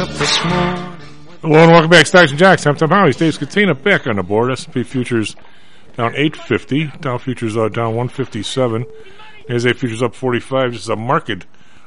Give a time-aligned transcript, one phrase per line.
[0.00, 0.98] up this morning.
[1.42, 2.66] Hello and welcome back, Stocks and Jocks.
[2.66, 3.12] I'm Tom Howley.
[3.12, 4.50] Dave Scatina back on the board.
[4.50, 5.36] S&P futures
[5.94, 6.86] down 850.
[7.02, 8.86] Dow futures uh, down 157.
[9.46, 10.72] NASDAQ futures up 45.
[10.72, 11.44] This is a market,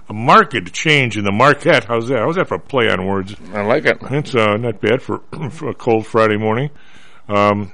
[0.10, 1.86] a market change in the market.
[1.86, 2.20] How's that?
[2.20, 3.36] How's that for a play on words?
[3.52, 3.98] I like it.
[4.04, 6.70] It's uh, not bad for, for a cold Friday morning.
[7.28, 7.74] Um,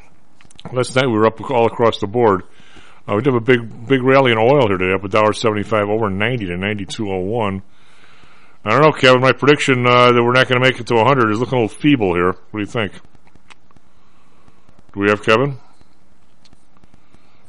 [0.71, 2.43] last night we were up all across the board.
[3.05, 5.33] Uh, we did have a big big rally in oil here today, up a dollar
[5.33, 7.61] seventy five over ninety to ninety two oh one.
[8.69, 9.19] I don't know, Kevin.
[9.19, 11.61] My prediction uh, that we're not going to make it to 100 is looking a
[11.61, 12.33] little feeble here.
[12.33, 12.93] What do you think?
[14.93, 15.57] Do we have Kevin?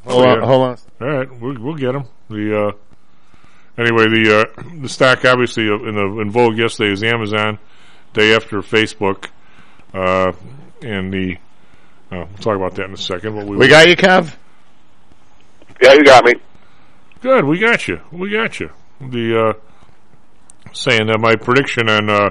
[0.07, 0.79] Hold on, hold on.
[0.99, 2.05] All right, we'll, we'll get him.
[2.31, 2.73] The uh,
[3.77, 7.59] anyway, the uh, the stock obviously uh, in the in vogue yesterday is Amazon,
[8.15, 9.27] day after Facebook,
[9.93, 10.33] uh,
[10.83, 11.37] and the
[12.11, 13.37] uh, we'll talk about that in a second.
[13.37, 14.35] But we, We got you, Kev.
[15.83, 16.33] Yeah, you got me.
[17.21, 17.45] good.
[17.45, 18.01] We got you.
[18.11, 18.71] We got you.
[19.03, 19.53] The uh,
[20.73, 22.31] saying that my prediction on uh,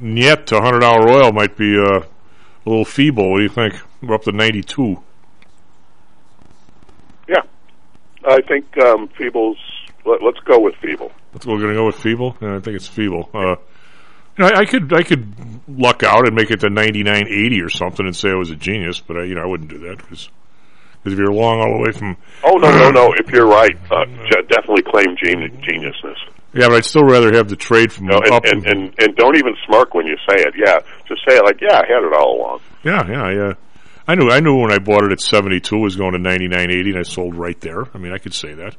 [0.00, 3.30] Niet to hundred dollar oil might be uh, a little feeble.
[3.30, 3.74] What do you think?
[4.02, 5.02] We're up to ninety two.
[7.28, 7.42] Yeah,
[8.26, 9.56] I think um, Feebles.
[10.04, 11.10] Let, let's go with Feeble.
[11.32, 12.36] We're going to go with feeble.
[12.40, 13.28] Yeah, I think it's feeble.
[13.34, 13.56] Uh,
[14.36, 15.34] you know, I, I could I could
[15.66, 18.50] luck out and make it to ninety nine eighty or something and say I was
[18.50, 20.28] a genius, but I, you know I wouldn't do that because
[21.04, 23.14] if you're long all the way from Oh no, no, no!
[23.18, 24.04] If you're right, uh,
[24.48, 26.18] definitely claim geni- geniusness.
[26.56, 28.44] Yeah, but I'd still rather have the trade from No, and, up.
[28.44, 30.54] and, and and don't even smirk when you say it.
[30.56, 32.60] Yeah, just say it like, yeah, I had it all along.
[32.84, 33.52] yeah, yeah, yeah.
[34.08, 36.18] I knew I knew when I bought it at seventy two it was going to
[36.18, 37.84] ninety nine eighty, and I sold right there.
[37.94, 38.76] I mean, I could say that.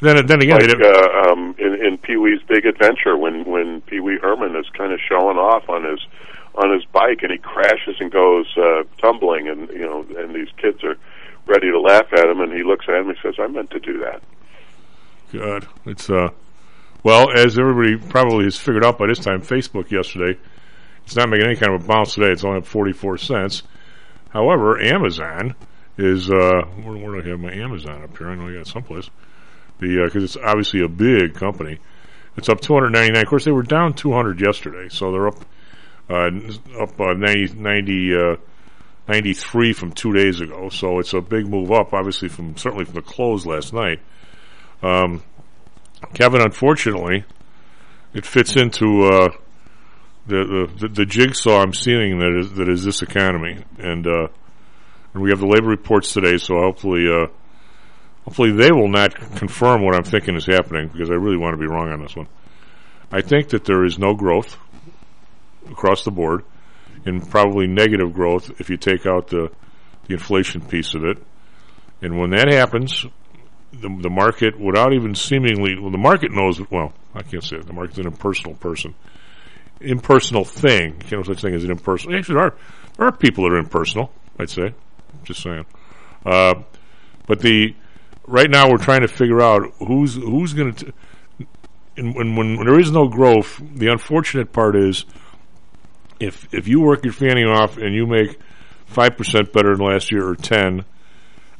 [0.00, 4.00] Then then again, Like uh, um, in, in Pee Wee's Big Adventure, when when Pee
[4.00, 6.00] Wee Herman is kind of showing off on his
[6.54, 10.48] on his bike, and he crashes and goes uh, tumbling, and you know, and these
[10.56, 10.96] kids are
[11.46, 13.78] ready to laugh at him, and he looks at him and says, "I meant to
[13.80, 14.22] do that."
[15.32, 16.30] God, it's uh,
[17.06, 20.36] well, as everybody probably has figured out by this time, Facebook yesterday,
[21.04, 22.32] it's not making any kind of a bounce today.
[22.32, 23.62] It's only up forty four cents.
[24.30, 25.54] However, Amazon
[25.96, 28.28] is uh, where, where do I have my Amazon up here?
[28.30, 29.08] I know I got someplace.
[29.78, 31.78] Because it's obviously a big company.
[32.36, 33.22] It's up two hundred ninety nine.
[33.22, 35.44] Of course, they were down two hundred yesterday, so they're up
[36.10, 36.30] uh,
[36.80, 38.36] up uh, 90, 90 uh,
[39.06, 40.70] 93 from two days ago.
[40.70, 44.00] So it's a big move up, obviously from certainly from the close last night.
[44.82, 45.22] Um,
[46.14, 47.24] Kevin, unfortunately,
[48.14, 49.28] it fits into uh,
[50.26, 54.28] the, the the jigsaw I'm seeing that is that is this economy, and uh,
[55.14, 56.38] and we have the labor reports today.
[56.38, 57.26] So hopefully, uh,
[58.24, 61.58] hopefully they will not confirm what I'm thinking is happening because I really want to
[61.58, 62.28] be wrong on this one.
[63.12, 64.56] I think that there is no growth
[65.70, 66.44] across the board,
[67.04, 69.50] and probably negative growth if you take out the
[70.06, 71.18] the inflation piece of it.
[72.02, 73.06] And when that happens,
[73.80, 76.60] the, the market, without even seemingly, well, the market knows.
[76.70, 77.66] Well, I can't say it.
[77.66, 78.94] The market's an impersonal person,
[79.80, 81.02] impersonal thing.
[81.08, 82.18] You know, such thing as an impersonal.
[82.18, 82.54] Actually, there are
[82.96, 84.10] there are people that are impersonal.
[84.38, 84.74] I'd say,
[85.24, 85.66] just saying.
[86.24, 86.62] Uh,
[87.26, 87.74] but the
[88.26, 90.92] right now we're trying to figure out who's who's going to.
[91.96, 95.06] And when, when when there is no growth, the unfortunate part is
[96.20, 98.38] if if you work your fanny off and you make
[98.86, 100.84] five percent better than last year or ten,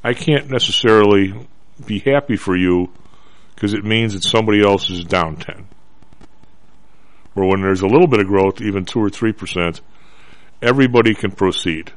[0.05, 1.35] I can't necessarily
[1.85, 2.93] be happy for you
[3.55, 5.67] because it means that somebody else is down 10.
[7.35, 9.81] Or when there's a little bit of growth, even 2 or 3%,
[10.63, 11.93] everybody can proceed.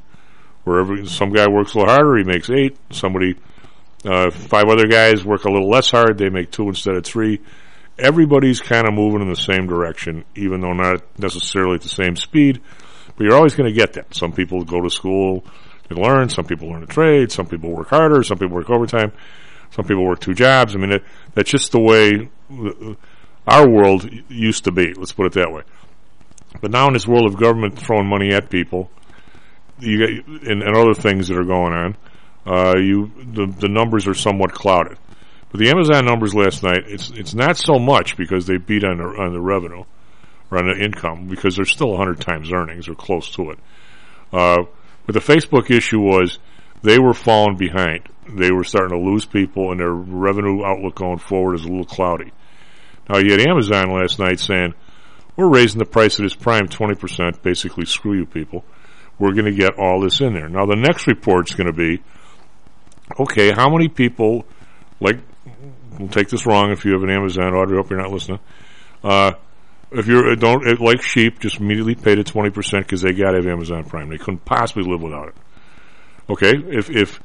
[0.64, 2.78] Where every, some guy works a little harder, he makes 8.
[2.92, 3.36] Somebody,
[4.06, 7.40] uh, five other guys work a little less hard, they make 2 instead of 3.
[7.98, 12.16] Everybody's kind of moving in the same direction, even though not necessarily at the same
[12.16, 12.62] speed.
[13.18, 14.14] But you're always going to get that.
[14.16, 15.44] Some people go to school
[15.90, 19.12] and learn, some people learn a trade, some people work harder, some people work overtime.
[19.72, 20.76] Some people work two jobs.
[20.76, 21.04] I mean, it,
[21.34, 22.30] that's just the way
[23.48, 24.94] our world used to be.
[24.94, 25.64] Let's put it that way.
[26.62, 28.90] But now in this world of government throwing money at people,
[29.80, 31.98] you get, and, and other things that are going on,
[32.46, 34.98] uh, you the the numbers are somewhat clouded.
[35.52, 38.98] But the Amazon numbers last night, it's it's not so much because they beat on
[38.98, 39.84] the on the revenue
[40.52, 43.60] or on the income because they're still 100 times earnings or close to it.
[44.34, 44.64] Uh,
[45.06, 46.40] but the Facebook issue was
[46.82, 48.08] they were falling behind.
[48.28, 51.86] They were starting to lose people, and their revenue outlook going forward is a little
[51.86, 52.32] cloudy.
[53.10, 54.74] Now, you had Amazon last night saying,
[55.36, 58.64] We're raising the price of this Prime 20%, basically, screw you people.
[59.18, 60.48] We're going to get all this in there.
[60.48, 62.02] Now, the next report's going to be,
[63.20, 64.46] okay, how many people,
[65.00, 65.18] like,
[65.98, 68.40] we'll take this wrong if you have an Amazon, order, hope you're not listening.
[69.04, 69.34] Uh,
[69.92, 73.38] if you're don't like sheep, just immediately pay the twenty percent because they got to
[73.38, 74.10] have Amazon Prime.
[74.10, 75.36] They couldn't possibly live without it.
[76.30, 77.20] Okay, if if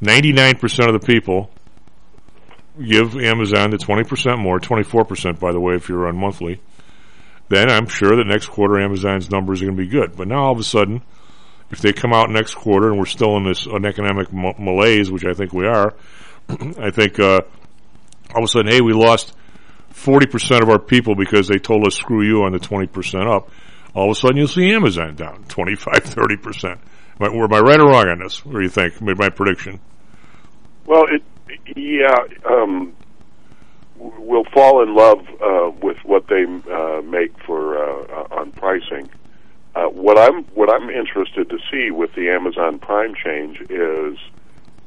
[0.00, 1.50] ninety nine percent of the people
[2.78, 6.16] give Amazon the twenty percent more, twenty four percent by the way, if you're on
[6.16, 6.60] monthly,
[7.48, 10.16] then I'm sure that next quarter Amazon's numbers are going to be good.
[10.16, 11.02] But now all of a sudden,
[11.70, 15.24] if they come out next quarter and we're still in this an economic malaise, which
[15.24, 15.94] I think we are,
[16.48, 17.40] I think uh,
[18.34, 19.34] all of a sudden, hey, we lost
[19.94, 23.50] 40% of our people because they told us screw you on the 20% up.
[23.94, 26.78] All of a sudden, you'll see Amazon down 25, 30%.
[27.20, 28.44] Am I, am I right or wrong on this?
[28.44, 29.00] What do you think?
[29.00, 29.80] Made my prediction.
[30.86, 31.22] Well, it,
[31.76, 32.16] yeah,
[32.48, 32.94] um,
[33.96, 39.10] we'll fall in love uh, with what they uh, make for uh, on pricing.
[39.74, 44.18] Uh, what I'm what I'm interested to see with the Amazon Prime change is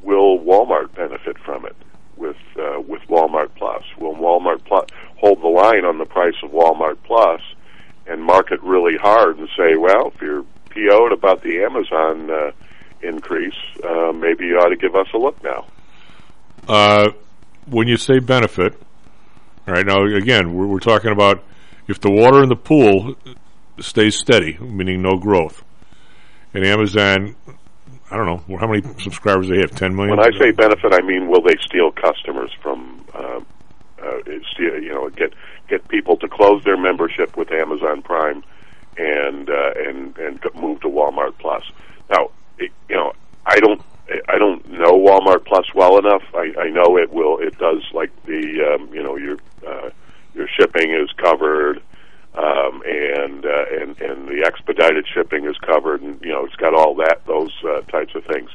[0.01, 1.75] will Walmart benefit from it
[2.17, 3.83] with uh, with Walmart Plus?
[3.97, 7.41] Will Walmart Plus hold the line on the price of Walmart Plus
[8.07, 12.51] and market really hard and say, well, if you're PO'd about the Amazon uh,
[13.01, 15.65] increase, uh, maybe you ought to give us a look now.
[16.67, 17.09] Uh,
[17.67, 18.73] when you say benefit,
[19.67, 21.43] all right, now again, we're, we're talking about
[21.87, 23.15] if the water in the pool
[23.79, 25.63] stays steady, meaning no growth,
[26.53, 27.35] and Amazon,
[28.09, 30.17] I don't know how many subscribers they have, ten million.
[30.17, 33.39] When I say benefit, I mean will they steal customers from, uh,
[34.01, 34.19] uh,
[34.53, 35.33] steal, you know, get
[35.67, 38.43] get people to close their membership with Amazon Prime
[38.97, 41.63] and uh, and and move to Walmart Plus.
[42.09, 43.13] Now, it, you know,
[43.45, 43.81] I don't
[44.27, 46.23] I don't know Walmart Plus well enough.
[46.33, 47.39] I, I know it will.
[47.39, 49.37] It does like the um, you know your
[49.67, 49.89] uh,
[50.33, 51.81] your shipping is covered,
[52.35, 56.73] um, and uh, and and the expedited shipping is covered, and you know it's got
[56.73, 58.49] all that those uh, types of things.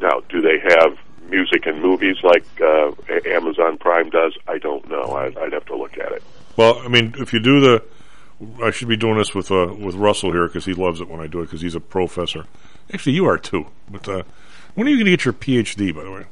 [0.00, 0.98] Now, do they have
[1.28, 2.92] music and movies like uh,
[3.26, 4.36] Amazon Prime does?
[4.46, 5.16] I don't know.
[5.16, 6.22] I'd, I'd have to look at it.
[6.56, 7.84] Well, I mean, if you do the,
[8.62, 11.20] I should be doing this with uh, with Russell here because he loves it when
[11.20, 12.46] I do it because he's a professor.
[12.92, 13.66] Actually, you are too.
[13.90, 14.22] But uh,
[14.74, 15.94] when are you going to get your PhD?
[15.94, 16.24] By the way,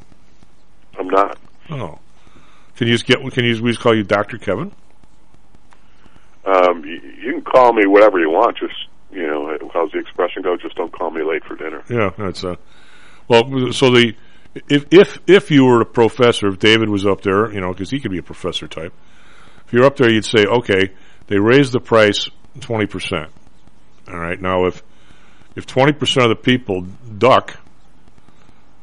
[0.99, 1.39] I'm not.
[1.71, 1.99] Oh,
[2.77, 3.19] can you just get?
[3.33, 4.73] Can you just call you Doctor Kevin?
[6.45, 8.57] Um, you, you can call me whatever you want.
[8.59, 8.75] Just
[9.11, 10.57] you know, how's the expression go?
[10.57, 11.83] Just don't call me late for dinner.
[11.91, 12.55] Yeah, that's uh.
[13.27, 14.15] Well, so the
[14.69, 17.91] if if if you were a professor, if David was up there, you know, because
[17.91, 18.93] he could be a professor type.
[19.67, 20.93] If you're up there, you'd say, okay,
[21.27, 22.29] they raised the price
[22.61, 23.31] twenty percent.
[24.09, 24.83] All right, now if
[25.55, 26.83] if twenty percent of the people
[27.19, 27.57] duck,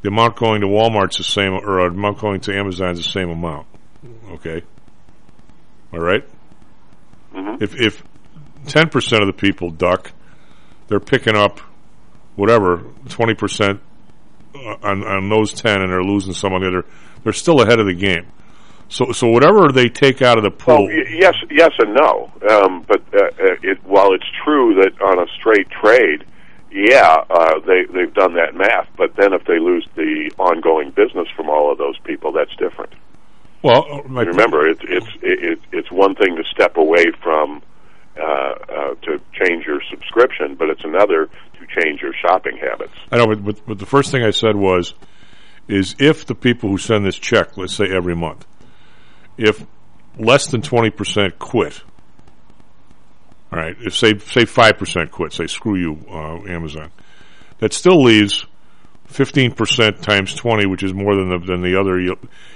[0.02, 3.30] the amount going to Walmart's the same, or the amount going to Amazon's the same
[3.30, 3.68] amount.
[4.34, 4.64] Okay,
[5.94, 6.24] all right?
[7.34, 7.64] mm-hmm.
[7.64, 8.04] If if
[8.68, 10.12] ten percent of the people duck,
[10.88, 11.60] they're picking up
[12.36, 13.80] whatever twenty percent
[14.56, 16.86] on on those ten, and they're losing some on the other.
[17.24, 18.28] They're still ahead of the game.
[18.90, 20.86] So so whatever they take out of the pool.
[20.86, 22.32] Well, yes, yes, and no.
[22.50, 26.26] Um, but uh, uh, it, while it's true that on a straight trade
[26.74, 28.88] yeah, uh, they they've done that math.
[28.98, 32.92] But then if they lose the ongoing business from all of those people, that's different.
[33.62, 37.62] Well, remember, it's it's it, it's one thing to step away from
[38.20, 42.94] uh, uh, to change your subscription, but it's another to change your shopping habits.
[43.12, 44.96] I know, but, but, but the first thing I said was,
[45.68, 48.46] is if the people who send this check, let's say every month,
[49.38, 49.66] if
[50.18, 51.82] less than twenty percent quit,
[53.52, 56.92] all right, if say say five percent quit, say screw you, uh, Amazon,
[57.60, 58.46] that still leaves
[59.14, 62.00] fifteen percent times twenty, which is more than the than the other.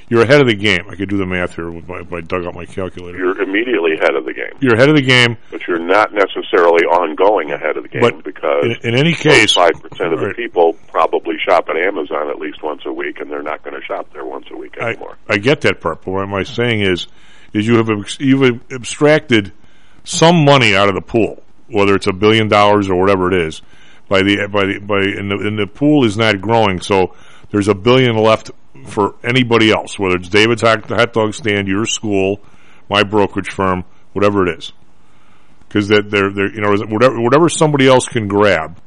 [0.10, 0.86] You're ahead of the game.
[0.90, 3.18] I could do the math here if I, if I dug out my calculator.
[3.18, 4.54] You're immediately ahead of the game.
[4.62, 8.24] You're ahead of the game, but you're not necessarily ongoing ahead of the game but
[8.24, 12.40] because in, in any case, five percent of the people probably shop at Amazon at
[12.40, 15.18] least once a week, and they're not going to shop there once a week anymore.
[15.30, 17.08] I, I get that part, but what am I saying is,
[17.54, 17.90] is you have
[18.20, 19.52] you've abstracted
[20.04, 23.62] some money out of the pool, whether it's a billion dollars or whatever it is,
[24.10, 27.14] by the by the by and the, and the pool is not growing, so
[27.52, 28.52] there's a billion left
[28.86, 32.40] for anybody else, whether it's David's hot, dog stand, your school,
[32.90, 33.84] my brokerage firm,
[34.14, 34.74] whatever it is,
[35.68, 38.78] because that they're they're you know whatever whatever somebody else can grab.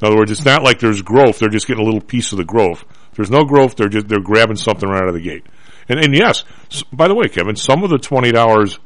[0.00, 2.38] In other words, it's not like there's growth; they're just getting a little piece of
[2.38, 2.84] the growth.
[3.14, 5.46] There's no growth; they're just they're grabbing something right out of the gate.
[5.88, 6.44] And and yes,
[6.92, 8.78] by the way, Kevin, some of the twenty dollars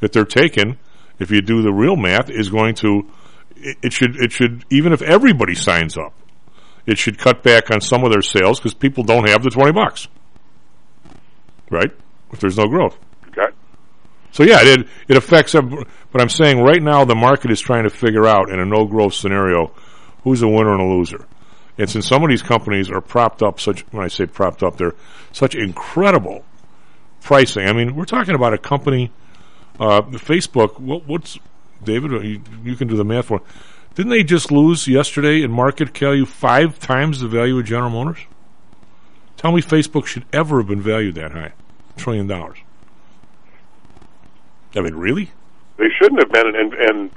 [0.00, 0.78] that they're taking
[1.18, 3.10] if you do the real math, is going to
[3.56, 6.14] it, it should it should even if everybody signs up,
[6.86, 9.72] it should cut back on some of their sales because people don't have the twenty
[9.72, 10.08] bucks,
[11.70, 11.90] right?
[12.32, 12.98] If there's no growth.
[13.28, 13.54] Okay.
[14.32, 15.52] So yeah, it it affects.
[15.54, 18.84] But I'm saying right now the market is trying to figure out in a no
[18.84, 19.72] growth scenario
[20.22, 21.26] who's a winner and a loser.
[21.78, 24.78] And since some of these companies are propped up, such when I say propped up,
[24.78, 24.94] they're
[25.32, 26.44] such incredible
[27.20, 27.68] pricing.
[27.68, 29.10] I mean, we're talking about a company
[29.78, 31.38] uh, Facebook, what, what's
[31.84, 32.10] David?
[32.24, 33.42] You, you, can do the math for.
[33.94, 38.18] Didn't they just lose yesterday in market value five times the value of General Motors?
[39.36, 41.52] Tell me, Facebook should ever have been valued that high,
[41.96, 42.58] trillion dollars.
[44.74, 45.30] I mean, really?
[45.78, 47.10] They shouldn't have been, and and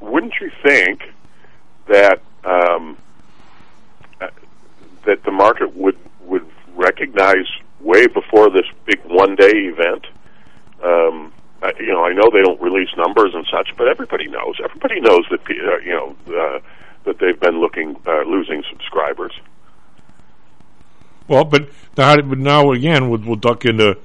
[0.00, 1.02] wouldn't you think
[1.88, 2.96] that um,
[4.20, 4.28] uh,
[5.04, 7.46] that the market would would recognize
[7.80, 10.06] way before this big one day event?
[10.82, 11.33] Um,
[11.78, 14.56] you know, I know they don't release numbers and such, but everybody knows.
[14.62, 16.58] Everybody knows that uh, you know uh,
[17.04, 19.32] that they've been looking uh, losing subscribers.
[21.26, 23.96] Well, but now, but now again, we'll, we'll duck into,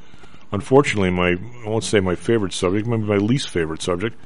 [0.52, 1.32] unfortunately, my
[1.66, 4.18] I won't say my favorite subject, maybe my least favorite subject,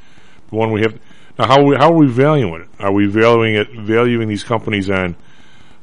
[0.49, 0.99] the one we have.
[1.39, 2.69] Now, how we, how are we valuing it?
[2.79, 5.15] Are we valuing it valuing these companies on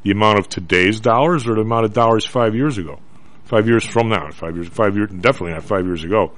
[0.02, 3.00] the amount of today's dollars or the amount of dollars five years ago,
[3.44, 6.32] five years from now, five years, five years, definitely not five years ago,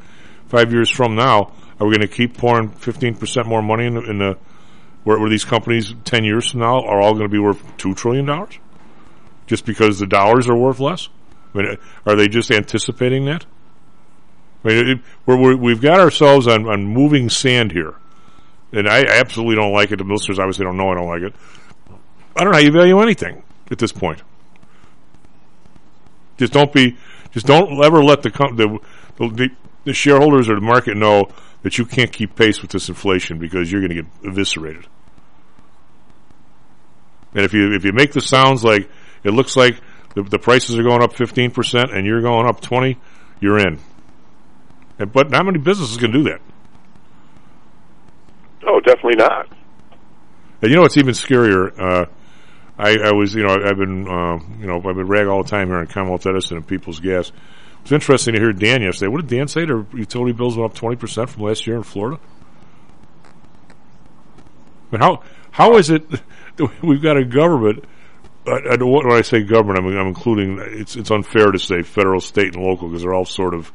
[0.53, 1.53] five years from now?
[1.81, 4.39] Are we going to keep pouring fifteen percent more money in the, in the
[5.03, 7.95] where, where these companies ten years from now are all going to be worth two
[7.95, 8.59] trillion dollars?
[9.47, 11.11] just because the dollars are worth less?
[11.55, 13.45] I mean, are they just anticipating that?
[14.65, 17.95] I mean, we have got ourselves on, on moving sand here,
[18.73, 19.97] and I absolutely don't like it.
[19.97, 21.35] The listeners obviously don't know I don't like it.
[22.35, 24.23] I don't know how you value anything at this point.
[26.39, 26.97] Just don't be,
[27.33, 28.79] just don't ever let the the,
[29.19, 29.51] the,
[29.85, 31.29] the shareholders or the market know
[31.63, 34.87] that you can't keep pace with this inflation because you're going to get eviscerated.
[37.35, 38.91] And if you if you make the sounds like
[39.25, 39.81] it looks like
[40.15, 42.99] the, the prices are going up 15% and you're going up 20,
[43.41, 43.79] you're in.
[44.99, 46.41] And, but not many businesses can do that.
[48.67, 49.49] Oh, definitely not.
[50.61, 51.73] And you know what's even scarier?
[51.79, 52.07] Uh,
[52.79, 55.49] I, I, was, you know, I've been, uh, you know, I've been rag all the
[55.49, 57.33] time here in Commonwealth Edison and People's Gas.
[57.83, 59.09] It's interesting to hear Dan yesterday.
[59.09, 59.65] What did Dan say?
[59.65, 62.21] Their utility bills went up twenty percent from last year in Florida.
[64.91, 66.05] But how how is it
[66.83, 67.85] we've got a government
[68.47, 72.21] I, I, when I say government, I'm, I'm, including it's it's unfair to say federal,
[72.21, 73.73] state, and local because they're all sort of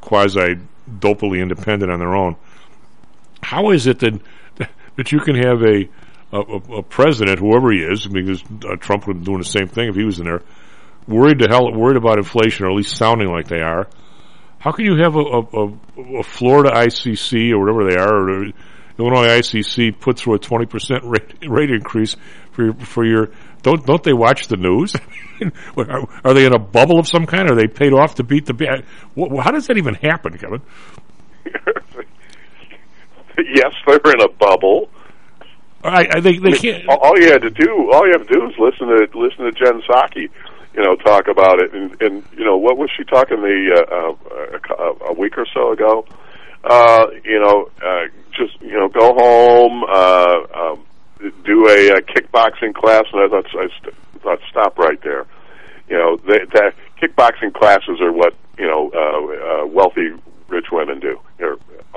[0.00, 0.58] quasi
[0.90, 2.36] dopily independent on their own.
[3.42, 4.20] How is it that
[4.96, 5.88] that you can have a
[6.32, 9.88] a, a president, whoever he is, because uh, Trump would be doing the same thing
[9.88, 10.42] if he was in there,
[11.08, 13.88] worried to hell, worried about inflation, or at least sounding like they are.
[14.58, 18.46] How can you have a, a, a Florida ICC or whatever they are, or
[18.98, 22.16] Illinois ICC put through a twenty percent rate, rate increase
[22.52, 23.30] for your, for your
[23.62, 24.94] don't don't they watch the news?
[25.76, 27.50] are, are, they in a bubble of some kind?
[27.50, 28.84] Are they paid off to beat the?
[29.42, 30.62] How does that even happen, Kevin?
[33.54, 34.90] yes, they're in a bubble.
[35.82, 36.88] I, I they, they can't.
[36.88, 39.52] All you had to do, all you have to do, is listen to listen to
[39.52, 40.28] Jen Psaki,
[40.78, 41.74] you know, talk about it.
[41.74, 45.72] And, and you know, what was she talking the uh, uh, a week or so
[45.72, 46.06] ago?
[46.62, 49.82] Uh, you know, uh, just you know, go home.
[49.84, 50.84] Uh, um,
[51.44, 55.26] do a, a kickboxing class, and I thought I st- thought stop right there.
[55.88, 60.10] You know, the, the kickboxing classes are what you know uh, uh, wealthy
[60.46, 61.54] rich women do, or,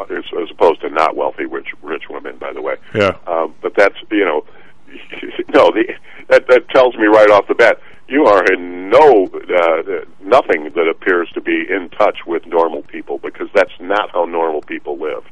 [0.09, 2.37] as, as opposed to not wealthy rich rich women.
[2.39, 3.15] By the way, yeah.
[3.27, 4.43] Um, but that's you know,
[5.53, 5.93] no, the,
[6.29, 7.79] that that tells me right off the bat
[8.11, 13.17] you are in no uh, nothing that appears to be in touch with normal people
[13.17, 15.23] because that's not how normal people live.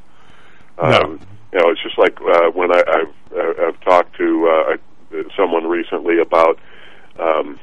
[0.78, 1.20] Um, no
[1.52, 6.20] you know, it's just like uh, when I, I've, I've talked to uh, someone recently
[6.20, 6.60] about,
[7.20, 7.60] um,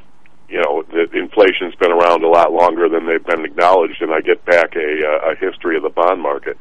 [0.49, 4.21] you know, that inflation's been around a lot longer than they've been acknowledged, and I
[4.21, 6.59] get back a, a history of the bond market,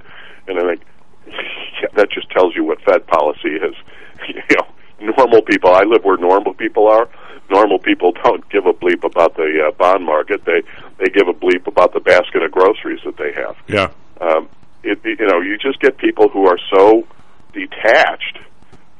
[0.47, 0.81] and I think
[1.27, 3.75] yeah, that just tells you what Fed policy is.
[4.27, 5.73] you know, normal people.
[5.73, 7.09] I live where normal people are.
[7.49, 10.43] Normal people don't give a bleep about the uh, bond market.
[10.45, 10.61] They
[10.97, 13.55] they give a bleep about the basket of groceries that they have.
[13.67, 13.91] Yeah.
[14.19, 14.49] Um,
[14.83, 17.07] it, you know, you just get people who are so
[17.53, 18.39] detached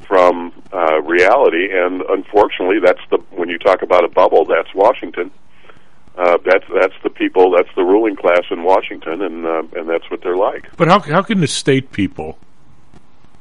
[0.08, 5.32] from uh, reality, and unfortunately, that's the when you talk about a bubble, that's Washington.
[6.18, 10.10] Uh, that's that's the people, that's the ruling class in Washington, and uh, and that's
[10.10, 10.66] what they're like.
[10.78, 12.38] But how how can the state people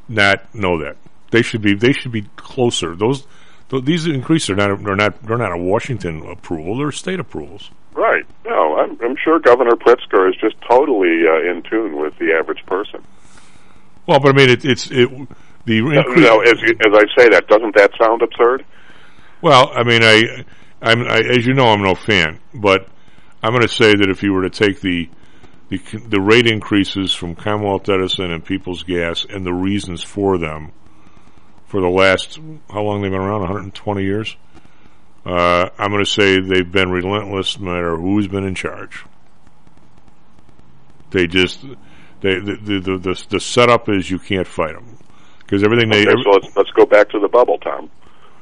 [0.08, 0.96] not know that?
[1.30, 2.94] They should be they should be closer.
[2.96, 3.26] Those
[3.70, 7.70] these increases are not are not they're not a Washington approval; they're state approvals.
[7.94, 8.26] Right.
[8.44, 12.64] No, I'm, I'm sure Governor Pritzker is just totally uh, in tune with the average
[12.66, 13.04] person.
[14.06, 15.08] Well, but I mean, it, it's it,
[15.64, 16.24] the increase.
[16.24, 18.64] No, as as I say that, doesn't that sound absurd?
[19.40, 20.44] Well, I mean, I,
[20.82, 22.88] I'm I, as you know, I'm no fan, but
[23.42, 25.08] I'm going to say that if you were to take the
[25.68, 25.78] the
[26.08, 30.72] the rate increases from Commonwealth Edison and People's Gas and the reasons for them
[31.74, 32.38] for the last
[32.70, 34.36] how long they've been around 120 years.
[35.26, 39.04] Uh, I'm going to say they've been relentless no matter who's been in charge.
[41.10, 41.62] They just
[42.20, 44.98] they, the, the, the, the setup is you can't fight them
[45.40, 46.04] because everything they.
[46.04, 47.90] so let's let's go back to the bubble, Tom.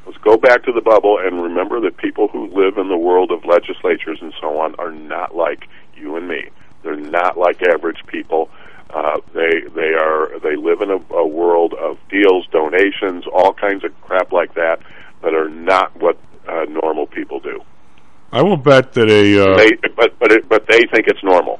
[0.04, 3.30] Let's go back to the bubble and remember that people who live in the world
[3.30, 6.50] of legislatures and so on are not like you and me.
[6.82, 8.50] They're not like average people.
[8.92, 13.84] Uh, they they are they live in a, a world of deals, donations, all kinds
[13.84, 14.80] of crap like that
[15.22, 17.60] that are not what uh, normal people do.
[18.32, 19.52] I will bet that a.
[19.52, 21.58] Uh, They but but it, but they think it's normal.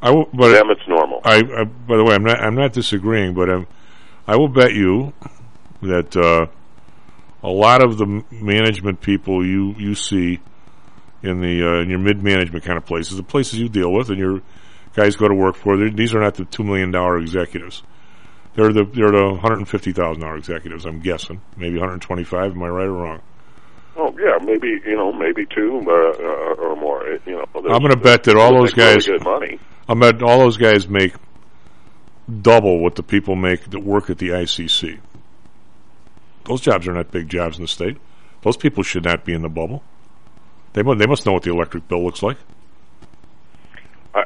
[0.00, 1.20] I will, For but them, it's normal.
[1.24, 1.64] I, I.
[1.64, 2.40] By the way, I'm not.
[2.40, 3.66] I'm not disagreeing, but I'm.
[4.26, 5.12] I will bet you
[5.82, 6.46] that uh,
[7.42, 10.40] a lot of the m- management people you you see
[11.22, 14.08] in the uh, in your mid management kind of places, the places you deal with,
[14.10, 14.40] and your
[14.96, 17.82] guys go to work for, they're- these are not the two million dollar executives.
[18.54, 20.86] They're the they're the one hundred and fifty thousand dollar executives.
[20.86, 22.52] I'm guessing, maybe one hundred twenty five.
[22.52, 23.20] Am I right or wrong?
[23.98, 27.06] Oh yeah, maybe you know maybe two uh, uh, or more.
[27.26, 29.06] You know, I'm going to bet that all those make really guys.
[29.06, 29.58] good money.
[29.88, 31.14] I bet all those guys make
[32.42, 34.98] double what the people make that work at the ICC.
[36.44, 37.98] Those jobs are not big jobs in the state.
[38.42, 39.82] Those people should not be in the bubble.
[40.72, 42.36] They must, they must know what the electric bill looks like.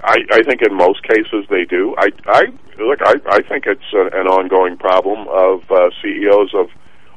[0.03, 1.95] I, I think in most cases they do.
[1.99, 2.43] I, I
[2.79, 3.01] look.
[3.03, 6.69] I, I think it's a, an ongoing problem of uh, CEOs of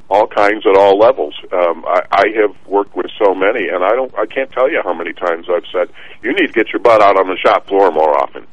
[0.10, 1.36] all kinds at all levels.
[1.52, 4.14] Um, I, I have worked with so many, and I don't.
[4.18, 5.90] I can't tell you how many times I've said,
[6.22, 8.46] "You need to get your butt out on the shop floor more often."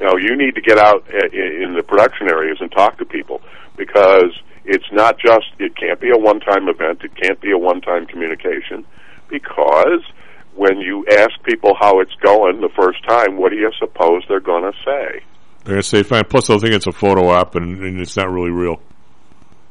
[0.00, 3.04] You know, you need to get out i- in the production areas and talk to
[3.04, 3.40] people
[3.76, 4.32] because
[4.64, 5.46] it's not just.
[5.58, 7.02] It can't be a one-time event.
[7.04, 8.84] It can't be a one-time communication
[9.28, 10.02] because
[10.58, 14.40] when you ask people how it's going the first time, what do you suppose they're
[14.40, 15.22] going to say?
[15.64, 16.24] They're going to say fine.
[16.24, 18.82] Plus, they'll think it's a photo op and, and it's not really real.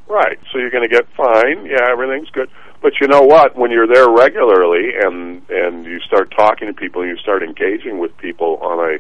[0.07, 0.39] Right.
[0.51, 1.65] So you're going to get fine.
[1.65, 2.49] Yeah, everything's good.
[2.81, 3.57] But you know what?
[3.57, 7.99] When you're there regularly and and you start talking to people and you start engaging
[7.99, 8.97] with people on a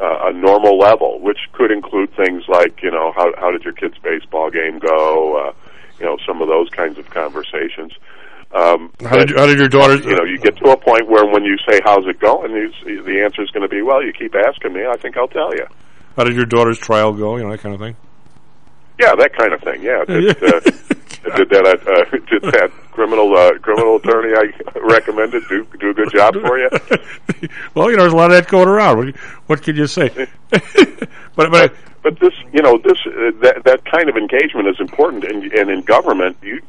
[0.00, 3.72] uh, a normal level, which could include things like you know how how did your
[3.72, 5.48] kid's baseball game go?
[5.48, 5.52] Uh,
[5.98, 7.92] you know some of those kinds of conversations.
[8.52, 9.96] Um, How did, you, how did your daughter?
[9.96, 13.02] you know, you get to a point where when you say, "How's it going?" You,
[13.02, 14.86] the answer is going to be, "Well, you keep asking me.
[14.86, 15.66] I think I'll tell you."
[16.16, 17.36] how did your daughter's trial go?
[17.36, 17.96] You know that kind of thing.
[18.98, 19.82] Yeah, that kind of thing.
[19.82, 20.60] Yeah, did, uh,
[21.36, 26.10] did that uh, did that criminal uh, criminal attorney I recommended do do a good
[26.12, 26.70] job for you?
[27.74, 28.96] well, you know, there's a lot of that going around.
[28.98, 30.28] What, what can you say?
[30.50, 35.24] but but But this, you know, this uh, that that kind of engagement is important,
[35.24, 36.62] and and in government, you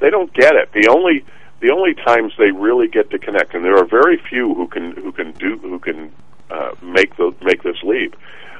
[0.00, 0.70] they don't get it.
[0.72, 1.24] The only
[1.60, 4.92] the only times they really get to connect, and there are very few who can
[4.92, 6.12] who can do who can
[6.50, 8.16] uh, make the make this leap.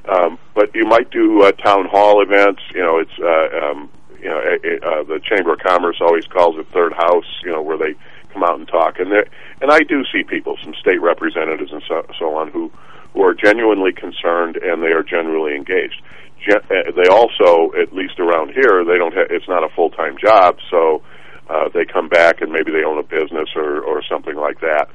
[0.09, 2.63] Um, but you might do uh, town hall events.
[2.75, 6.67] You know, it's uh, um, you know uh, the Chamber of Commerce always calls it
[6.73, 7.27] third house.
[7.45, 7.95] You know, where they
[8.33, 9.25] come out and talk, and they
[9.61, 12.71] and I do see people, some state representatives and so, so on, who
[13.13, 16.01] who are genuinely concerned and they are genuinely engaged.
[16.47, 19.15] Gen- uh, they also, at least around here, they don't.
[19.15, 21.03] Ha- it's not a full time job, so
[21.51, 24.89] uh, they come back and maybe they own a business or or something like that.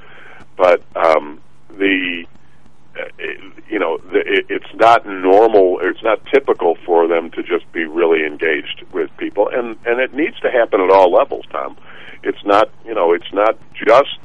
[0.56, 1.40] But um,
[1.70, 2.24] the
[2.98, 3.04] uh,
[3.68, 5.78] you know, the, it, it's not normal.
[5.82, 10.14] It's not typical for them to just be really engaged with people, and and it
[10.14, 11.76] needs to happen at all levels, Tom.
[12.22, 14.18] It's not, you know, it's not just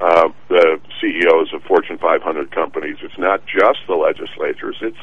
[0.00, 2.96] uh, the CEOs of Fortune 500 companies.
[3.02, 4.76] It's not just the legislatures.
[4.82, 4.98] It's,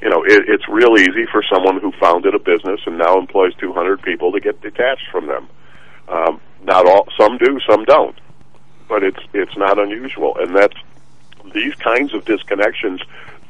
[0.00, 3.54] you know, it, it's real easy for someone who founded a business and now employs
[3.60, 5.48] 200 people to get detached from them.
[6.10, 8.18] Um, not all, some do, some don't,
[8.88, 10.76] but it's it's not unusual, and that's
[11.54, 13.00] these kinds of disconnections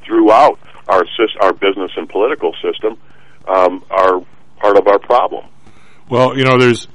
[0.02, 1.04] throughout our
[1.40, 2.98] our business and political system
[3.48, 4.22] um, are
[4.58, 5.46] part of our problem.
[6.08, 6.86] well, you know, there's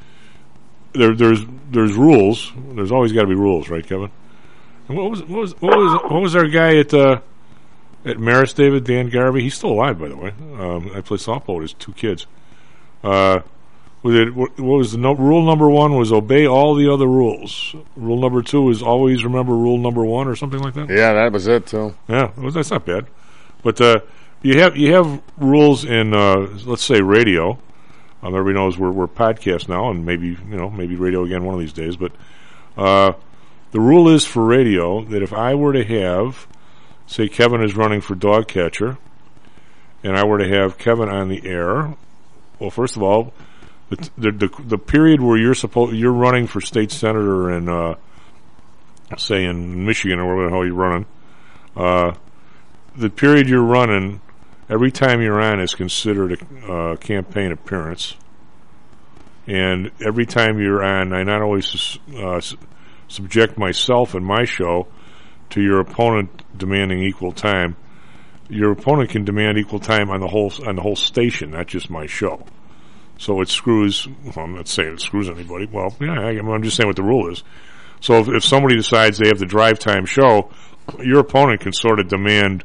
[0.93, 2.51] there there's there's rules.
[2.73, 4.11] There's always got to be rules, right, Kevin?
[4.87, 7.19] And what was what was what was what was our guy at uh,
[8.05, 9.41] at Marist David Dan Garvey?
[9.41, 10.33] He's still alive, by the way.
[10.57, 12.27] Um, I play softball with his two kids.
[13.03, 13.39] Uh,
[14.13, 15.95] it what was the no, rule number one?
[15.95, 17.75] Was obey all the other rules.
[17.95, 20.89] Rule number two is always remember rule number one, or something like that.
[20.89, 21.95] Yeah, that was it too.
[22.07, 23.07] Yeah, that's not bad.
[23.63, 24.01] But uh,
[24.43, 27.57] you have you have rules in uh, let's say radio.
[28.21, 31.55] Um, everybody knows we're we're podcast now, and maybe you know maybe radio again one
[31.55, 31.95] of these days.
[31.95, 32.11] But
[32.77, 33.13] uh,
[33.71, 36.47] the rule is for radio that if I were to have,
[37.07, 38.97] say, Kevin is running for dog catcher,
[40.03, 41.95] and I were to have Kevin on the air,
[42.59, 43.33] well, first of all,
[43.89, 47.95] the the the, period where you're supposed you're running for state senator in uh,
[49.17, 51.05] say in Michigan or wherever the hell you're running.
[51.75, 52.13] Uh,
[52.95, 54.21] the period you're running,
[54.69, 58.15] every time you're on is considered a uh, campaign appearance.
[59.47, 61.61] And every time you're on, I not only
[62.17, 62.41] uh,
[63.07, 64.87] subject myself and my show
[65.51, 67.75] to your opponent demanding equal time.
[68.49, 71.89] Your opponent can demand equal time on the whole on the whole station, not just
[71.89, 72.45] my show.
[73.17, 74.07] So it screws.
[74.23, 75.67] Well, I'm not saying it screws anybody.
[75.71, 77.43] Well, yeah, I'm just saying what the rule is.
[78.01, 80.51] So if, if somebody decides they have the drive time show,
[80.99, 82.63] your opponent can sort of demand,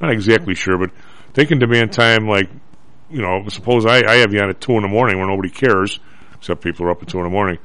[0.00, 0.90] not exactly sure, but
[1.34, 2.50] they can demand time like,
[3.10, 5.50] you know, suppose I, I have you on at two in the morning where nobody
[5.50, 6.00] cares,
[6.34, 7.58] except people are up at two in the morning.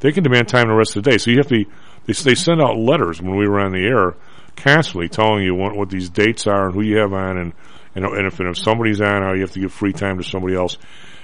[0.00, 1.18] They can demand time the rest of the day.
[1.18, 1.64] So you have to.
[2.06, 4.14] They, they send out letters when we were on the air,
[4.56, 7.52] constantly telling you what, what these dates are and who you have on, and
[7.94, 10.24] and, and if and if somebody's on, how you have to give free time to
[10.24, 10.76] somebody else.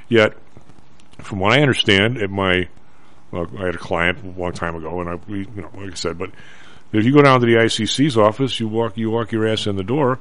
[0.08, 0.34] Yet,
[1.24, 2.68] from what I understand, at my
[3.30, 5.92] well, I had a client a long time ago, and I, we, you know, like
[5.92, 6.30] I said, but
[6.92, 9.76] if you go down to the ICC's office, you walk, you walk your ass in
[9.76, 10.18] the door,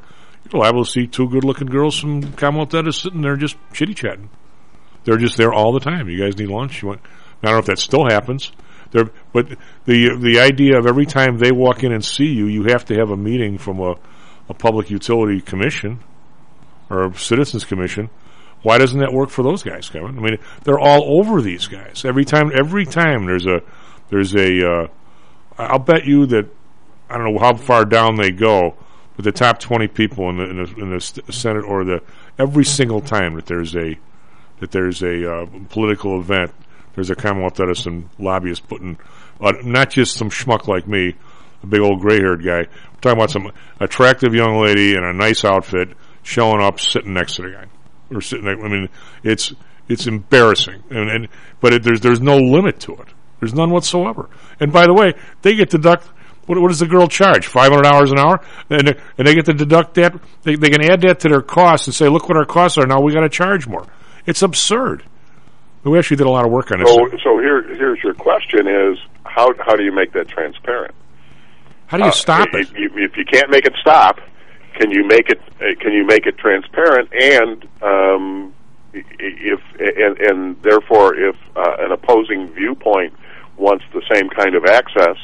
[0.52, 4.30] you're liable to see two good-looking girls from Commonwealth sitting there just chitty chatting.
[5.04, 6.10] They're just there all the time.
[6.10, 6.82] You guys need lunch?
[6.82, 7.02] You want?
[7.42, 8.52] I don't know if that still happens.
[8.92, 9.50] There, but
[9.86, 12.96] the the idea of every time they walk in and see you, you have to
[12.96, 13.96] have a meeting from a,
[14.50, 16.00] a public utility commission
[16.90, 18.10] or a citizens commission.
[18.62, 20.18] Why doesn't that work for those guys, Kevin?
[20.18, 22.04] I mean, they're all over these guys.
[22.04, 23.62] Every time, every time there's a
[24.10, 24.70] there's a.
[24.70, 24.88] Uh,
[25.58, 26.48] I'll bet you that
[27.10, 28.76] I don't know how far down they go,
[29.16, 32.02] but the top twenty people in the in the, in the Senate or the
[32.38, 33.98] every single time that there's a
[34.60, 36.52] that there's a uh, political event,
[36.96, 38.98] there's a Commonwealth Edison lobbyist putting
[39.40, 41.16] uh, not just some schmuck like me,
[41.64, 42.60] a big old gray-haired guy.
[42.60, 45.90] We're talking about some attractive young lady in a nice outfit
[46.24, 47.66] showing up, sitting next to the guy,
[48.12, 48.48] or sitting.
[48.48, 48.90] I mean,
[49.24, 49.54] it's
[49.88, 51.28] it's embarrassing, and, and
[51.60, 53.08] but it, there's there's no limit to it.
[53.40, 54.30] There's none whatsoever.
[54.60, 56.08] And by the way, they get to deduct.
[56.46, 57.48] What, what does the girl charge?
[57.48, 60.20] Five hundred dollars an hour, and they, and they get to deduct that.
[60.44, 62.88] They, they can add that to their costs and say, look what our costs are
[62.88, 63.02] now.
[63.02, 63.86] We got to charge more.
[64.26, 65.04] It's absurd.
[65.84, 66.88] We actually did a lot of work on it.
[66.88, 70.94] So, so here, here's your question: Is how how do you make that transparent?
[71.88, 72.70] How do you uh, stop it?
[72.76, 74.20] If, if you can't make it stop,
[74.74, 75.42] can you make it?
[75.62, 77.10] Uh, can you make it transparent?
[77.14, 78.54] And um,
[78.94, 83.14] if and, and therefore, if uh, an opposing viewpoint
[83.58, 85.18] wants the same kind of access,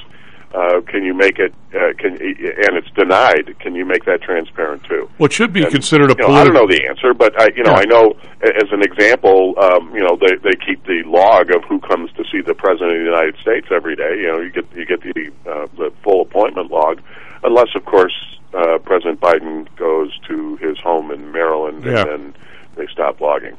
[0.56, 1.54] uh, can you make it?
[1.74, 3.58] Uh, can and it's denied?
[3.60, 5.10] Can you make that transparent too?
[5.18, 6.16] Well, it should be and, considered a.
[6.16, 7.80] Know, I don't know the answer, but I, you know, yeah.
[7.80, 11.80] I know as an example, um, you know, they they keep the log of who
[11.80, 14.18] comes to see the president of the United States every day.
[14.22, 17.02] You know, you get you get the uh, the full appointment log,
[17.46, 18.14] unless of course
[18.54, 22.02] uh, President Biden goes to his home in Maryland yeah.
[22.02, 22.36] and then
[22.76, 23.58] they stop logging.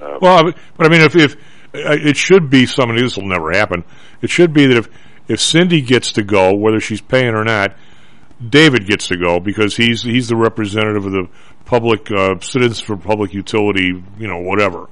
[0.00, 1.34] Um, well, but I mean, if if
[1.74, 3.84] uh, it should be somebody, this will never happen.
[4.20, 4.88] It should be that if
[5.28, 7.76] if Cindy gets to go, whether she's paying or not,
[8.46, 11.28] David gets to go because he's he's the representative of the
[11.64, 14.88] public uh, Citizens for Public Utility, you know, whatever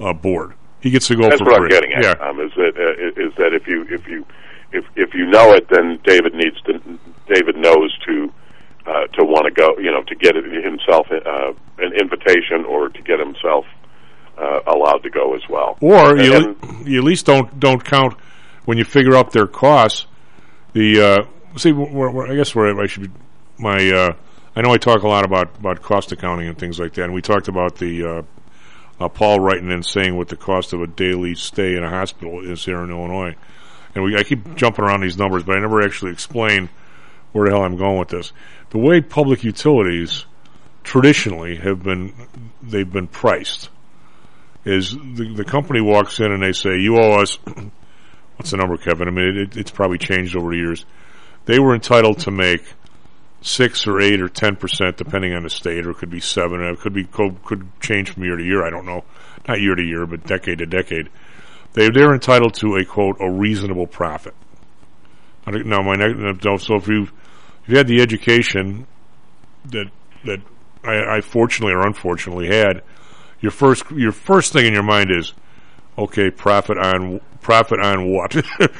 [0.00, 0.54] uh, board.
[0.80, 1.28] He gets to go.
[1.28, 1.76] That's for what free.
[1.76, 2.04] I'm getting at.
[2.04, 2.28] Yeah.
[2.28, 4.26] Um, is that uh, is that if you if you
[4.72, 6.80] if if you know it, then David needs to
[7.26, 8.32] David knows to
[8.86, 13.02] uh, to want to go, you know, to get himself uh, an invitation or to
[13.02, 13.64] get himself
[14.36, 15.76] uh, allowed to go as well.
[15.80, 18.16] Or you, and, you at least don't don't count
[18.64, 20.06] when you figure out their costs.
[20.72, 23.20] The uh, see, we're, we're, I guess where I should be
[23.58, 23.90] my.
[23.90, 24.14] Uh,
[24.54, 27.14] I know I talk a lot about about cost accounting and things like that, and
[27.14, 28.04] we talked about the.
[28.04, 28.22] Uh,
[29.00, 32.40] uh, Paul writing and saying what the cost of a daily stay in a hospital
[32.40, 33.34] is here in Illinois,
[33.96, 36.68] and we I keep jumping around these numbers, but I never actually explain
[37.32, 38.32] where the hell I'm going with this.
[38.70, 40.24] The way public utilities
[40.84, 42.12] traditionally have been
[42.62, 43.68] they've been priced
[44.64, 47.38] is the, the company walks in and they say you owe us
[48.36, 49.08] what's the number, Kevin?
[49.08, 50.84] I mean, it, it's probably changed over the years.
[51.44, 52.62] They were entitled to make
[53.40, 56.60] six or eight or ten percent, depending on the state, or it could be seven.
[56.60, 58.64] It could be could change from year to year.
[58.64, 59.04] I don't know,
[59.46, 61.08] not year to year, but decade to decade.
[61.74, 64.34] They they're entitled to a quote a reasonable profit.
[65.46, 67.08] Now, my next, so if you
[67.62, 68.86] if you had the education
[69.66, 69.90] that
[70.24, 70.40] that
[70.84, 72.82] I, I fortunately or unfortunately had,
[73.40, 75.32] your first your first thing in your mind is,
[75.96, 78.34] okay, profit on profit on what?
[78.64, 78.70] you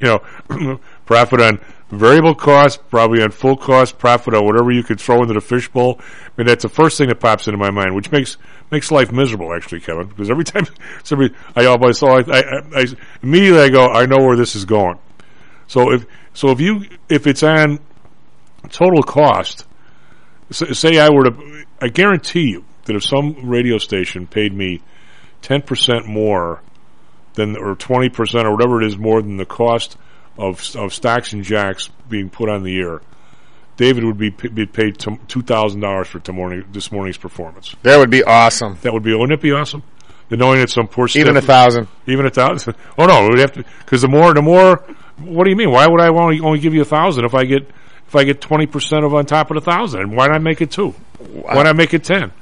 [0.00, 5.22] know, profit on variable cost, probably on full cost, profit on whatever you could throw
[5.22, 6.00] into the fishbowl.
[6.00, 8.36] I mean, that's the first thing that pops into my mind, which makes
[8.70, 10.08] makes life miserable, actually, Kevin.
[10.08, 10.66] Because every time
[11.02, 12.86] somebody, I always so I, I, I
[13.22, 14.98] immediately I go, I know where this is going.
[15.66, 17.80] So if so, if you if it's on
[18.70, 19.66] total cost,
[20.50, 24.80] say I were to, I guarantee you that if some radio station paid me
[25.42, 26.62] ten percent more
[27.34, 29.96] than or twenty percent or whatever it is more than the cost
[30.38, 33.00] of of stocks and jocks being put on the air,
[33.76, 37.74] David would be, be paid two thousand dollars for tomorrow, this morning's performance.
[37.82, 38.78] That would be awesome.
[38.82, 39.14] That would be.
[39.14, 39.82] Wouldn't it be awesome?
[40.28, 42.74] The knowing that some poor even a thousand, even a thousand.
[42.98, 44.84] Oh no, we have to because the more, the more.
[45.18, 45.70] What do you mean?
[45.70, 47.68] Why would I only only give you a thousand if I get
[48.10, 50.00] if I get twenty percent of on top of the thousand?
[50.00, 50.90] And why not make it two?
[50.90, 52.32] Why not make it ten?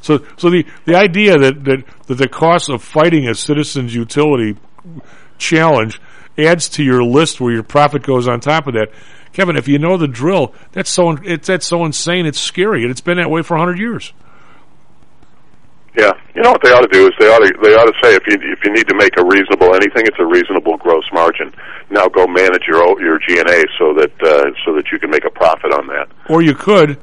[0.00, 4.56] So, so the, the idea that, that, that the cost of fighting a citizen's utility
[5.38, 6.00] challenge
[6.38, 8.92] adds to your list where your profit goes on top of that.
[9.32, 12.26] Kevin, if you know the drill, that's so it's that's so insane.
[12.26, 14.12] It's scary, and it's been that way for hundred years.
[15.96, 17.94] Yeah, you know what they ought to do is they ought to they ought to
[18.02, 21.04] say if you if you need to make a reasonable anything, it's a reasonable gross
[21.12, 21.52] margin.
[21.90, 25.10] Now go manage your your G and A so that uh, so that you can
[25.10, 26.08] make a profit on that.
[26.28, 27.00] Or you could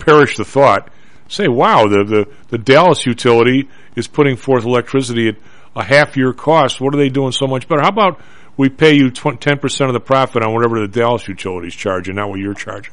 [0.00, 0.90] perish the thought,
[1.28, 5.36] say, "Wow, the the, the Dallas utility is putting forth electricity at
[5.76, 6.80] a half year cost.
[6.80, 7.80] What are they doing so much better?
[7.80, 8.20] How about
[8.56, 12.28] we pay you ten percent of the profit on whatever the Dallas utilities charging, not
[12.28, 12.92] what you're charging?"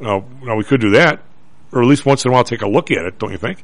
[0.00, 1.22] No, no, we could do that,
[1.72, 3.18] or at least once in a while take a look at it.
[3.18, 3.62] Don't you think?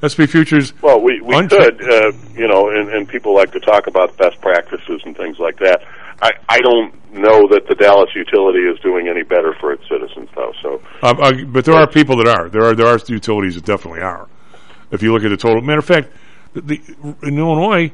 [0.00, 0.72] SP futures.
[0.80, 4.16] Well, we we Uncheck- could, uh, you know, and, and people like to talk about
[4.16, 5.82] best practices and things like that.
[6.22, 10.28] I I don't know that the Dallas utility is doing any better for its citizens,
[10.36, 10.52] though.
[10.62, 12.48] So Um, uh, but there are people that are.
[12.48, 14.28] There are there are utilities that definitely are.
[14.92, 16.10] If you look at the total, matter of fact,
[16.54, 16.80] the, the,
[17.24, 17.90] in Illinois,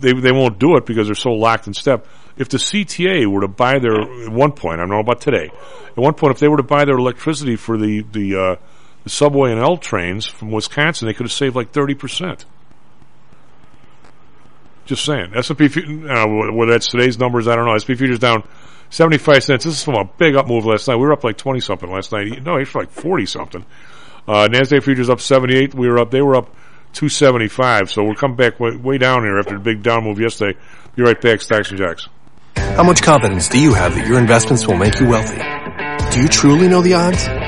[0.00, 2.06] they they won't do it because they're so locked in step.
[2.36, 5.50] If the CTA were to buy their at one point, I don't know about today.
[5.88, 8.56] At one point, if they were to buy their electricity for the the, uh,
[9.08, 12.44] the subway and L trains from Wisconsin, they could have saved like thirty percent.
[14.84, 15.32] Just saying.
[15.34, 17.74] S and P, uh, whether that's today's numbers, I don't know.
[17.74, 18.46] S&P futures down
[18.90, 19.64] seventy five cents.
[19.64, 20.96] This is from a big up move last night.
[20.96, 22.42] We were up like twenty something last night.
[22.42, 23.64] No, it's like forty something.
[24.26, 25.74] Uh, Nasdaq futures up seventy eight.
[25.74, 26.10] We were up.
[26.10, 26.54] They were up
[26.92, 27.90] two seventy five.
[27.90, 30.58] So we're coming back way, way down here after the big down move yesterday.
[30.96, 31.40] Be right back.
[31.40, 32.08] Stocks and jocks.
[32.56, 35.38] How much confidence do you have that your investments will make you wealthy?
[36.12, 37.47] Do you truly know the odds?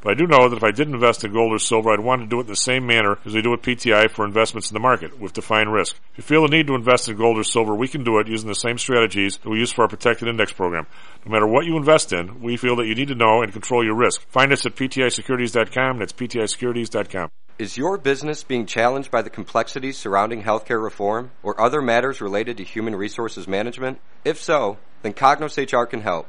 [0.00, 2.22] But I do know that if I did invest in gold or silver, I'd want
[2.22, 4.74] to do it in the same manner as we do with PTI for investments in
[4.74, 5.96] the market, with defined risk.
[6.12, 8.28] If you feel the need to invest in gold or silver, we can do it
[8.28, 10.86] using the same strategies that we use for our protected index program.
[11.26, 13.84] No matter what you invest in, we feel that you need to know and control
[13.84, 14.22] your risk.
[14.28, 15.98] Find us at PTIsecurities.com.
[15.98, 17.30] That's PTIsecurities.com.
[17.58, 22.56] Is your business being challenged by the complexities surrounding healthcare reform or other matters related
[22.58, 23.98] to human resources management?
[24.24, 26.28] If so, then Cognos HR can help.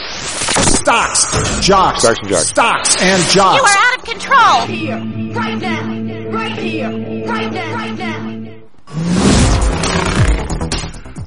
[0.81, 2.47] Stocks, jocks, Stocks and jocks.
[2.47, 4.65] stocks and You are out of control.
[4.65, 4.97] here,
[5.35, 6.89] right now, right here,
[7.27, 8.61] right now, right now.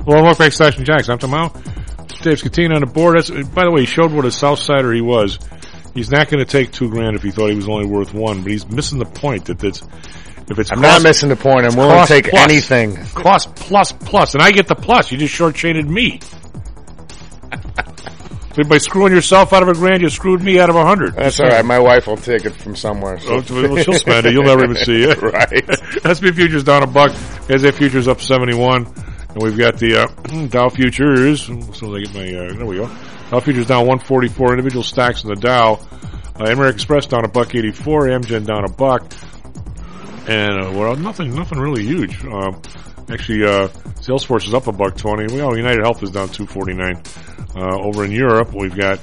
[0.04, 1.08] Well, welcome back to Stocks and Jocks.
[1.08, 1.50] I'm Tom Howell.
[2.22, 3.16] Dave Scatino on the board.
[3.16, 5.38] That's, by the way, he showed what a South Sider he was.
[5.94, 8.42] He's not going to take two grand if he thought he was only worth one,
[8.42, 9.82] but he's missing the point that that's,
[10.50, 11.64] If it's I'm cost, not missing the point.
[11.64, 12.42] I'm willing to take plus.
[12.42, 12.96] anything.
[13.14, 15.12] cost plus plus, and I get the plus.
[15.12, 16.18] You just shortchanged me.
[18.62, 21.16] By screwing yourself out of a grand, you screwed me out of a hundred.
[21.16, 21.64] That's all right.
[21.64, 23.18] My wife will take it from somewhere.
[23.18, 23.42] So.
[23.42, 24.32] Oh, well, she'll spend it.
[24.32, 25.20] You'll never even see it.
[25.22, 25.64] right.
[26.14, 27.10] SP futures down a buck.
[27.10, 28.86] NASDAQ futures up 71.
[28.86, 31.42] And we've got the uh, Dow futures.
[31.76, 32.86] So I get my, uh, there we go.
[33.30, 34.50] Dow futures down 144.
[34.52, 35.80] Individual stacks in the Dow.
[36.38, 38.06] Uh, American Express down a buck 84.
[38.06, 39.12] Amgen down a buck.
[40.28, 42.24] And, uh, well, nothing, nothing really huge.
[42.24, 42.62] Um,
[43.10, 45.34] actually, uh, Salesforce is up a buck 20.
[45.34, 47.02] Well, United Health is down 249.
[47.56, 49.00] Uh, over in Europe, we've got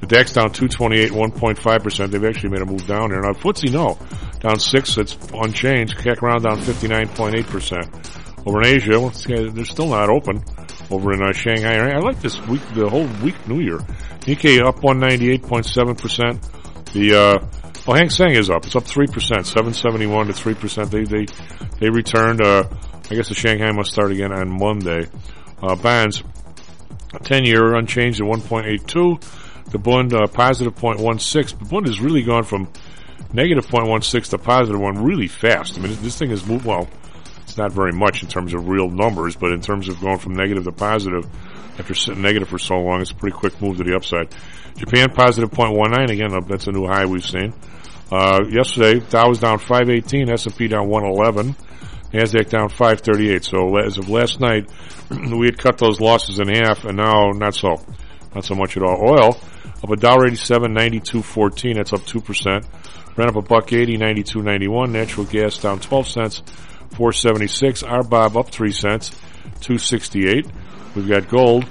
[0.00, 2.10] the DAX down 228, 1.5%.
[2.10, 3.20] They've actually made a move down here.
[3.20, 3.98] Now, FTSE, no.
[4.40, 5.98] Down 6, it's unchanged.
[5.98, 8.46] CAC down 59.8%.
[8.46, 9.10] Over in Asia,
[9.50, 10.44] they're still not open.
[10.90, 13.78] Over in uh, Shanghai, I like this week, the whole week New Year.
[14.20, 16.92] Nikkei up 198.7%.
[16.92, 17.40] The, uh,
[17.86, 18.64] well, Hang Seng is up.
[18.64, 20.90] It's up 3%, 771 to 3%.
[20.90, 21.26] They, they,
[21.80, 22.62] they returned, uh,
[23.10, 25.08] I guess the Shanghai must start again on Monday.
[25.60, 26.22] Uh, bonds,
[27.22, 29.70] 10 year unchanged at 1.82.
[29.70, 31.58] The Bund, uh, positive 0.16.
[31.58, 32.68] The Bund has really gone from
[33.32, 35.78] negative 0.16 to positive one really fast.
[35.78, 36.88] I mean, this thing has moved, well,
[37.42, 40.34] it's not very much in terms of real numbers, but in terms of going from
[40.34, 41.26] negative to positive
[41.78, 44.34] after sitting negative for so long, it's a pretty quick move to the upside.
[44.76, 46.10] Japan positive 0.19.
[46.10, 47.54] Again, uh, that's a new high we've seen.
[48.10, 51.54] Uh, yesterday, Dow was down 518, S&P down 111,
[52.12, 53.44] Nasdaq down 538.
[53.44, 54.68] So as of last night,
[55.10, 57.84] we had cut those losses in half, and now not so,
[58.34, 59.10] not so much at all.
[59.10, 59.38] Oil
[59.82, 61.74] up a dollar 87, 92.14.
[61.76, 62.66] That's up two percent.
[63.14, 64.90] Brent up a buck 80, 92.91.
[64.90, 66.38] Natural gas down 12 cents,
[66.90, 67.82] 476.
[67.82, 69.10] RBOB up three cents,
[69.60, 70.46] 268.
[70.94, 71.66] We've got gold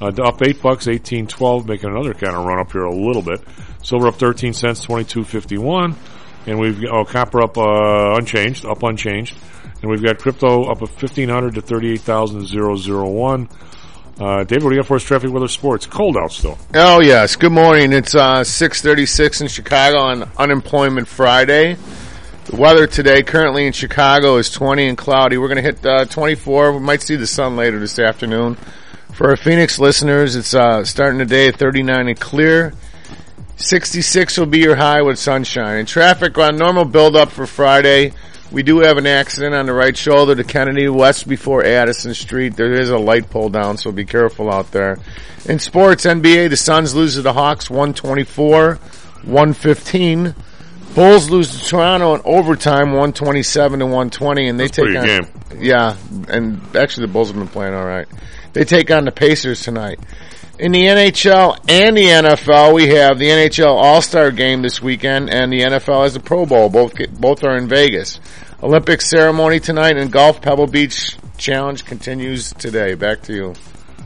[0.00, 3.40] uh, up eight bucks, 18.12, making another kind of run up here a little bit.
[3.82, 5.96] Silver up 13 cents, 22.51.
[6.46, 9.36] And we've oh, copper up, uh, unchanged, up unchanged.
[9.82, 13.48] And we've got crypto up at 1500 to 38,001.
[14.20, 15.02] Uh, David, what do you got for us?
[15.02, 15.86] Traffic, weather, sports.
[15.86, 16.56] Cold out still.
[16.74, 17.34] Oh yes.
[17.34, 17.92] Good morning.
[17.92, 21.76] It's uh, six thirty six in Chicago on Unemployment Friday.
[22.44, 25.38] The weather today, currently in Chicago, is twenty and cloudy.
[25.38, 26.72] We're going to hit uh, twenty four.
[26.72, 28.56] We might see the sun later this afternoon.
[29.14, 32.74] For our Phoenix listeners, it's uh, starting today at thirty nine and clear.
[33.62, 35.78] Sixty six will be your high with sunshine.
[35.78, 38.12] And traffic on normal buildup for Friday.
[38.50, 42.56] We do have an accident on the right shoulder to Kennedy West before Addison Street.
[42.56, 44.98] There is a light pole down, so be careful out there.
[45.44, 50.34] In sports, NBA, the Suns lose to the Hawks 124, 115.
[50.96, 55.28] Bulls lose to Toronto in overtime 127 to 120 and they That's take on game.
[55.56, 55.96] Yeah,
[56.28, 58.08] and actually the Bulls have been playing all right.
[58.54, 60.00] They take on the Pacers tonight.
[60.62, 65.52] In the NHL and the NFL, we have the NHL All-Star game this weekend and
[65.52, 66.68] the NFL has the Pro Bowl.
[66.68, 68.20] Both get, both are in Vegas.
[68.62, 72.94] Olympic ceremony tonight and golf Pebble Beach challenge continues today.
[72.94, 73.54] Back to you.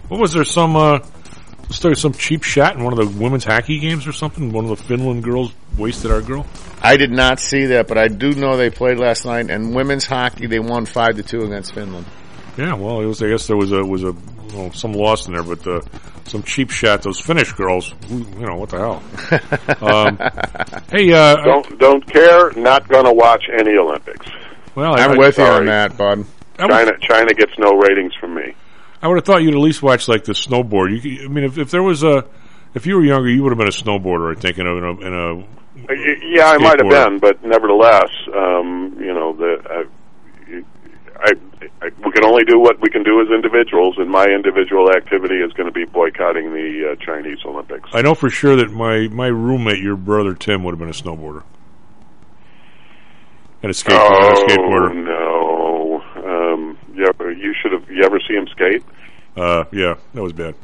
[0.08, 1.00] What was there some, uh,
[1.68, 4.50] was there some cheap shot in one of the women's hockey games or something?
[4.50, 6.46] One of the Finland girls wasted our girl?
[6.80, 10.06] I did not see that, but I do know they played last night and women's
[10.06, 12.06] hockey they won 5 to 2 against Finland.
[12.56, 14.14] Yeah, well, it was, I guess there was a, was a,
[14.54, 15.82] well, some loss in there, but, uh,
[16.26, 17.02] some cheap shot.
[17.02, 19.02] Those Finnish girls, who, you know, what the hell?
[19.82, 20.16] um,
[20.90, 22.52] hey, uh, Don't don't care.
[22.52, 24.26] Not going to watch any Olympics.
[24.74, 26.24] well, I, I'm I, with you on that, bud.
[26.58, 28.54] China China gets no ratings from me.
[29.02, 31.02] I would have thought you'd at least watch like the snowboard.
[31.02, 32.24] You, I mean, if, if there was a,
[32.74, 34.84] if you were younger, you would have been a snowboarder, I think, in a, in
[34.84, 35.44] a, in a Uh,
[35.90, 39.84] y- Yeah, I might have been, but nevertheless, um, you know, the uh,
[41.26, 41.32] I,
[41.82, 45.36] I we can only do what we can do as individuals, and my individual activity
[45.36, 47.90] is going to be boycotting the uh, Chinese Olympics.
[47.92, 50.92] I know for sure that my, my roommate, your brother Tim, would have been a
[50.92, 51.42] snowboarder.
[53.62, 54.32] And a skateboarder.
[54.32, 55.04] a skateboarder.
[55.04, 56.02] no!
[56.24, 57.90] Um, you, ever, you should have.
[57.90, 58.84] You ever see him skate?
[59.36, 60.54] Uh, yeah, that was bad.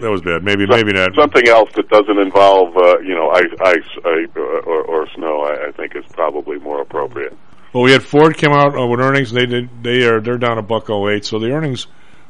[0.00, 0.42] That was bad.
[0.42, 1.14] Maybe, maybe not.
[1.14, 5.42] Something else that doesn't involve, uh, you know, ice, ice uh, or, or snow.
[5.42, 7.36] I, I think is probably more appropriate.
[7.74, 9.32] Well, we had Ford come out uh, with earnings.
[9.32, 9.82] They did.
[9.82, 10.20] They are.
[10.20, 11.24] They're down a buck oh eight.
[11.24, 11.88] So the earnings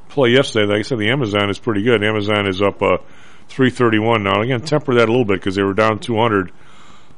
[0.09, 0.65] play yesterday.
[0.65, 2.03] Like I said, the Amazon is pretty good.
[2.03, 2.97] Amazon is up uh,
[3.47, 4.41] three thirty one now.
[4.41, 6.51] Again, temper that a little bit because they were down two hundred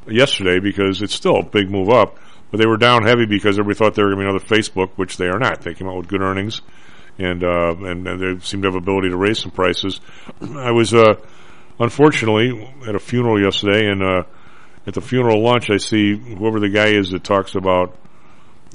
[0.09, 2.18] yesterday because it's still a big move up.
[2.51, 4.91] But they were down heavy because everybody thought they were going to be another Facebook,
[4.97, 5.61] which they are not.
[5.61, 6.62] They came out with good earnings,
[7.18, 10.01] and uh, and, and they seem to have ability to raise some prices.
[10.41, 11.14] I was uh,
[11.79, 14.24] unfortunately at a funeral yesterday, and uh,
[14.85, 17.97] at the funeral lunch, I see whoever the guy is that talks about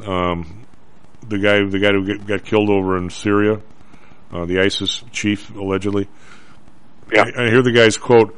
[0.08, 0.66] um,
[1.28, 3.62] the guy the guy who get, got killed over in Syria,
[4.32, 6.08] uh, the ISIS chief allegedly.
[7.14, 7.24] Yeah.
[7.24, 8.38] I, I hear the guy's quote: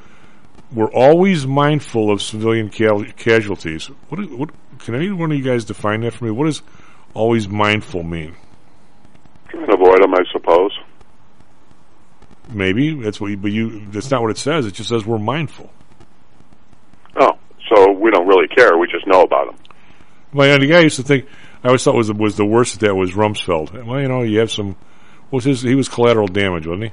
[0.71, 4.49] "We're always mindful of civilian cal- casualties." What, what
[4.79, 6.31] can any one of you guys define that for me?
[6.31, 6.61] What does
[7.13, 8.35] always mindful mean?
[9.51, 10.71] To avoid them, I suppose.
[12.49, 13.31] Maybe that's what.
[13.31, 13.85] You, but you.
[13.87, 14.65] That's not what it says.
[14.65, 15.71] It just says we're mindful.
[17.19, 17.37] Oh,
[17.73, 18.77] so we don't really care.
[18.77, 19.55] We just know about them.
[20.33, 21.25] Well, the guy used to think.
[21.63, 23.85] I always thought was the, was the worst at that was Rumsfeld.
[23.85, 24.75] Well, you know, you have some.
[25.31, 25.61] Was his?
[25.61, 26.91] He was collateral damage, wasn't he?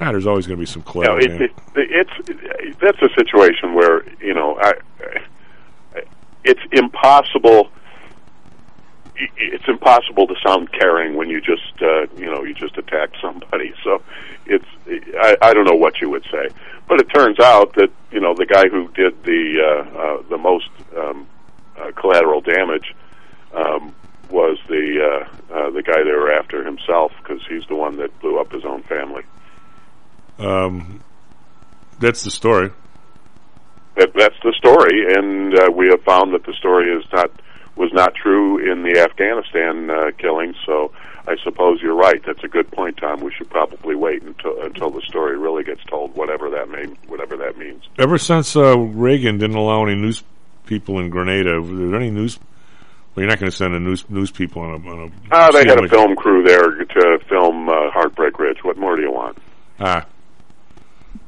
[0.00, 1.50] Ah, there's always going to be some collateral know, it, damage.
[1.76, 6.02] it, it's that's a situation where you know I, I
[6.44, 7.70] it's impossible.
[9.36, 13.74] It's impossible to sound caring when you just uh, you know you just attack somebody.
[13.82, 14.00] So
[14.46, 14.64] it's
[15.20, 16.48] I, I don't know what you would say,
[16.88, 20.38] but it turns out that you know the guy who did the uh, uh, the
[20.38, 21.26] most um,
[21.76, 22.94] uh, collateral damage
[23.54, 23.94] um,
[24.30, 28.18] was the uh, uh, the guy they were after himself because he's the one that
[28.20, 29.22] blew up his own family.
[30.38, 31.00] Um,
[32.00, 32.70] that's the story.
[33.96, 37.30] that, that's the story, and uh, we have found that the story is not
[37.76, 40.54] was not true in the Afghanistan uh, killing.
[40.66, 40.92] So
[41.26, 42.20] I suppose you're right.
[42.26, 43.20] That's a good point, Tom.
[43.20, 47.36] We should probably wait until until the story really gets told, whatever that mean, whatever
[47.36, 47.84] that means.
[47.98, 50.24] Ever since uh, Reagan didn't allow any news
[50.66, 52.38] people in Grenada, were there any news?
[53.14, 54.90] Well, you're not going to send a news news people on a.
[54.90, 58.58] On a Ah, they had a film crew there to film uh, Heartbreak Ridge.
[58.62, 59.36] What more do you want?
[59.78, 60.06] Ah,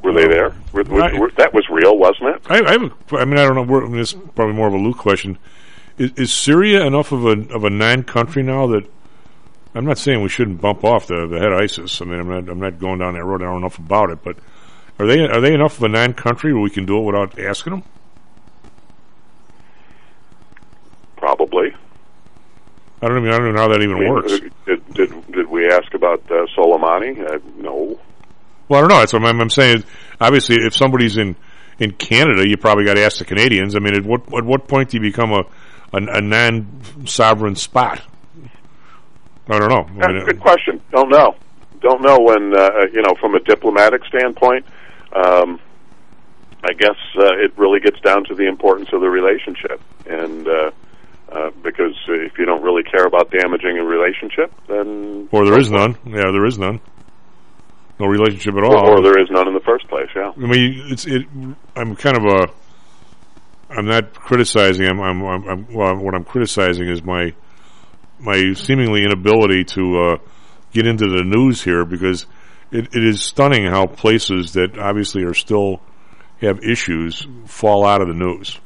[0.02, 0.54] Were they there?
[0.72, 2.42] Were, were, were, that was real, wasn't it?
[2.48, 2.82] I, I have.
[3.12, 3.62] A, I mean, I don't know.
[3.62, 5.38] We're, I mean, this is probably more of a Luke question.
[5.98, 8.84] Is, is Syria enough of a of a non-country now that
[9.74, 12.00] I'm not saying we shouldn't bump off the, the head of ISIS.
[12.00, 13.42] I mean, I'm not I'm not going down that road.
[13.42, 14.38] I don't know enough about it, but
[14.98, 17.72] are they are they enough of a non-country where we can do it without asking
[17.74, 17.82] them?
[21.16, 21.73] Probably.
[23.02, 24.32] I don't even I don't know how that even I mean, works.
[24.32, 27.18] uh, Did, did did we ask about uh, Soleimani?
[27.28, 27.98] Uh, no.
[28.68, 28.98] Well, I don't know.
[28.98, 29.84] That's what I'm, I'm saying.
[30.20, 31.36] Obviously, if somebody's in
[31.78, 33.76] in Canada, you probably got to ask the Canadians.
[33.76, 35.44] I mean, at what at what point do you become a
[35.92, 38.00] a, a non-sovereign spot?
[39.48, 40.02] I don't know.
[40.02, 40.80] I Uh, mean, good question.
[40.90, 41.36] Don't know.
[41.80, 44.64] Don't know when uh, you know from a diplomatic standpoint.
[45.14, 45.60] Um,
[46.66, 50.70] I guess uh, it really gets down to the importance of the relationship, and uh,
[51.34, 55.70] uh, because if you don't really care about damaging a relationship, then or there is
[55.70, 55.96] none.
[56.06, 56.80] Yeah, there is none.
[57.98, 58.74] No relationship at all.
[58.74, 60.08] or, or there is none in the first place.
[60.14, 60.32] Yeah.
[60.36, 61.22] I mean, it's it.
[61.76, 63.74] I'm kind of a.
[63.76, 64.86] I'm not criticizing.
[64.86, 65.00] I'm.
[65.00, 65.24] I'm.
[65.24, 67.34] I'm, I'm well, what I'm criticizing is my
[68.20, 70.16] my seemingly inability to uh,
[70.72, 72.26] get into the news here because
[72.70, 75.80] it, it is stunning how places that obviously are still
[76.40, 78.60] have issues fall out of the news.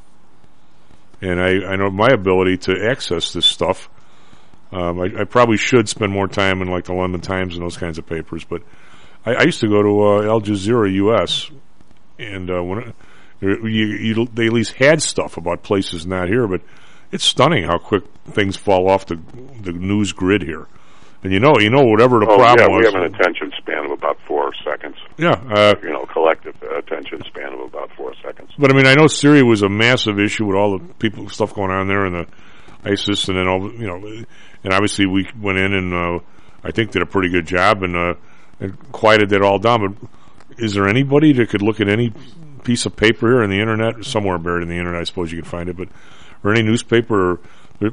[1.21, 3.89] And I, I know my ability to access this stuff.
[4.71, 7.77] Um, I, I probably should spend more time in like the London Times and those
[7.77, 8.63] kinds of papers, but
[9.25, 11.51] I, I used to go to uh, Al Jazeera U.S.
[12.19, 12.95] and uh, when it,
[13.41, 16.61] you, you, they at least had stuff about places not here, but
[17.13, 19.19] it's stunning how quick things fall off the
[19.61, 20.67] the news grid here.
[21.23, 23.48] And you know, you know, whatever the Oh problem yeah, we was, have an attention
[24.09, 24.97] about four seconds.
[25.19, 25.33] yeah.
[25.51, 28.51] Uh, You know, collective attention span of about four seconds.
[28.59, 31.55] but I mean, I know Syria was a massive issue with all the people stuff
[31.55, 32.27] going on there and the
[32.91, 33.97] ISIS, and then all the- you know,
[34.65, 36.19] and obviously we went in and uh,
[36.65, 38.15] I think did a pretty good job and, uh,
[38.61, 39.81] and quieted it all down.
[39.87, 42.13] But is there anybody that could look at any
[42.65, 45.41] piece of paper here on the internet, somewhere buried in the internet, I suppose you
[45.43, 45.89] can find it, but
[46.45, 47.41] or any newspaper or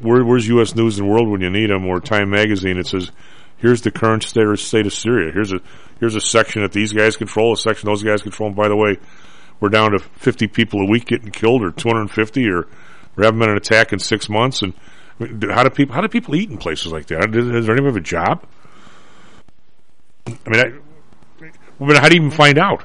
[0.01, 0.75] where, where's U.S.
[0.75, 2.77] News and World when you need them, or Time Magazine?
[2.77, 3.11] It says,
[3.57, 5.31] "Here's the current state state of Syria.
[5.33, 5.59] Here's a
[5.99, 8.47] here's a section that these guys control, a section those guys control.
[8.47, 8.97] And by the way,
[9.59, 12.67] we're down to 50 people a week getting killed, or 250, or
[13.15, 14.61] we haven't been an attack in six months.
[14.61, 14.73] And
[15.49, 17.31] how do people how do people eat in places like that?
[17.31, 18.45] Does, does anyone have a job?
[20.27, 21.45] I mean, I,
[21.79, 22.83] I mean, how do you even find out?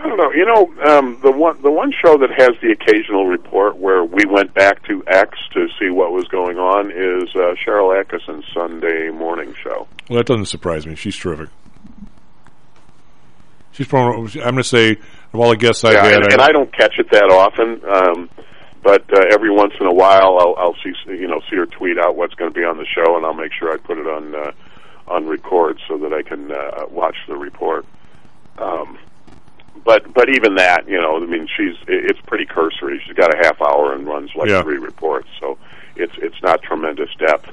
[0.00, 0.32] I don't know.
[0.32, 4.24] You know, um, the one the one show that has the occasional report where we
[4.24, 9.10] went back to X to see what was going on is uh, Sharyl Attkisson's Sunday
[9.10, 9.86] morning show.
[10.08, 10.94] Well, that doesn't surprise me.
[10.94, 11.50] She's terrific.
[13.72, 14.40] She's probably.
[14.40, 16.72] I'm going to say of all the guests I've yeah, had, and, and I don't
[16.72, 18.30] catch it that often, um,
[18.82, 21.98] but uh, every once in a while I'll, I'll see you know see her tweet
[21.98, 24.06] out what's going to be on the show, and I'll make sure I put it
[24.06, 24.52] on uh,
[25.08, 27.84] on record so that I can uh, watch the report.
[28.56, 28.98] Um,
[29.84, 33.00] but but even that, you know, I mean, she's it's pretty cursory.
[33.06, 34.62] She's got a half hour and runs like Yeah.
[34.62, 35.58] three reports, so
[35.96, 37.48] it's it's not tremendous depth.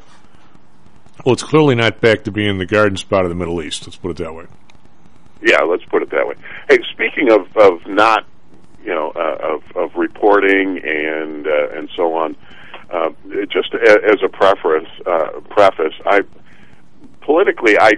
[1.26, 3.86] well, it's clearly not back to being the garden spot of the Middle East.
[3.88, 4.46] Let's put it that way.
[5.42, 6.36] Yeah, let's put it that way.
[6.70, 8.26] Hey, speaking of of not,
[8.84, 12.36] you know, uh, of of reporting and uh, and so on,
[12.92, 13.10] uh,
[13.50, 16.22] just a, as a preface, uh, preface, I
[17.28, 17.92] politically, I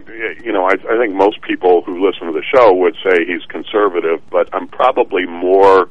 [0.43, 3.45] you know, I, I think most people who listen to the show would say he's
[3.45, 5.87] conservative, but I'm probably more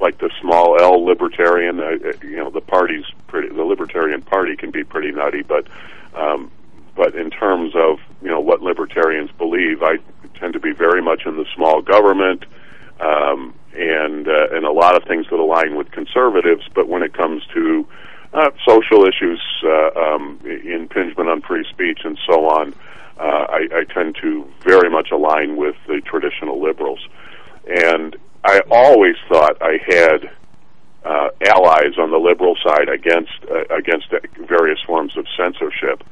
[0.00, 1.78] like the small L libertarian.
[1.78, 3.50] Uh, uh, you know, the party's pretty.
[3.50, 5.66] The Libertarian Party can be pretty nutty, but
[6.14, 6.50] um,
[6.96, 9.98] but in terms of you know what libertarians believe, I
[10.40, 12.46] tend to be very much in the small government.
[13.00, 17.12] Um, and uh, and a lot of things that align with conservatives, but when it
[17.12, 17.94] comes to uh,
[18.66, 22.74] social issues, uh, um, impingement on free speech, and so on,
[23.18, 27.00] uh, I, I tend to very much align with the traditional liberals.
[27.66, 30.30] And I always thought I had
[31.04, 34.06] uh, allies on the liberal side against uh, against
[34.48, 36.04] various forms of censorship.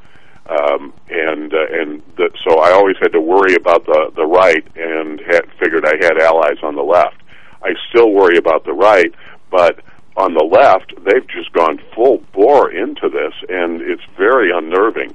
[0.48, 4.64] Um, and uh, and the, so I always had to worry about the the right,
[4.76, 7.20] and had figured I had allies on the left.
[7.62, 9.12] I still worry about the right,
[9.50, 9.80] but
[10.16, 15.14] on the left, they've just gone full bore into this, and it's very unnerving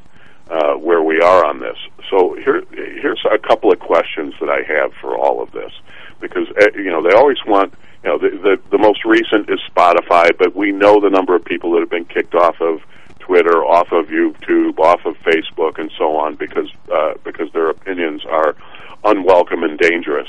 [0.49, 1.77] uh, where we are on this.
[2.09, 5.71] So here, here's a couple of questions that I have for all of this,
[6.19, 7.73] because uh, you know they always want.
[8.03, 11.45] You know, the, the the most recent is Spotify, but we know the number of
[11.45, 12.81] people that have been kicked off of
[13.19, 18.25] Twitter, off of YouTube, off of Facebook, and so on, because uh, because their opinions
[18.25, 18.55] are
[19.03, 20.27] unwelcome and dangerous.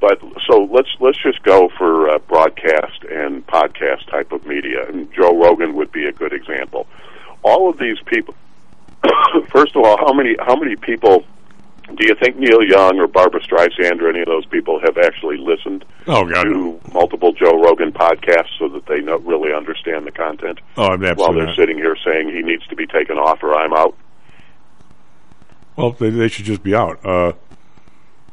[0.00, 5.12] But so let's let's just go for uh, broadcast and podcast type of media, and
[5.12, 6.86] Joe Rogan would be a good example.
[7.42, 8.34] All of these people.
[9.50, 11.24] first of all, how many how many people
[11.94, 15.38] do you think Neil Young or Barbra Streisand or any of those people have actually
[15.38, 16.44] listened oh, God.
[16.44, 20.60] to multiple Joe Rogan podcasts so that they know, really understand the content?
[20.76, 21.56] Oh, I'm while they're not.
[21.56, 23.96] sitting here saying he needs to be taken off or I'm out.
[25.76, 27.04] Well, they, they should just be out.
[27.04, 27.32] Uh,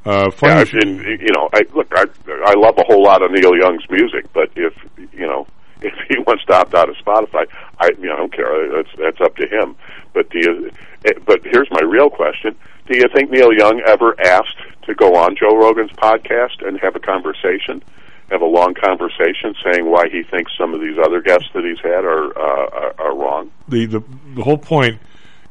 [0.05, 2.05] uh, Yeah, and, you know, I look, I
[2.45, 4.73] I love a whole lot of Neil Young's music, but if
[5.13, 5.47] you know
[5.81, 7.45] if he wants to opt out of Spotify,
[7.79, 8.71] I you know I don't care.
[8.75, 9.75] That's that's up to him.
[10.13, 10.71] But do you?
[11.05, 12.55] eh, But here's my real question:
[12.87, 16.95] Do you think Neil Young ever asked to go on Joe Rogan's podcast and have
[16.95, 17.83] a conversation?
[18.31, 21.79] Have a long conversation saying why he thinks some of these other guests that he's
[21.83, 23.51] had are uh, are, are wrong.
[23.67, 24.01] the, the
[24.35, 24.99] the whole point,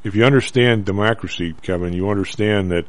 [0.02, 2.84] if you understand democracy, Kevin, you understand that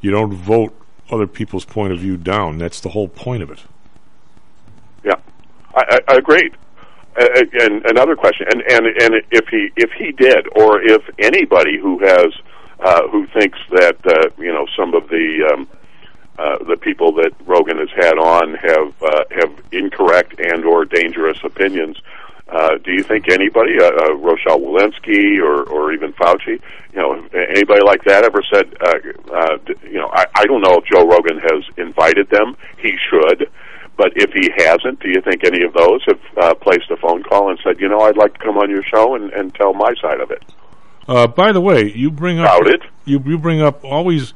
[0.00, 0.74] you don't vote
[1.10, 2.58] other people's point of view down.
[2.58, 3.60] That's the whole point of it.
[5.04, 5.16] Yeah,
[5.74, 6.56] I, I, I agreed.
[7.18, 7.26] Uh,
[7.60, 11.98] and another question, and and and if he if he did, or if anybody who
[11.98, 12.32] has
[12.80, 15.68] uh, who thinks that uh, you know some of the um,
[16.38, 21.38] uh, the people that Rogan has had on have uh, have incorrect and or dangerous
[21.42, 21.96] opinions.
[22.48, 26.60] Uh, do you think anybody, uh, uh, Rochelle Walensky or, or even Fauci,
[26.92, 30.78] you know, anybody like that ever said, uh, uh, you know, I, I don't know
[30.78, 32.56] if Joe Rogan has invited them.
[32.78, 33.50] He should.
[33.98, 37.24] But if he hasn't, do you think any of those have uh, placed a phone
[37.24, 39.74] call and said, you know, I'd like to come on your show and, and tell
[39.74, 40.42] my side of it?
[41.08, 42.82] Uh, by the way, you bring up it.
[43.06, 44.34] you you bring up always.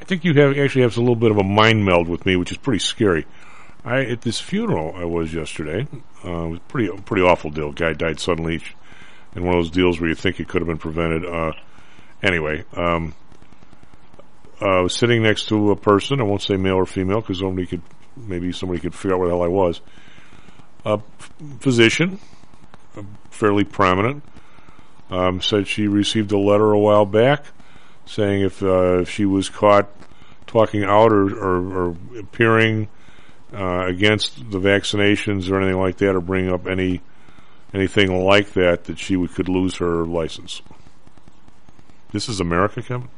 [0.00, 2.36] I think you have actually have a little bit of a mind meld with me,
[2.36, 3.26] which is pretty scary.
[3.86, 5.86] I at this funeral I was yesterday.
[6.24, 7.72] Uh, it was pretty pretty awful deal.
[7.72, 8.60] Guy died suddenly,
[9.34, 11.24] in one of those deals where you think it could have been prevented.
[11.24, 11.52] Uh,
[12.22, 13.14] anyway, um,
[14.60, 16.20] I was sitting next to a person.
[16.20, 17.82] I won't say male or female because somebody could
[18.16, 19.80] maybe somebody could figure out where the hell I was.
[20.84, 21.00] A
[21.60, 22.18] physician,
[22.96, 24.24] uh, fairly prominent,
[25.10, 27.44] um, said she received a letter a while back
[28.06, 29.88] saying if, uh, if she was caught
[30.46, 32.88] talking out or, or, or appearing
[33.54, 37.00] uh, against the vaccinations or anything like that, or bring up any
[37.74, 40.62] anything like that, that she would, could lose her license.
[42.12, 43.08] This is America, Kevin.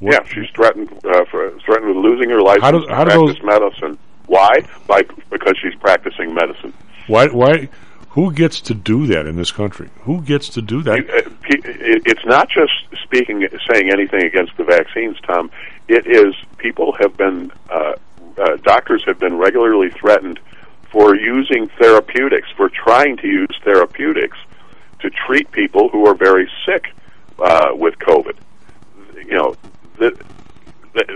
[0.00, 3.10] What- Yeah, she's threatened uh, for threatened with losing her license How do- how do
[3.10, 3.98] practice those- medicine.
[4.26, 4.60] Why?
[4.88, 6.72] By because she's practicing medicine.
[7.06, 7.26] Why?
[7.28, 7.68] Why?
[8.10, 9.88] Who gets to do that in this country?
[10.02, 10.98] Who gets to do that?
[10.98, 12.72] Uh, It's not just
[13.02, 15.50] speaking, saying anything against the vaccines, Tom.
[15.86, 17.92] It is people have been, uh,
[18.38, 20.38] uh, doctors have been regularly threatened
[20.92, 24.38] for using therapeutics, for trying to use therapeutics
[25.02, 26.84] to treat people who are very sick
[27.38, 28.36] uh, with COVID.
[29.30, 29.50] You know,
[30.00, 30.14] that,
[30.94, 31.08] that,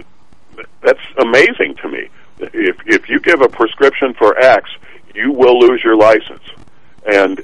[0.85, 2.03] that's amazing to me.
[2.39, 4.63] If if you give a prescription for X,
[5.15, 6.47] you will lose your license,
[7.07, 7.35] and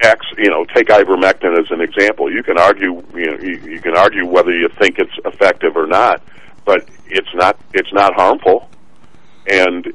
[0.00, 2.32] X, you know, take ivermectin as an example.
[2.32, 5.86] You can argue, you know, you, you can argue whether you think it's effective or
[5.86, 6.22] not,
[6.64, 7.54] but it's not.
[7.74, 8.68] It's not harmful,
[9.46, 9.92] and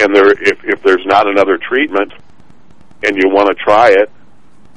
[0.00, 2.12] and there, if if there's not another treatment,
[3.02, 4.10] and you want to try it,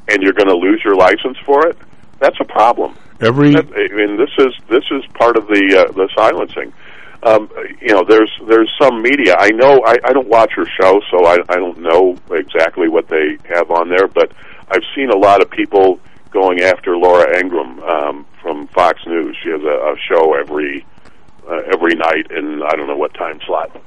[0.07, 1.77] and you're going to lose your license for it,
[2.19, 2.95] that's a problem.
[3.19, 6.73] Every That, I mean, this is this is part of the uh, the silencing.
[7.23, 9.35] Um, you know, there's there's some media.
[9.37, 13.07] I know I, I don't watch her show, so I, I don't know exactly what
[13.07, 14.07] they have on there.
[14.07, 14.31] But
[14.69, 15.99] I've seen a lot of people
[16.31, 19.37] going after Laura Ingraham um, from Fox News.
[19.43, 20.85] She has a, a show every
[21.47, 23.79] uh, every night in I don't know what time slot,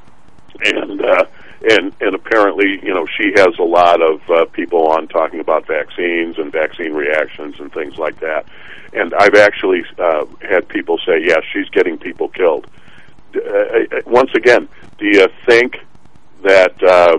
[0.63, 1.25] and uh,
[1.71, 5.67] and and apparently, you know, she has a lot of uh, people on talking about
[5.67, 8.47] vaccines and vaccine reactions and things like that.
[8.93, 12.67] And I've actually uh, had people say, "Yes, she's getting people killed."
[13.35, 15.79] Uh, uh, once again, do you think
[16.43, 17.19] that uh,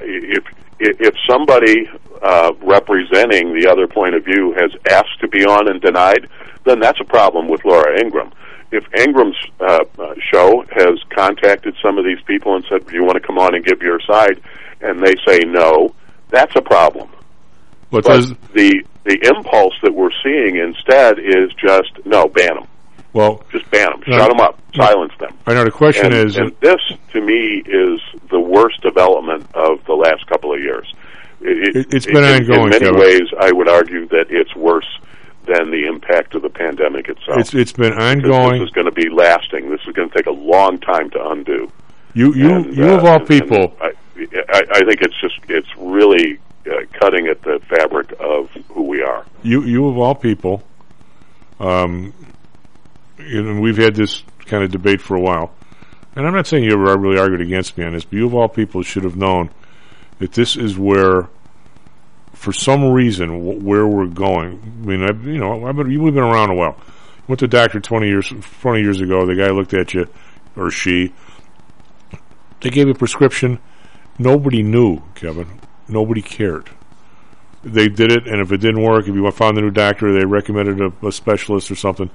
[0.00, 0.44] if
[0.78, 1.88] if somebody
[2.22, 6.28] uh, representing the other point of view has asked to be on and denied,
[6.64, 8.32] then that's a problem with Laura Ingraham.
[8.72, 13.04] If Ingraham's uh, uh, show has contacted some of these people and said, "Do you
[13.04, 14.40] want to come on and give your side?"
[14.80, 15.94] and they say no,
[16.28, 17.08] that's a problem.
[17.90, 22.66] But But does, the the impulse that we're seeing instead is just no, ban them,
[23.12, 24.18] well, just ban them, No.
[24.18, 25.32] shut them up, silence them.
[25.46, 26.80] I know the question and, is, and this,
[27.12, 28.00] to me, is
[28.30, 30.92] the worst development of the last couple of years.
[31.40, 33.00] It, it's been in, ongoing, In many Kevin.
[33.00, 34.88] ways, I would argue that it's worse
[35.46, 37.38] than the impact of the pandemic itself.
[37.38, 38.60] it's it's been ongoing.
[38.60, 39.70] This is going to be lasting.
[39.70, 41.70] This is going to take a long time to undo.
[42.14, 45.18] You you And, you uh, of all and- people, and I, I, I think it's
[45.20, 46.38] just it's really
[46.70, 49.24] uh, cutting at the fabric of who we are.
[49.42, 50.62] you you of all people,
[51.60, 52.12] um,
[53.18, 55.52] you know, we've had this kind of debate for a while,
[56.14, 58.34] and I'm not saying you ever really argued against me on this, but you of
[58.34, 59.50] all people should have known
[60.18, 61.28] that this is where,
[62.36, 64.60] for some reason, wh- where we're going.
[64.82, 66.78] I mean, I've, you know, I've been, we've been around a while.
[67.26, 69.26] Went to doctor 20 years 20 years ago.
[69.26, 70.06] The guy looked at you,
[70.54, 71.12] or she.
[72.60, 73.58] They gave you a prescription.
[74.18, 75.60] Nobody knew, Kevin.
[75.88, 76.70] Nobody cared
[77.66, 80.24] they did it, and if it didn't work, if you found a new doctor, they
[80.24, 82.08] recommended a, a specialist or something.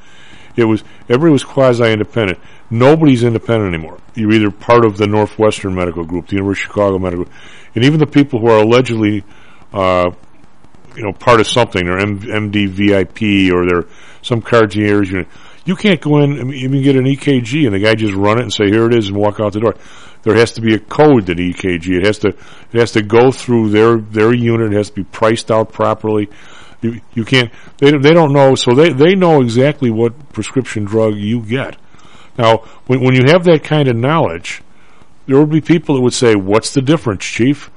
[0.56, 2.40] It was everybody was quasi independent.
[2.70, 4.00] Nobody's independent anymore.
[4.16, 7.36] You're either part of the Northwestern Medical Group, the University of Chicago Medical, Group,
[7.76, 9.24] and even the people who are allegedly,
[9.74, 10.12] uh,
[10.96, 13.88] you know, part of something, or M- MD VIP, or they're
[14.22, 15.28] some cardiac unit.
[15.64, 18.44] You can't go in and even get an EKG, and the guy just run it
[18.44, 19.76] and say, "Here it is," and walk out the door.
[20.24, 21.98] There has to be a code to the EKG.
[21.98, 24.74] It has to it has to go through their their unit.
[24.74, 26.30] It has to be priced out properly.
[26.82, 31.16] You you can't they they don't know so they they know exactly what prescription drug
[31.16, 31.78] you get.
[32.38, 32.58] Now
[32.88, 34.62] when when you have that kind of knowledge,
[35.28, 37.70] there would be people that would say, "What's the difference, chief?"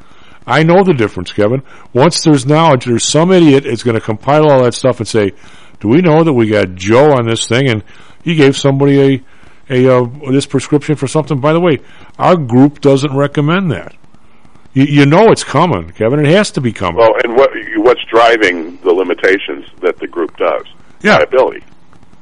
[0.46, 1.62] I know the difference, Kevin.
[1.92, 5.32] Once there's knowledge, there's some idiot that's going to compile all that stuff and say,
[5.80, 7.82] "Do we know that we got Joe on this thing and
[8.22, 9.22] he gave somebody a
[9.70, 11.78] a uh, this prescription for something?" By the way,
[12.18, 13.96] our group doesn't recommend that.
[14.74, 16.20] You, you know it's coming, Kevin.
[16.20, 16.96] It has to be coming.
[16.98, 20.66] Well, and what what's driving the limitations that the group does?
[21.02, 21.16] Yeah.
[21.16, 21.64] Liability.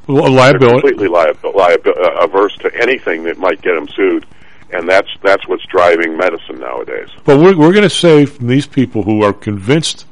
[0.08, 0.80] Li- They're liability.
[0.80, 4.26] completely liabil- liabil- uh, averse to anything that might get them sued,
[4.72, 7.08] and that's that's what's driving medicine nowadays.
[7.24, 10.06] But we're, we're going to say from these people who are convinced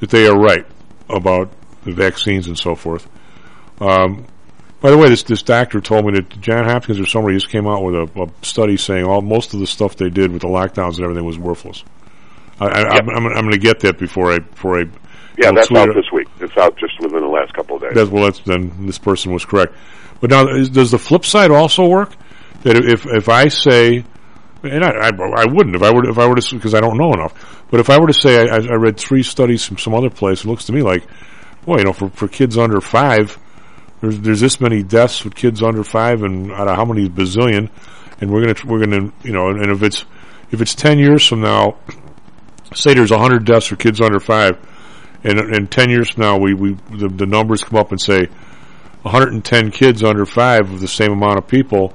[0.00, 0.66] that they are right
[1.08, 1.50] about
[1.84, 3.08] the vaccines and so forth.
[3.80, 4.26] Um,
[4.80, 7.66] by the way, this this doctor told me that John Hopkins or somebody just came
[7.66, 10.48] out with a, a study saying all most of the stuff they did with the
[10.48, 11.84] lockdowns and everything was worthless.
[12.60, 14.84] I, I, I'm, I'm, I'm going to get that before I before I.
[15.36, 15.94] Yeah, that's out it.
[15.96, 16.28] this week.
[16.40, 17.92] It's out just within the last couple of days.
[17.94, 19.74] That's, well, that's, then this person was correct.
[20.20, 22.12] But now, is, does the flip side also work?
[22.64, 24.04] That if if I say,
[24.62, 26.96] and I, I, I wouldn't if I were if I were to because I don't
[26.96, 27.64] know enough.
[27.70, 30.44] But if I were to say I, I read three studies from some other place,
[30.44, 31.04] it looks to me like,
[31.66, 33.38] well, you know, for for kids under five,
[34.00, 37.68] there's there's this many deaths with kids under five, and out of how many bazillion,
[38.20, 40.06] and we're gonna we're gonna you know, and if it's
[40.50, 41.76] if it's ten years from now,
[42.74, 44.58] say there's hundred deaths for kids under five,
[45.22, 48.26] and and ten years from now we we the, the numbers come up and say
[49.02, 51.92] 110 kids under five of the same amount of people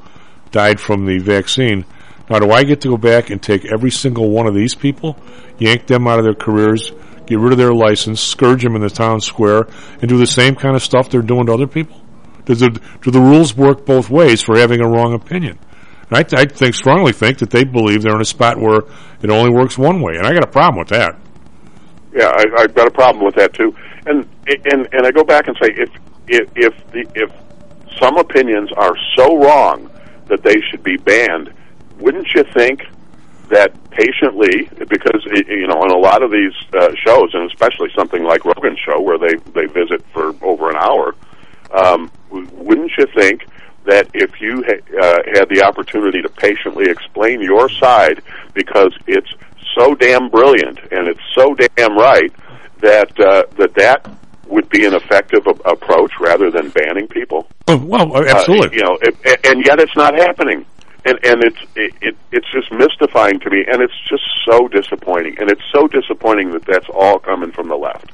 [0.52, 1.86] died from the vaccine.
[2.30, 5.18] Now, do I get to go back and take every single one of these people,
[5.58, 6.92] yank them out of their careers,
[7.26, 9.68] get rid of their license, scourge them in the town square,
[10.02, 12.00] and do the same kind of stuff they're doing to other people?
[12.46, 12.70] Does the,
[13.02, 15.58] do the rules work both ways for having a wrong opinion?
[16.12, 18.82] I, I think strongly think that they believe they're in a spot where
[19.22, 21.16] it only works one way, and I got a problem with that.
[22.14, 23.76] Yeah, I, I've got a problem with that too.
[24.08, 25.90] And and and I go back and say if
[26.28, 27.32] if if the if
[28.00, 29.89] some opinions are so wrong
[30.30, 31.54] that they should be banned,
[32.00, 32.86] wouldn't you think
[33.50, 38.24] that patiently, because you know, on a lot of these uh, shows, and especially something
[38.24, 41.16] like Rogan's show, where they they visit for over an hour,
[41.72, 43.46] um, wouldn't you think
[43.86, 48.22] that if you ha- uh, had the opportunity to patiently explain your side,
[48.54, 49.32] because it's
[49.78, 52.32] so damn brilliant and it's so damn right,
[52.82, 54.19] that uh, that that
[54.50, 57.48] would be an effective a- approach rather than banning people?
[57.68, 58.78] Oh, well, Uh, absolutely.
[58.78, 60.66] you know, it, and yet it's not happening.
[61.06, 65.40] And and it's it, it it's just mystifying to me, and it's just so disappointing.
[65.40, 68.12] And it's so disappointing that that's all coming from the left.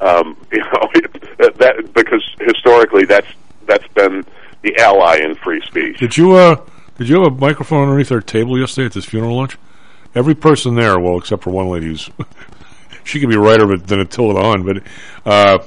[0.00, 0.88] Um, you know,
[1.38, 3.28] that, that because historically that's
[3.66, 4.24] that's been
[4.62, 5.98] the ally in free speech.
[5.98, 6.56] Did you uh
[6.98, 9.56] did you have a microphone underneath our table yesterday at this funeral lunch?
[10.16, 12.10] Every person there, well, except for one lady who's
[13.04, 14.82] she could be righter but- than Attila the Hun, but
[15.24, 15.58] uh,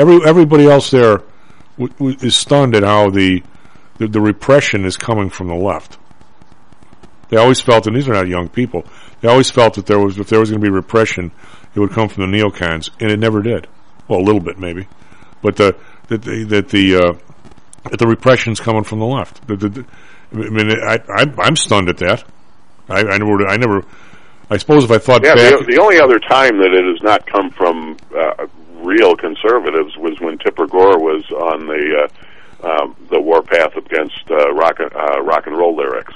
[0.00, 1.18] every everybody else there
[1.78, 3.42] w- w- is stunned at how the,
[3.98, 5.98] the the repression is coming from the left.
[7.28, 8.84] They always felt, and these are not young people.
[9.20, 11.30] They always felt that there was if there was going to be repression,
[11.74, 13.68] it would come from the neocons, and it never did.
[14.08, 14.88] Well, a little bit maybe,
[15.42, 15.76] but the
[16.08, 17.12] that the that the uh,
[17.90, 19.46] that the repression's coming from the left.
[19.46, 19.86] The, the, the-
[20.32, 22.22] I mean, I, I I'm stunned at that.
[22.88, 23.84] I, I never I never.
[24.48, 27.02] I suppose if I thought Yeah, back, the, the only other time that it has
[27.02, 28.46] not come from uh,
[28.90, 34.52] real conservatives was when Tipper Gore was on the uh, um, the warpath against uh,
[34.52, 36.12] rock uh, rock and roll lyrics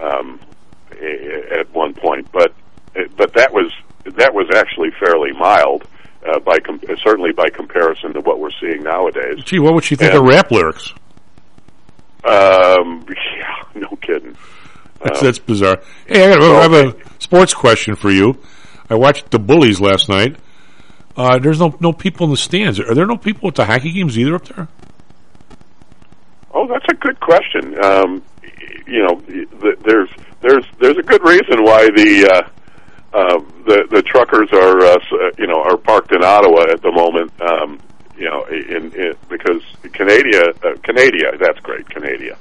[0.00, 0.40] um,
[0.92, 2.52] at one point, but
[3.16, 3.72] but that was
[4.04, 5.84] that was actually fairly mild
[6.26, 9.42] uh, by com- certainly by comparison to what we're seeing nowadays.
[9.44, 10.18] gee, what would she think Yeah.
[10.18, 10.92] of rap lyrics?
[12.24, 13.06] Um,
[13.38, 14.36] yeah, no kidding.
[15.02, 15.80] That's, that's bizarre.
[16.06, 18.36] Hey, I, got, I have a sports question for you.
[18.90, 20.36] I watched the Bullies last night.
[21.18, 22.78] Uh, there's no no people in the stands.
[22.78, 24.68] Are there no people at the hockey games either up there?
[26.54, 27.76] Oh, that's a good question.
[27.84, 28.22] Um,
[28.86, 29.20] you know,
[29.84, 30.08] there's
[30.40, 35.30] there's there's a good reason why the uh, uh, the the truckers are uh, uh,
[35.38, 37.32] you know are parked in Ottawa at the moment.
[37.42, 37.80] Um,
[38.16, 39.62] you know, in, in because
[39.92, 42.36] Canada, uh, Canada, that's great, Canada.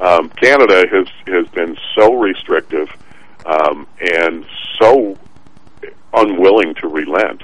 [0.00, 2.88] Um, Canada has has been so restrictive
[3.44, 4.46] um, and
[4.78, 5.18] so
[6.14, 7.42] unwilling to relent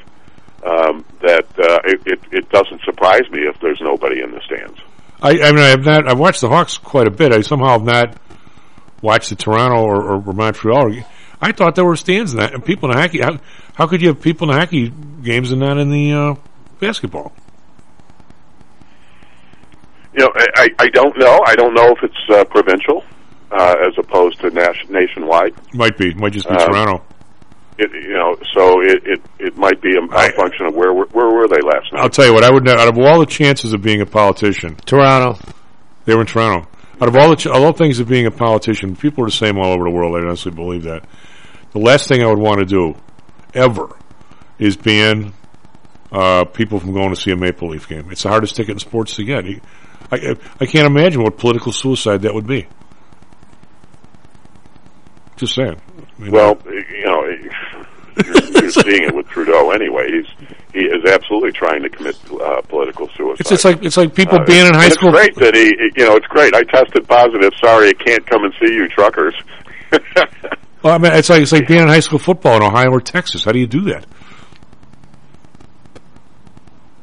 [0.67, 4.79] um, that uh, it, it it doesn't surprise me if there's nobody in the stands.
[5.23, 6.09] I, I mean, I have not.
[6.11, 7.33] I've watched the Hawks quite a bit.
[7.33, 8.17] I somehow have not
[9.01, 10.93] watched the Toronto or, or Montreal.
[11.41, 13.21] I thought there were stands in that and people in the hockey.
[13.23, 13.39] How,
[13.75, 14.89] how could you have people in the hockey
[15.23, 16.35] games and not in the uh,
[16.81, 17.33] basketball?
[20.15, 21.41] You know, I, I I don't know.
[21.47, 23.05] I don't know if it's uh, provincial
[23.53, 25.55] uh, as opposed to nas- nationwide.
[25.75, 26.15] Might be.
[26.15, 27.05] Might just be Um, Toronto.
[27.79, 31.29] It, you know, so it, it, it might be a function of where were- where
[31.29, 32.03] were they last night.
[32.03, 32.43] I'll tell you what.
[32.43, 35.39] I would not, out of all the chances of being a politician, Toronto.
[36.07, 36.69] They were in Toronto.
[37.01, 39.33] Out of all the ch- all the things of being a politician, people are the
[39.33, 40.17] same all over the world.
[40.17, 41.07] I honestly believe that.
[41.73, 42.95] The last thing I would want to do,
[43.53, 43.95] ever,
[44.59, 45.35] is ban
[46.11, 48.11] uh, people from going to see a Maple Leaf game.
[48.11, 49.45] It's the hardest ticket in sports to get.
[49.45, 49.61] I,
[50.11, 52.67] I, I can't imagine what political suicide that would be.
[55.37, 55.79] Just saying.
[56.19, 57.25] Mean, Well, you know,
[58.25, 60.11] you're, you're seeing it with Trudeau anyway.
[60.11, 63.41] He's he is absolutely trying to commit uh, political suicide.
[63.41, 65.15] it's it's like it's like people Uh, in high school.
[65.17, 65.67] It's great that he,
[66.01, 66.55] you know, it's great.
[66.55, 67.53] I tested positive.
[67.63, 69.35] Sorry, I can't come and see you, truckers.
[70.83, 73.01] Well, I mean, it's like it's like being in high school football in Ohio or
[73.01, 73.43] Texas.
[73.45, 74.07] How do you do that?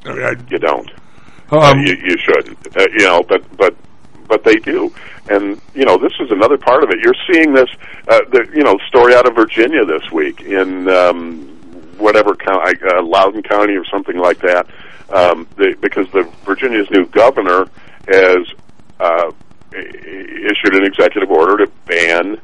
[0.06, 0.90] I mean, I- you don't.
[1.52, 3.76] um, you, you should, uh, you know, but but
[4.28, 4.94] but they do,
[5.30, 7.00] and you know, this is another part of it.
[7.00, 7.70] You're seeing this,
[8.08, 11.48] uh, the you know, story out of Virginia this week in um,
[11.98, 14.68] whatever county, uh, Loudoun County or something like that,
[15.10, 17.68] um, the, because the Virginia's new governor
[18.08, 18.48] has
[19.00, 19.32] uh,
[19.74, 22.38] issued an executive order to ban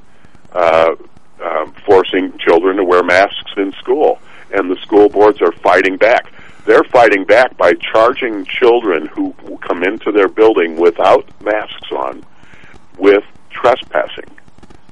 [0.53, 0.95] uh,
[1.43, 4.19] um, forcing children to wear masks in school,
[4.53, 6.31] and the school boards are fighting back.
[6.65, 12.23] They're fighting back by charging children who come into their building without masks on
[12.99, 14.29] with trespassing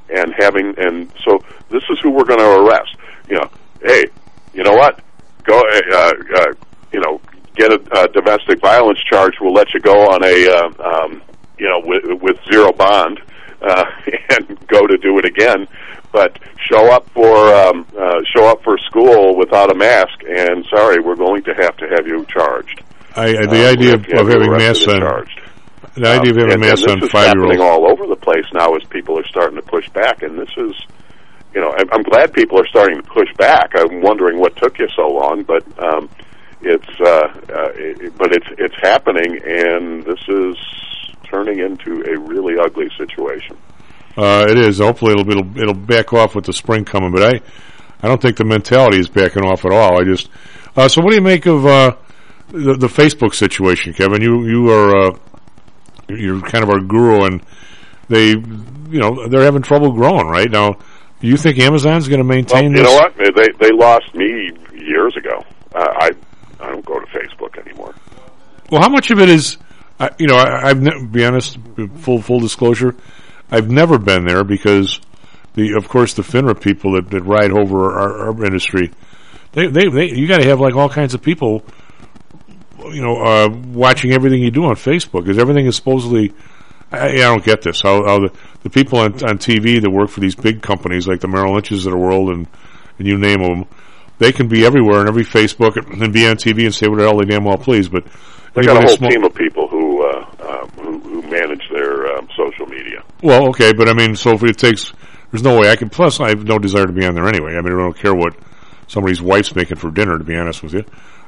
[0.09, 1.39] and having and so
[1.69, 2.95] this is who we're going to arrest.
[3.29, 3.49] You know,
[3.83, 4.05] hey,
[4.53, 5.01] you know what?
[5.43, 6.45] Go, uh, uh,
[6.93, 7.19] you know,
[7.55, 9.33] get a, a domestic violence charge.
[9.41, 11.21] We'll let you go on a, uh, um,
[11.57, 13.19] you know, with, with zero bond
[13.61, 13.83] uh,
[14.29, 15.67] and go to do it again.
[16.13, 16.39] But
[16.71, 21.15] show up for um, uh, show up for school without a mask, and sorry, we're
[21.17, 22.81] going to have to have you charged.
[23.15, 25.36] I, I- Uh, the we idea of, of having masks on charged.
[25.97, 27.83] The idea of Um, having and, masks and on five year happening olds.
[27.83, 30.73] all over the place now as people are starting to push back, and this is,
[31.53, 33.71] you know, I'm, I'm glad people are starting to push back.
[33.75, 36.09] I'm wondering what took you so long, but um,
[36.61, 40.55] it's, uh, uh, it, but it's it's happening, and this is
[41.29, 43.57] turning into a really ugly situation.
[44.15, 44.79] Uh, it is.
[44.79, 47.11] Hopefully, it'll, it'll it'll back off with the spring coming.
[47.11, 47.41] But I,
[48.01, 49.99] I don't think the mentality is backing off at all.
[50.01, 50.29] I just.
[50.75, 51.95] Uh, so, what do you make of uh,
[52.49, 54.21] the, the Facebook situation, Kevin?
[54.21, 55.17] You you are uh,
[56.09, 57.41] you're kind of our guru, and
[58.09, 60.77] they, you know, they're having trouble growing right now.
[61.19, 62.83] Do you think Amazon's going to Well, maintain you this?
[62.83, 63.15] know what?
[63.17, 65.43] They they lost me years ago.
[65.73, 66.11] Uh, I
[66.59, 67.93] I don't go to Facebook anymore.
[68.71, 69.57] Well, how much of it is,
[69.99, 71.57] I you know, I, I've ne- be honest,
[71.99, 72.95] full full disclosure,
[73.51, 74.99] I've never been there because
[75.55, 78.91] the, of course, the FINRA people that, that ride over our, our industry,
[79.53, 81.63] they they, they you got to have like all kinds of people,
[82.79, 86.33] you know, uh, watching everything you do on Facebook because everything is supposedly
[86.91, 87.81] I, I don't get this.
[87.81, 91.19] How, how the, the people on, on TV that work for these big companies like
[91.19, 92.47] the Merrill Lynch's of the world and,
[92.97, 93.65] and you name them,
[94.19, 97.09] they can be everywhere on every Facebook and be on TV and say whatever the
[97.09, 97.89] hell they damn well please.
[97.89, 98.05] But
[98.53, 102.17] They got a whole small- team of people who uh, uh, who, who manage their
[102.17, 103.03] um, social media.
[103.21, 104.93] Well, okay, but I mean, so if it takes,
[105.31, 105.89] there's no way I can.
[105.89, 107.55] Plus, I have no desire to be on there anyway.
[107.57, 108.35] I mean, I don't care what
[108.87, 110.17] somebody's wife's making for dinner.
[110.17, 110.85] To be honest with you,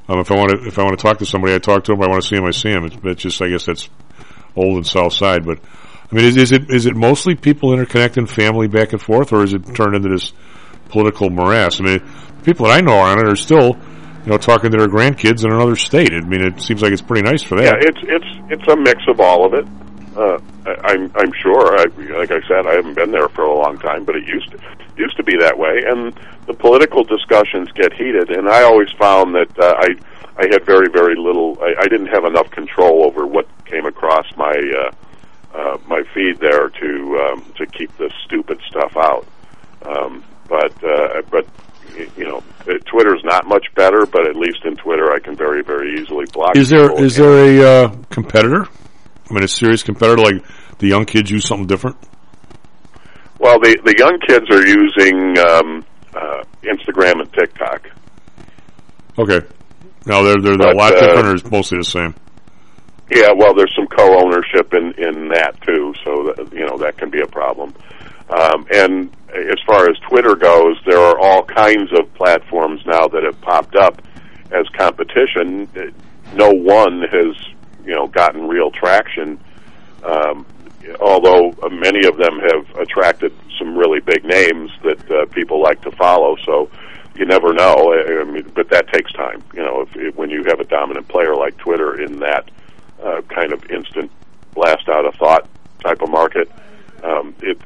[0.09, 1.91] um, if I want to, if I want to talk to somebody, I talk to
[1.91, 2.01] them.
[2.01, 2.85] If I want to see them, I see them.
[2.85, 3.89] It's, it's just, I guess that's
[4.55, 5.45] old and South Side.
[5.45, 5.59] But
[6.11, 9.43] I mean, is, is it is it mostly people interconnecting family back and forth, or
[9.43, 10.33] is it turned into this
[10.89, 11.79] political morass?
[11.79, 11.99] I mean,
[12.43, 13.77] people that I know on it are still,
[14.25, 16.11] you know, talking to their grandkids in another state.
[16.11, 17.65] I mean, it seems like it's pretty nice for that.
[17.65, 19.67] Yeah, it's it's it's a mix of all of it.
[20.17, 21.77] Uh, I, I'm I'm sure.
[21.77, 21.85] I,
[22.17, 24.57] like I said, I haven't been there for a long time, but it used to
[24.99, 25.83] used to be that way.
[25.87, 26.13] And
[26.45, 29.87] the political discussions get heated, and I always found that uh, I
[30.37, 31.57] I had very very little.
[31.61, 34.91] I, I didn't have enough control over what came across my uh,
[35.57, 39.25] uh, my feed there to um, to keep this stupid stuff out.
[39.83, 41.47] Um, but uh, but
[42.17, 45.63] you know, uh, Twitter's not much better, but at least in Twitter, I can very
[45.63, 46.55] very easily block.
[46.55, 48.67] Is there is there a uh, competitor?
[49.29, 50.43] I mean, a serious competitor like
[50.79, 51.97] the young kids use something different.
[53.39, 57.89] Well, the the young kids are using um, uh, Instagram and TikTok.
[59.17, 59.45] Okay,
[60.05, 62.15] now they're they're, they're a lot uh, different, or it's mostly the same.
[63.09, 67.09] Yeah, well, there's some co-ownership in in that too, so that, you know that can
[67.09, 67.73] be a problem.
[68.29, 73.23] Um, and as far as Twitter goes, there are all kinds of platforms now that
[73.23, 74.01] have popped up
[74.51, 75.67] as competition.
[76.33, 77.35] No one has
[77.85, 79.39] you know gotten real traction.
[80.03, 80.45] Um,
[80.99, 85.81] although uh, many of them have attracted some really big names that uh, people like
[85.81, 86.35] to follow.
[86.45, 86.69] So
[87.15, 87.93] you never know.
[87.93, 89.43] I mean, but that takes time.
[89.53, 92.49] You know, if, if when you have a dominant player like Twitter in that
[93.03, 94.11] uh, kind of instant
[94.53, 95.47] blast out of thought
[95.83, 96.49] type of market,
[97.03, 97.59] um, it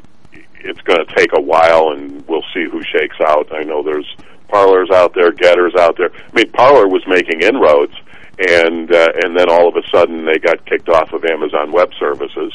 [0.65, 3.53] it's going to take a while, and we'll see who shakes out.
[3.53, 4.15] I know there's
[4.47, 6.09] parlors out there, getters out there.
[6.13, 7.93] I mean, Parler was making inroads,
[8.39, 11.91] and uh, and then all of a sudden they got kicked off of Amazon Web
[11.99, 12.53] Services.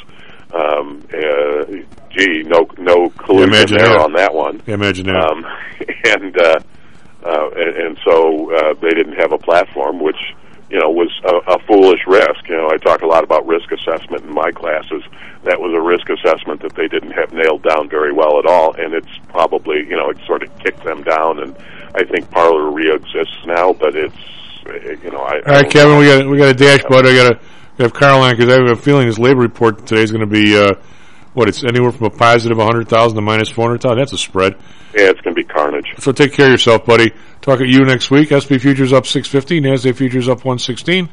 [0.52, 1.64] Um, uh,
[2.10, 4.00] gee, no no collusion imagine there that.
[4.00, 4.62] on that one.
[4.66, 5.16] Imagine that.
[5.16, 5.44] Um,
[6.04, 6.60] and uh,
[7.24, 10.16] uh, and, and so uh, they didn't have a platform, which
[10.70, 12.48] you know was a, a foolish risk.
[12.48, 15.02] You know, I talk a lot about risk assessment in my classes.
[15.44, 18.74] That was a risk assessment that they didn't have nailed down very well at all,
[18.74, 21.40] and it's probably you know it sort of kicked them down.
[21.40, 21.56] And
[21.94, 24.16] I think Parler re-exists now, but it's
[25.04, 25.40] you know I.
[25.44, 27.06] All right, Kevin, we got we got a dashboard.
[27.06, 27.40] I got to
[27.78, 30.26] have Karl on because I have a feeling this labor report today is going to
[30.26, 30.74] be uh,
[31.34, 33.98] what it's anywhere from a positive 100,000 to minus 400,000.
[33.98, 34.54] That's a spread.
[34.94, 35.86] Yeah, it's going to be carnage.
[35.98, 37.12] So take care of yourself, buddy.
[37.40, 38.30] Talk at you next week.
[38.34, 41.08] SP futures up 650, Nasdaq futures up 116.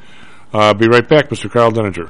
[0.54, 1.52] Uh, be right back, Mr.
[1.52, 2.10] Karl Denninger.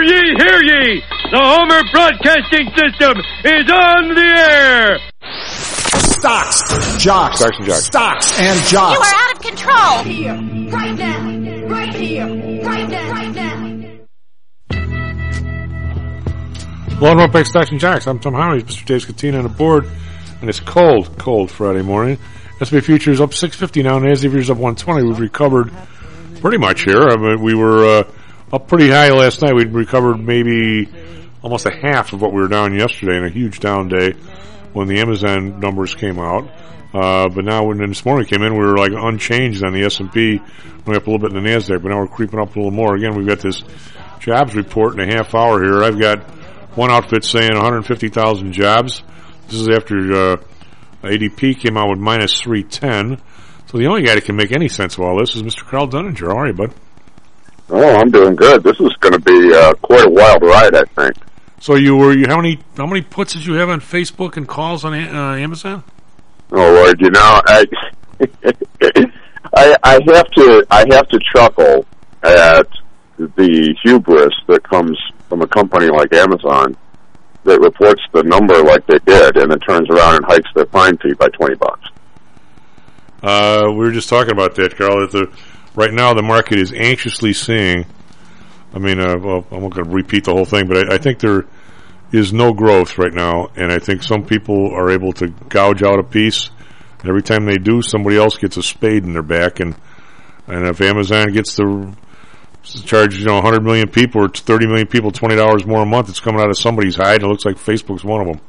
[0.00, 1.02] Hear ye, hear ye!
[1.30, 4.98] The Homer Broadcasting System is on the air!
[6.16, 7.84] Stocks, jocks, Stocks and jocks.
[7.84, 10.02] stocks and You are out of control.
[10.04, 10.32] Here,
[10.70, 12.26] right now, right here,
[12.64, 13.98] right now, right now.
[16.98, 18.06] Well, welcome back, Stocks and Jocks.
[18.06, 18.68] I'm Tom Howard.
[18.68, 18.86] Mr.
[18.86, 19.86] Dave Scatina on the board,
[20.40, 22.16] and it's cold, cold Friday morning.
[22.62, 25.06] S&P futures up 650 now, Nasdaq futures up 120.
[25.08, 25.70] We've recovered
[26.40, 27.02] pretty much here.
[27.02, 28.04] I mean, we were uh,
[28.52, 29.54] up pretty high last night.
[29.54, 30.88] We'd recovered maybe
[31.42, 34.12] almost a half of what we were down yesterday in a huge down day
[34.72, 36.50] when the Amazon numbers came out.
[36.92, 40.40] Uh, but now when this morning came in, we were like unchanged on the S&P,
[40.84, 42.72] went up a little bit in the Nasdaq, but now we're creeping up a little
[42.72, 42.96] more.
[42.96, 43.62] Again, we've got this
[44.18, 45.84] jobs report in a half hour here.
[45.84, 46.18] I've got
[46.76, 49.02] one outfit saying 150,000 jobs.
[49.46, 50.36] This is after uh,
[51.02, 53.22] ADP came out with minus 310.
[53.66, 55.64] So the only guy that can make any sense of all this is Mr.
[55.64, 56.26] Karl Denninger.
[56.26, 56.74] How are you, bud?
[57.72, 58.64] Oh, I'm doing good.
[58.64, 61.14] This is going to be uh, quite a wild ride, I think.
[61.60, 64.48] So you were you how many how many puts did you have on Facebook and
[64.48, 65.84] calls on uh, Amazon?
[66.50, 67.66] Oh Lord, you know, I,
[69.54, 71.86] I, I have to, I have to chuckle
[72.22, 72.66] at
[73.18, 74.98] the hubris that comes
[75.28, 76.76] from a company like Amazon
[77.44, 80.96] that reports the number like they did, and then turns around and hikes their Prime
[80.96, 81.88] fee by twenty bucks.
[83.22, 85.06] Uh, we were just talking about that, Karl.
[85.06, 85.32] That the
[85.80, 87.86] right now the market is anxiously seeing.
[88.72, 90.98] I mean, uh, well, I'm not going to repeat the whole thing, but I, I
[90.98, 91.46] think there
[92.12, 95.98] is no growth right now, and I think some people are able to gouge out
[95.98, 96.50] a piece.
[97.00, 99.74] And every time they do, somebody else gets a spade in their back, and
[100.46, 101.96] and if Amazon gets to
[102.84, 106.08] charge you know 100 million people or 30 million people 20 dollars more a month,
[106.10, 107.22] it's coming out of somebody's hide.
[107.22, 108.40] And it looks like Facebook's one of them.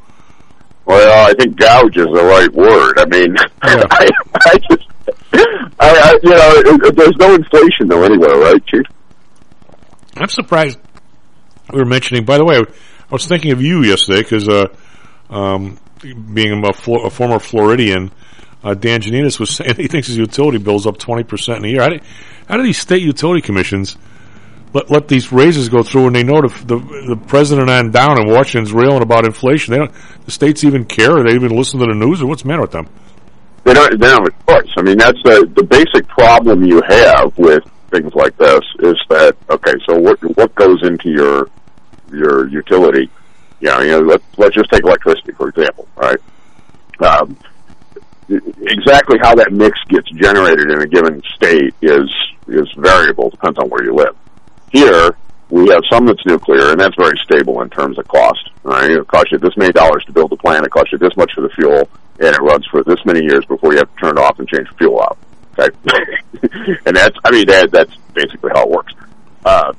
[0.86, 2.99] Well, I think gouge is the right word.
[2.99, 4.90] I mean, I, I just,
[5.34, 8.84] I, I, you know, there's no inflation though anywhere, right, Chief?
[10.17, 10.77] I'm surprised
[11.71, 12.25] we were mentioning.
[12.25, 12.63] By the way, I
[13.09, 14.67] was thinking of you yesterday because, uh,
[15.29, 18.11] um, being a, Flo- a former Floridian,
[18.63, 21.67] uh, Dan Janinas was saying he thinks his utility bill's up twenty percent in a
[21.69, 21.82] year.
[21.82, 21.99] How do,
[22.47, 23.97] how do these state utility commissions
[24.73, 28.19] let let these raises go through and they know the, the the president on down
[28.19, 29.71] in Washington's railing about inflation?
[29.71, 29.93] They don't.
[30.25, 31.23] The states even care?
[31.23, 32.21] They even listen to the news?
[32.21, 32.88] Or what's the matter with them?
[33.64, 34.74] They don't, they don't have a choice.
[34.78, 39.36] I mean, that's the the basic problem you have with things like this is that
[39.49, 41.49] okay, so what what goes into your
[42.12, 43.09] your utility?
[43.59, 46.18] Yeah, you know, let's let's just take electricity for example, right?
[47.01, 47.38] Um,
[48.30, 52.09] exactly how that mix gets generated in a given state is
[52.47, 53.30] is variable.
[53.30, 54.16] Depends on where you live.
[54.72, 55.16] Here,
[55.49, 58.49] we have some that's nuclear, and that's very stable in terms of cost.
[58.64, 58.89] Right?
[58.89, 60.66] It costs you this many dollars to build the plant.
[60.66, 61.89] It costs you this much for the fuel,
[62.22, 64.47] and it runs for this many years before you have to turn it off and
[64.47, 65.17] change the fuel out.
[65.57, 65.76] Okay,
[66.86, 68.93] and that's I mean that that's basically how it works.
[69.43, 69.74] Uh,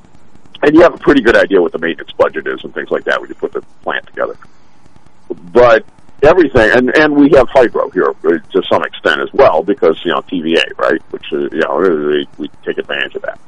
[0.62, 3.04] and you have a pretty good idea what the maintenance budget is and things like
[3.04, 4.36] that when you put the plant together.
[5.52, 5.84] But
[6.22, 10.20] everything, and and we have hydro here to some extent as well because you know
[10.22, 11.00] TVA, right?
[11.10, 13.38] Which uh, you know we, we take advantage of that.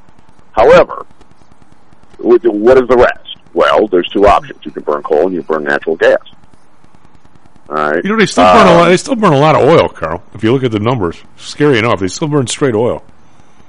[0.52, 1.04] However,
[2.18, 3.36] what is the rest?
[3.52, 6.22] Well, there's two options: you can burn coal and you burn natural gas.
[7.68, 8.04] All right.
[8.04, 8.88] You know, they still burn a Um, lot.
[8.88, 10.22] They still burn a lot of oil, Karl.
[10.34, 13.02] If you look at the numbers, scary enough, they still burn straight oil.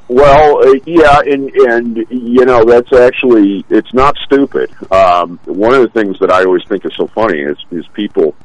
[0.08, 4.70] Well, uh, yeah, and and you know that's actually it's not stupid.
[4.92, 8.36] Um, one of the things that I always think is so funny is is people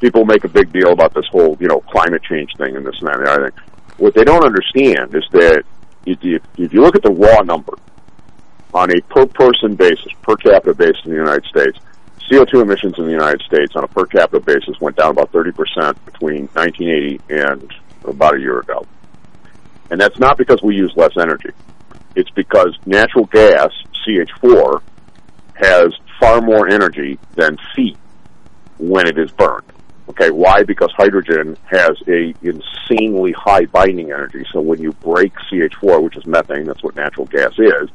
[0.00, 2.96] people make a big deal about this whole you know climate change thing and this
[3.00, 3.60] and that and the other thing.
[3.96, 5.64] What they don't understand is that
[6.06, 7.74] if you, if you look at the raw number
[8.72, 11.76] on a per person basis, per capita basis in the United States,
[12.30, 15.52] CO2 emissions in the United States on a per capita basis went down about 30%
[16.04, 17.74] between 1980 and
[18.04, 18.86] about a year ago.
[19.90, 21.50] And that's not because we use less energy.
[22.14, 23.70] It's because natural gas,
[24.06, 24.80] CH4,
[25.56, 27.96] has far more energy than C
[28.78, 29.64] when it is burned.
[30.10, 30.62] Okay, why?
[30.62, 34.44] Because hydrogen has a insanely high binding energy.
[34.52, 37.90] So when you break CH4, which is methane, that's what natural gas is,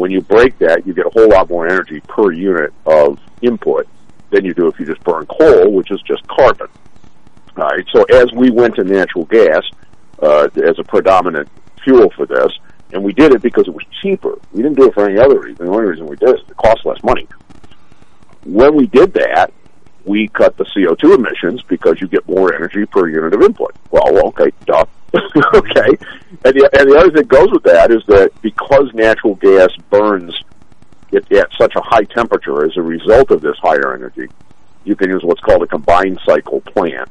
[0.00, 3.86] when you break that, you get a whole lot more energy per unit of input
[4.30, 6.68] than you do if you just burn coal, which is just carbon.
[7.56, 7.84] All right.
[7.92, 9.62] So as we went to natural gas
[10.22, 11.48] uh, as a predominant
[11.84, 12.52] fuel for this,
[12.92, 14.38] and we did it because it was cheaper.
[14.52, 15.66] We didn't do it for any other reason.
[15.66, 17.26] The only reason we did it is it cost less money.
[18.44, 19.52] When we did that,
[20.04, 23.76] we cut the CO2 emissions because you get more energy per unit of input.
[23.90, 24.86] Well, okay, duh.
[25.54, 25.88] okay.
[26.44, 30.34] And the, and the other thing goes with that is that because natural gas burns
[31.12, 34.28] at, at such a high temperature as a result of this higher energy,
[34.84, 37.08] you can use what's called a combined cycle plant.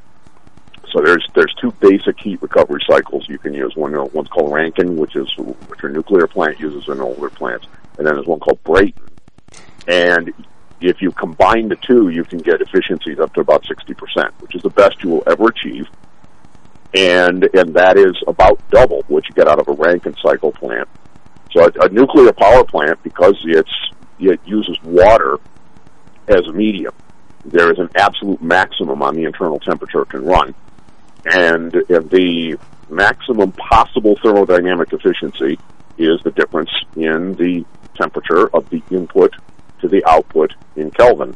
[0.91, 3.75] So there's there's two basic heat recovery cycles you can use.
[3.75, 8.07] One one's called Rankine, which is which a nuclear plant uses in older plants, and
[8.07, 9.07] then there's one called Brayton.
[9.87, 10.33] And
[10.81, 14.61] if you combine the two, you can get efficiencies up to about 60%, which is
[14.61, 15.87] the best you will ever achieve.
[16.95, 20.87] And, and that is about double what you get out of a Rankine cycle plant.
[21.51, 23.69] So a, a nuclear power plant, because it's,
[24.19, 25.37] it uses water
[26.27, 26.93] as a medium,
[27.45, 30.55] there is an absolute maximum on the internal temperature it can run.
[31.25, 32.57] And, and the
[32.89, 35.59] maximum possible thermodynamic efficiency
[35.97, 37.65] is the difference in the
[37.95, 39.33] temperature of the input
[39.81, 41.35] to the output in Kelvin.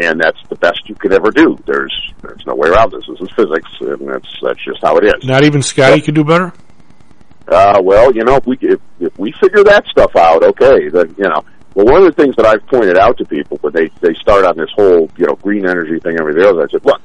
[0.00, 1.58] And that's the best you could ever do.
[1.66, 3.04] There's there's no way around this.
[3.08, 5.24] This is physics, and that's that's just how it is.
[5.24, 6.52] Not even Scotty could do better.
[7.48, 11.14] Uh, well, you know, if we if, if we figure that stuff out, okay, then
[11.18, 11.44] you know.
[11.74, 14.44] Well, one of the things that I've pointed out to people when they they start
[14.44, 17.00] on this whole you know green energy thing and everything else, I said, look,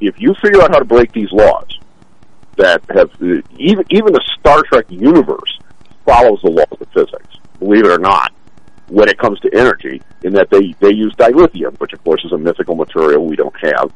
[0.00, 1.78] if you figure out how to break these laws
[2.56, 3.10] that have
[3.58, 5.58] even even the Star Trek universe
[6.06, 8.32] follows the laws of physics, believe it or not,
[8.90, 12.32] when it comes to energy, in that they they use dilithium, which of course is
[12.32, 13.92] a mythical material we don't have,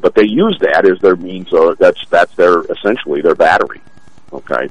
[0.00, 3.80] but they use that as their means of that's that's their essentially their battery.
[4.32, 4.68] Okay.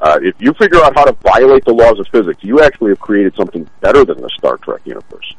[0.00, 3.00] Uh, if you figure out how to violate the laws of physics, you actually have
[3.00, 5.34] created something better than the Star Trek universe.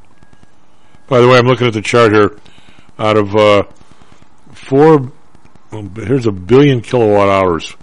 [1.08, 2.38] By the way, I'm looking at the chart here.
[2.98, 3.64] Out of uh,
[4.54, 5.12] four,
[5.72, 7.76] well, here's a billion kilowatt hours,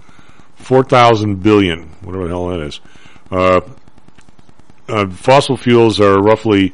[0.55, 2.81] four thousand billion, whatever the hell that is.
[3.31, 3.61] Uh,
[4.89, 6.73] uh, fossil fuels are roughly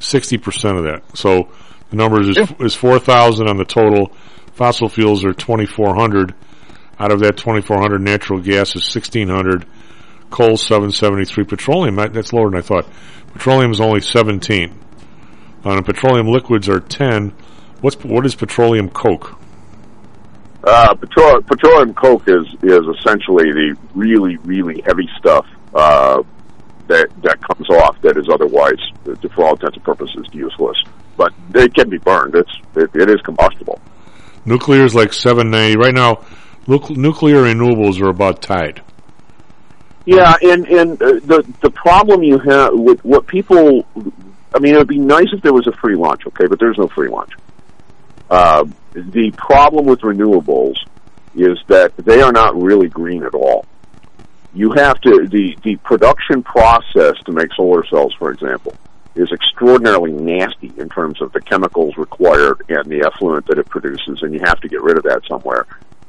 [0.00, 1.16] sixty percent of that.
[1.16, 1.48] So
[1.90, 4.12] the numbers is, is four thousand on the total.
[4.54, 6.34] Fossil fuels are twenty four hundred.
[6.98, 9.66] Out of that twenty four hundred, natural gas is sixteen hundred.
[10.30, 11.44] Coal seven seventy three.
[11.44, 12.86] Petroleum that's lower than I thought.
[13.32, 14.78] Petroleum is only seventeen.
[15.64, 17.32] Uh, petroleum liquids are ten.
[17.80, 19.38] What's what is petroleum coke?
[20.62, 26.22] Uh, petro- petroleum coke is is essentially the really really heavy stuff uh,
[26.88, 28.80] that that comes off that is otherwise,
[29.34, 30.76] for all intents and purposes, useless.
[31.16, 32.34] But they can be burned.
[32.34, 33.80] It's it, it is combustible.
[34.44, 36.24] Nuclear is like seven ninety right now.
[36.66, 38.82] nuclear renewables are about tied.
[40.06, 43.86] Yeah, and and uh, the the problem you have with what people,
[44.54, 46.76] I mean, it would be nice if there was a free lunch, okay, but there's
[46.76, 47.32] no free lunch.
[48.28, 50.76] Uh, the problem with renewables
[51.34, 53.64] is that they are not really green at all.
[54.54, 58.74] You have to the the production process to make solar cells, for example,
[59.14, 64.22] is extraordinarily nasty in terms of the chemicals required and the effluent that it produces,
[64.22, 65.66] and you have to get rid of that somewhere.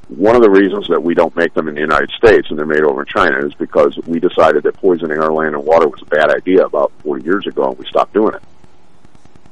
[0.09, 2.67] One of the reasons that we don't make them in the United States and they're
[2.67, 6.01] made over in China is because we decided that poisoning our land and water was
[6.03, 8.43] a bad idea about 40 years ago, and we stopped doing it.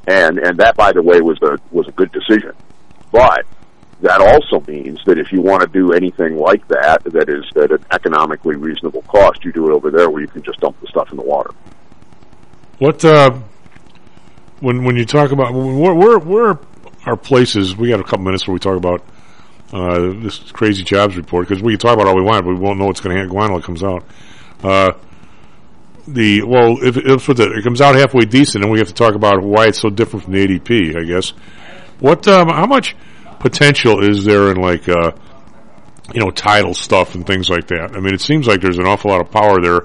[0.05, 2.53] And and that, by the way, was a was a good decision.
[3.11, 3.45] But
[4.01, 7.71] that also means that if you want to do anything like that, that is at
[7.71, 10.87] an economically reasonable cost, you do it over there where you can just dump the
[10.87, 11.51] stuff in the water.
[12.79, 13.39] What uh,
[14.59, 16.59] when when you talk about where where, where are
[17.05, 17.75] our places?
[17.77, 19.03] We got a couple minutes where we talk about
[19.71, 22.59] uh, this crazy jobs report because we can talk about all we want, but we
[22.59, 24.05] won't know what's going to happen until it comes out.
[24.63, 24.91] Uh,
[26.07, 29.15] the well, if, if the, it comes out halfway decent, then we have to talk
[29.15, 30.97] about why it's so different from the ADP.
[30.99, 31.29] I guess.
[31.99, 32.27] What?
[32.27, 32.95] Um, how much
[33.43, 35.11] potential is there in like uh,
[36.13, 37.91] you know tidal stuff and things like that?
[37.93, 39.81] I mean, it seems like there's an awful lot of power there.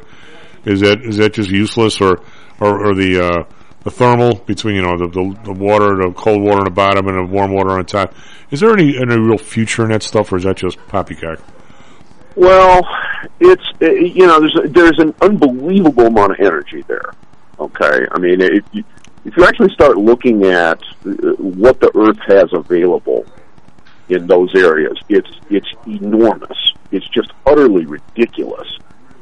[0.64, 2.22] Is that is that just useless, or
[2.60, 3.52] or, or the uh,
[3.82, 7.08] the thermal between you know the, the, the water, the cold water on the bottom,
[7.08, 8.14] and the warm water on top?
[8.50, 11.40] Is there any any real future in that stuff, or is that just poppycock?
[12.36, 12.86] Well,
[13.40, 17.12] it's you know there's a, there's an unbelievable amount of energy there.
[17.58, 18.84] Okay, I mean if you,
[19.24, 23.26] if you actually start looking at uh, what the Earth has available
[24.08, 26.72] in those areas, it's it's enormous.
[26.90, 28.68] It's just utterly ridiculous.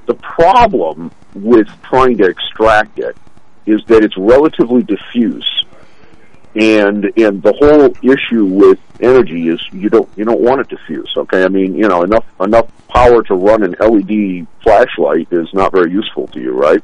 [0.07, 3.17] The problem with trying to extract it
[3.67, 5.57] is that it's relatively diffuse
[6.57, 11.13] and and the whole issue with energy is you don't you don't want it diffuse.
[11.17, 15.71] Okay, I mean you know enough enough power to run an LED flashlight is not
[15.73, 16.83] very useful to you, right?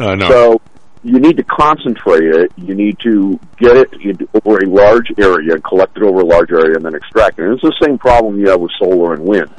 [0.00, 0.28] Uh, no.
[0.28, 0.60] So
[1.02, 2.52] you need to concentrate it.
[2.56, 6.50] You need to get it over a large area and collect it over a large
[6.50, 7.44] area and then extract it.
[7.44, 9.50] And it's the same problem you have with solar and wind.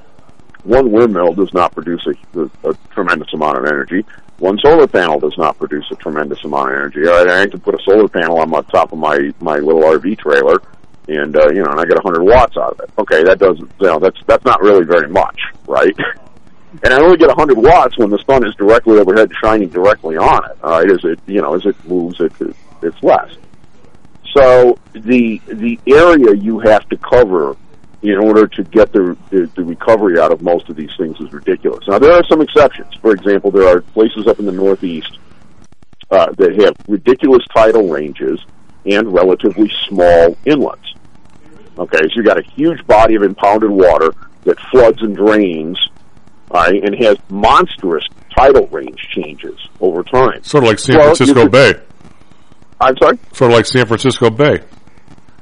[0.63, 4.05] One windmill does not produce a, a, tremendous amount of energy
[4.41, 7.07] one solar panel does not produce a tremendous amount of energy.
[7.07, 10.17] I, I can put a solar panel on the top of my my little RV
[10.17, 10.59] trailer,
[11.07, 12.89] and uh, you know, and I get 100 watts out of it.
[12.97, 15.95] Okay, that doesn't, you know, that's that's not really very much, right?
[16.83, 20.49] and I only get 100 watts when the sun is directly overhead, shining directly on
[20.49, 20.57] it.
[20.63, 23.29] All right, as it you know, as it moves, it, it it's less.
[24.35, 27.55] So the the area you have to cover
[28.01, 31.31] in order to get the, the, the recovery out of most of these things is
[31.31, 31.87] ridiculous.
[31.87, 32.95] Now there are some exceptions.
[32.95, 35.19] For example, there are places up in the Northeast
[36.09, 38.43] uh, that have ridiculous tidal ranges
[38.85, 40.93] and relatively small inlets.
[41.77, 45.79] Okay, so you've got a huge body of impounded water that floods and drains,
[46.53, 48.03] right, and has monstrous
[48.37, 50.43] tidal range changes over time.
[50.43, 51.73] Sort of like San Well, Francisco could- Bay.
[52.79, 53.19] I'm sorry.
[53.33, 54.59] Sort of like San Francisco Bay.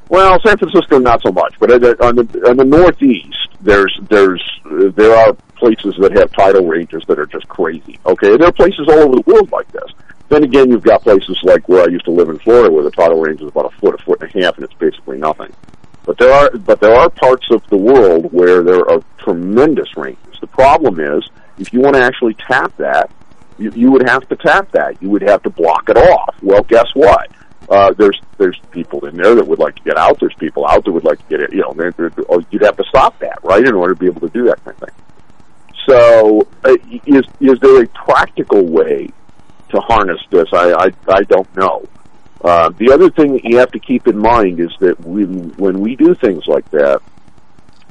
[0.10, 3.98] Well, San Francisco not so much, but on the on the, on the northeast, there's
[4.10, 7.99] there's uh, there are places that have tidal ranges that are just crazy.
[8.06, 9.84] Okay, there are places all over the world like this.
[10.30, 12.91] Then again, you've got places like where I used to live in Florida, where the
[12.91, 15.53] tidal range is about a foot, a foot and a half, and it's basically nothing.
[16.06, 20.40] But there are but there are parts of the world where there are tremendous ranges.
[20.42, 21.28] The problem is,
[21.58, 23.12] if you want to actually tap that,
[23.58, 25.02] you, you would have to tap that.
[25.02, 26.36] You would have to block it off.
[26.42, 27.30] Well, guess what?
[27.70, 30.20] Uh, there's there's people in there that would like to get out.
[30.20, 31.54] There's people out that would like to get it.
[31.54, 34.08] You know, they're, they're, oh, you'd have to stop that, right, in order to be
[34.08, 34.96] able to do that kind of thing.
[35.88, 39.10] So, uh, is is there a practical way
[39.70, 40.48] to harness this?
[40.54, 41.86] I I, I don't know.
[42.42, 45.82] Uh, the other thing that you have to keep in mind is that we, when
[45.82, 47.02] we do things like that,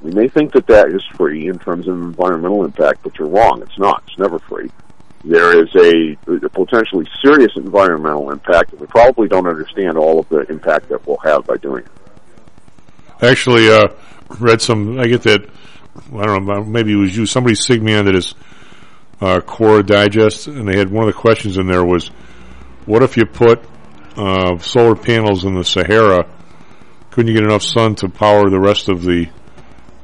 [0.02, 3.62] we may think that that is free in terms of environmental impact, but you're wrong.
[3.62, 4.02] It's not.
[4.06, 4.70] It's never free.
[5.24, 10.28] There is a, a potentially serious environmental impact, and we probably don't understand all of
[10.28, 11.90] the impact that we'll have by doing it.
[13.20, 13.88] Actually, uh,
[14.38, 15.00] read some.
[15.00, 15.48] I get that.
[16.14, 16.62] I don't know.
[16.62, 17.26] Maybe it was you.
[17.26, 18.34] Somebody signed me onto this
[19.20, 22.08] uh, Quora Digest, and they had one of the questions in there was,
[22.86, 23.60] "What if you put
[24.16, 26.28] uh, solar panels in the Sahara?
[27.10, 29.26] Couldn't you get enough sun to power the rest of the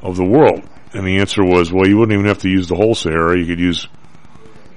[0.04, 0.62] of the world?"
[0.92, 3.38] And the answer was, "Well, you wouldn't even have to use the whole Sahara.
[3.38, 3.88] You could use,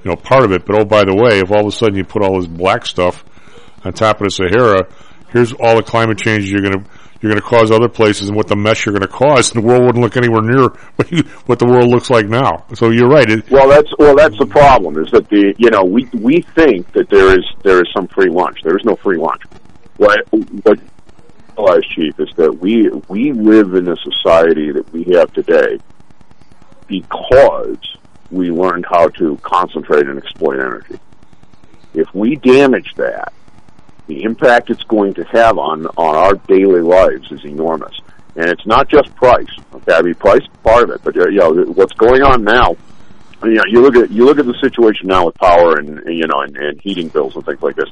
[0.04, 0.66] you know, part of it.
[0.66, 2.86] But oh, by the way, if all of a sudden you put all this black
[2.86, 3.24] stuff
[3.84, 4.88] on top of the Sahara,
[5.30, 6.90] here's all the climate changes you're going to."
[7.22, 9.64] You're going to cause other places, and what the mess you're going to cause, and
[9.64, 12.66] the world wouldn't look anywhere near what, you, what the world looks like now.
[12.76, 13.30] So you're right.
[13.30, 15.00] It, Well, that's well, that's the problem.
[15.04, 18.30] Is that the you know we we think that there is there is some free
[18.30, 18.60] lunch.
[18.64, 19.42] There is no free lunch.
[19.98, 20.80] What what
[21.58, 25.80] realize, Chief, is that we we live in a society that we have today
[26.88, 27.78] because
[28.32, 31.00] we learned how to concentrate and exploit energy.
[31.94, 33.34] If we damage that,
[34.08, 38.00] the impact it's going to have on on our daily lives is enormous.
[38.36, 39.50] And it's not just price.
[39.74, 42.76] Okay, I mean price part of it, but you know what's going on now.
[43.44, 46.28] You know, you look at you look at the situation now with power and you
[46.28, 47.90] know and, and heating bills and things like this.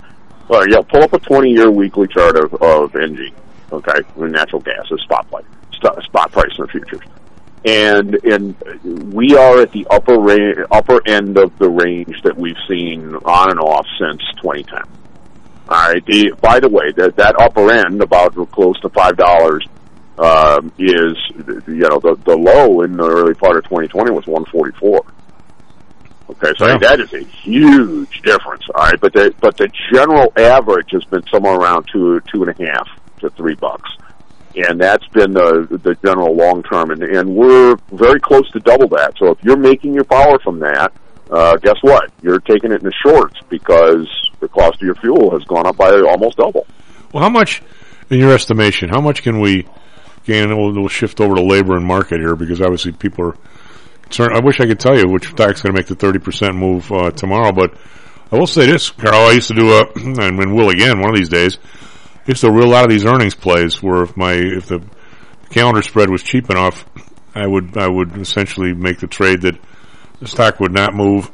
[0.48, 3.32] Well, yeah, pull up a twenty-year weekly chart of of NG,
[3.76, 5.45] okay, with natural gas as spot price,
[6.06, 7.02] spot price in the futures,
[7.65, 12.57] and and we are at the upper ra- upper end of the range that we've
[12.68, 14.81] seen on and off since 2010.
[15.68, 16.06] All right.
[16.06, 19.65] The, by the way, that that upper end, about close to five dollars,
[20.19, 21.18] um, is
[21.68, 25.06] you know the the low in the early part of 2020 was 144.
[26.27, 26.77] Okay, so Yeah.
[26.77, 28.64] that is a huge difference.
[28.73, 32.60] All right, but the but the general average has been somewhere around two two and
[32.60, 32.88] a half
[33.20, 33.90] to three bucks,
[34.56, 38.88] and that's been the the general long term, and and we're very close to double
[38.90, 39.14] that.
[39.18, 40.94] So if you're making your power from that,
[41.30, 42.12] uh, guess what?
[42.22, 44.08] You're taking it in the shorts because
[44.40, 46.68] the cost of your fuel has gone up by almost double.
[47.14, 47.62] Well, how much,
[48.10, 49.68] in your estimation, how much can we
[50.26, 50.50] gain?
[50.50, 53.38] And we'll, we'll shift over to labor and market here because obviously people are
[54.04, 54.36] concerned.
[54.36, 57.12] I wish I could tell you which stock's going to make the 30% move uh,
[57.12, 57.76] tomorrow, but
[58.32, 59.30] I will say this, Karl.
[59.30, 61.58] I used to do a, and will again one of these days.
[62.27, 64.84] Used to a lot of these earnings plays where if my if the
[65.52, 66.85] calendar spread was cheap enough,
[67.35, 69.56] I would I would essentially make the trade that
[70.19, 71.30] the stock would not move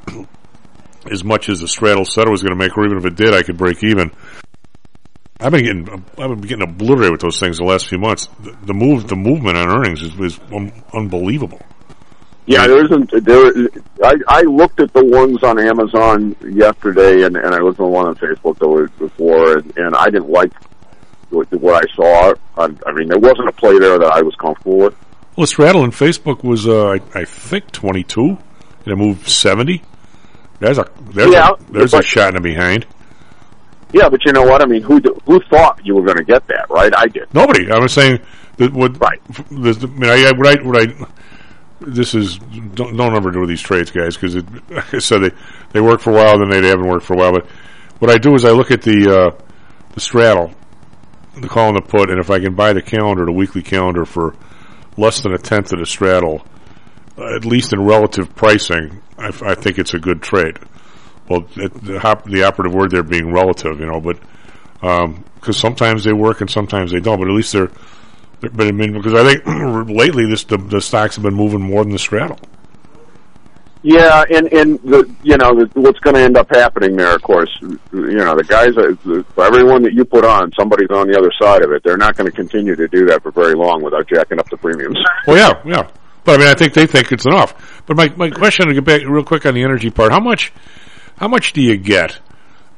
[1.10, 3.16] as much as the straddle said it was going to make, or even if it
[3.16, 4.12] did, I could break even.
[5.40, 8.28] I've been getting I've been getting obliterated with those things the last few months.
[8.42, 11.62] The, the move the movement on earnings is, is un, unbelievable.
[12.48, 13.12] Yeah, there isn't.
[13.24, 13.70] There,
[14.04, 17.88] I, I looked at the ones on Amazon yesterday, and, and I looked at the
[17.88, 20.52] one on Facebook the week before, and, and I didn't like
[21.32, 22.34] what, what I saw.
[22.58, 24.96] I, I mean, there wasn't a play there that I was comfortable with.
[25.38, 28.38] Well, straddle in Facebook was uh, I, I think twenty two,
[28.86, 29.82] and it moved seventy.
[30.60, 32.86] There's a there's Yeah, a, there's a shot in the behind.
[33.94, 34.62] Yeah, but you know what?
[34.62, 36.70] I mean, who who thought you were going to get that?
[36.70, 36.94] Right?
[36.96, 37.34] I did.
[37.34, 37.72] Nobody.
[37.72, 38.20] I was saying
[38.58, 39.20] that what right.
[39.50, 41.08] The, the, I mean, I, what I what I
[41.82, 44.36] this is don't don't ever do these trades, guys, because
[44.70, 45.32] like I said they
[45.72, 47.32] they work for a while, then they, they haven't worked for a while.
[47.34, 47.46] But
[48.00, 49.44] what I do is I look at the uh,
[49.94, 50.54] the straddle,
[51.36, 54.06] the call and the put, and if I can buy the calendar, the weekly calendar
[54.06, 54.36] for
[54.98, 56.46] less than a tenth of the straddle,
[57.18, 60.58] uh, at least in relative pricing, I think it's a good trade.
[61.30, 64.18] Well, the, hop, the operative word there being relative, you know, but
[65.36, 67.72] because sometimes they work and sometimes they don't, but at least they're.
[68.40, 69.46] they're but I mean, because I think
[69.90, 72.40] lately this the, the stocks have been moving more than the straddle.
[73.84, 77.24] Yeah, and and the you know the, what's going to end up happening there, of
[77.24, 81.18] course, you know the guys, uh, the, everyone that you put on, somebody's on the
[81.18, 81.82] other side of it.
[81.84, 84.58] They're not going to continue to do that for very long without jacking up the
[84.58, 85.00] premiums.
[85.26, 85.90] Well, yeah, yeah.
[86.24, 87.84] But I mean, I think they think it's enough.
[87.88, 90.54] But my my question to get back real quick on the energy part: how much
[91.18, 92.20] how much do you get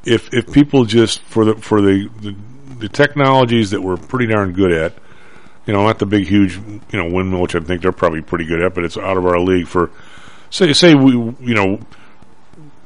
[0.06, 2.36] if if people just for the for the the,
[2.80, 4.94] the technologies that we're pretty darn good at,
[5.66, 8.46] you know, not the big huge you know windmill, which I think they're probably pretty
[8.46, 9.92] good at, but it's out of our league for
[10.54, 11.80] say say we you know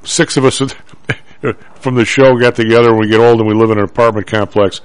[0.03, 0.60] six of us
[1.76, 4.26] from the show got together and we get old and we live in an apartment
[4.26, 4.80] complex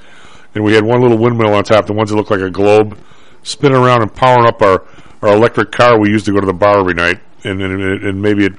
[0.55, 2.99] and we had one little windmill on top, the ones that look like a globe,
[3.43, 4.85] spinning around and powering up our,
[5.23, 8.21] our electric car we used to go to the bar every night, and and, and
[8.21, 8.53] maybe it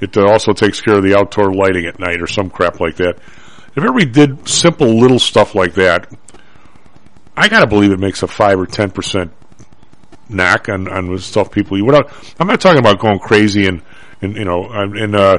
[0.00, 2.96] it uh, also takes care of the outdoor lighting at night or some crap like
[2.96, 3.18] that.
[3.74, 6.10] If everybody did simple little stuff like that,
[7.36, 9.32] I gotta believe it makes a five or ten percent
[10.28, 11.76] knack on, on stuff people.
[11.76, 13.82] You without, I'm not talking about going crazy and,
[14.22, 15.38] and you know, and, uh,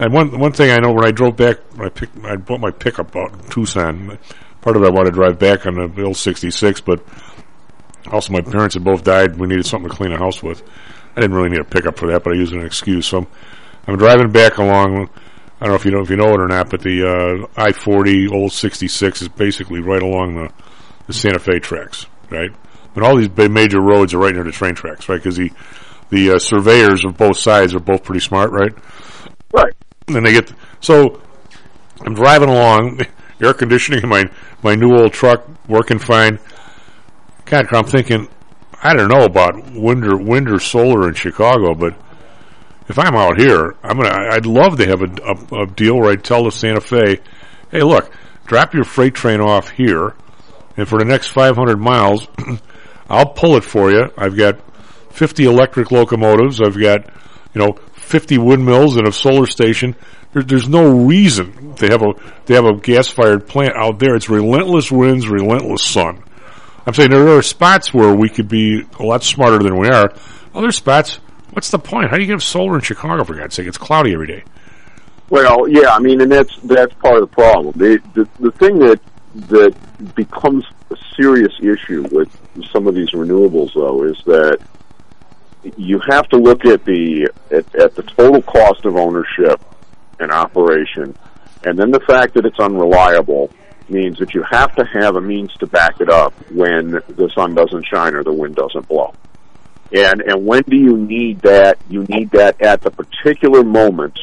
[0.00, 2.58] and one one thing I know when I drove back, when I picked, I bought
[2.58, 4.18] my pickup out in Tucson.
[4.62, 7.04] Part of it I wanted to drive back on the old '66, but
[8.10, 9.36] also my parents had both died.
[9.36, 10.62] We needed something to clean the house with.
[11.14, 13.06] I didn't really need a pickup for that, but I used it as an excuse.
[13.08, 13.26] So I'm,
[13.86, 15.10] I'm driving back along.
[15.60, 17.62] I don't know if you know if you know it or not, but the uh,
[17.62, 20.50] I-40 old 66 is basically right along the,
[21.08, 22.50] the Santa Fe tracks, right?
[22.94, 25.16] But all these major roads are right near the train tracks, right?
[25.16, 25.50] Because the
[26.10, 28.72] the uh, surveyors of both sides are both pretty smart, right?
[29.52, 29.72] Right.
[30.08, 31.22] And they get so
[32.04, 33.00] I'm driving along,
[33.40, 34.30] air conditioning in my
[34.62, 36.38] my new old truck working fine.
[37.44, 38.28] God, I'm thinking,
[38.82, 41.94] I don't know about wind or wind or solar in Chicago, but
[42.88, 44.28] if I'm out here, I'm gonna.
[44.32, 47.20] I'd love to have a, a, a deal where I tell the Santa Fe,
[47.70, 48.10] "Hey, look,
[48.46, 50.14] drop your freight train off here,
[50.76, 52.26] and for the next 500 miles,
[53.10, 54.10] I'll pull it for you.
[54.16, 54.60] I've got
[55.12, 56.60] 50 electric locomotives.
[56.60, 57.06] I've got,
[57.52, 59.96] you know, 50 windmills and a solar station.
[60.32, 62.12] There, there's no reason they have a
[62.46, 64.14] they have a gas fired plant out there.
[64.14, 66.22] It's relentless winds, relentless sun.
[66.86, 70.12] I'm saying there are spots where we could be a lot smarter than we are.
[70.54, 71.16] Other spots,
[71.50, 72.10] what's the point?
[72.10, 73.66] How do you get solar in Chicago for God's sake?
[73.66, 74.44] It's cloudy every day.
[75.28, 77.74] Well, yeah, I mean, and that's that's part of the problem.
[77.76, 79.00] The the, the thing that
[79.48, 79.74] that
[80.14, 80.64] becomes
[81.16, 82.28] serious issue with
[82.72, 84.58] some of these renewables, though, is that
[85.76, 89.60] you have to look at the at, at the total cost of ownership
[90.18, 91.14] and operation,
[91.64, 93.50] and then the fact that it's unreliable
[93.88, 97.54] means that you have to have a means to back it up when the sun
[97.54, 99.12] doesn't shine or the wind doesn't blow.
[99.92, 101.78] And and when do you need that?
[101.88, 104.18] You need that at the particular moment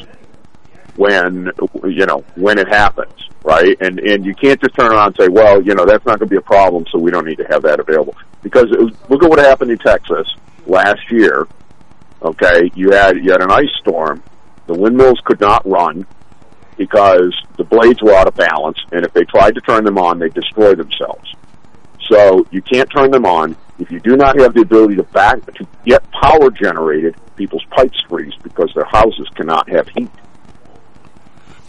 [0.95, 1.51] when
[1.85, 3.77] you know when it happens, right?
[3.79, 6.27] And and you can't just turn around and say, well, you know, that's not going
[6.27, 8.13] to be a problem, so we don't need to have that available.
[8.43, 10.27] Because was, look at what happened in Texas
[10.65, 11.47] last year.
[12.21, 14.21] Okay, you had you had an ice storm.
[14.67, 16.05] The windmills could not run
[16.77, 20.19] because the blades were out of balance, and if they tried to turn them on,
[20.19, 21.33] they destroy themselves.
[22.09, 25.45] So you can't turn them on if you do not have the ability to back
[25.53, 27.15] to get power generated.
[27.37, 30.09] People's pipes freeze because their houses cannot have heat.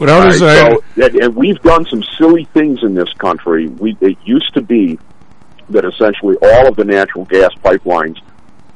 [0.06, 0.78] Does right?
[0.96, 3.68] So, and we've done some silly things in this country.
[3.68, 4.98] We it used to be
[5.70, 8.18] that essentially all of the natural gas pipelines,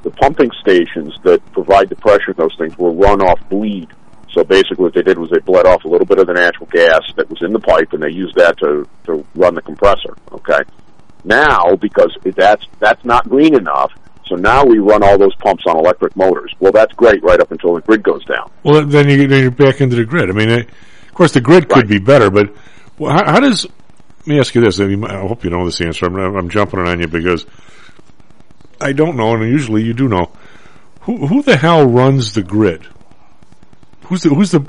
[0.03, 3.89] the pumping stations that provide the pressure in those things, were run off bleed.
[4.33, 6.67] So basically, what they did was they bled off a little bit of the natural
[6.67, 10.17] gas that was in the pipe, and they used that to to run the compressor.
[10.33, 10.63] Okay.
[11.25, 13.93] Now, because that's that's not green enough,
[14.27, 16.53] so now we run all those pumps on electric motors.
[16.59, 18.51] Well, that's great right up until the grid goes down.
[18.65, 20.29] Well, then you then you're back into the grid.
[20.29, 20.67] I mean.
[21.13, 21.89] Of course, the grid could right.
[21.89, 22.55] be better, but
[22.99, 23.67] how, how, does?
[24.21, 24.81] Let me ask you this.
[24.81, 26.07] I, mean, I hope you know this answer.
[26.07, 27.45] I'm, I'm, jumping on you because
[28.81, 30.33] I don't know, and usually you do know.
[31.03, 32.87] Who who the hell runs the grid?
[34.07, 34.61] Who's the who's the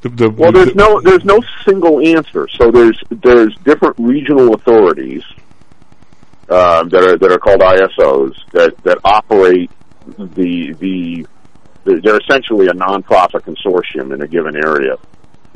[0.00, 2.48] the, the, well, there's the, no there's no single answer.
[2.48, 5.22] So there's there's different regional authorities
[6.48, 9.70] um, that are that are called ISOs that that operate
[10.18, 11.24] the the
[11.84, 14.96] they're essentially a nonprofit consortium in a given area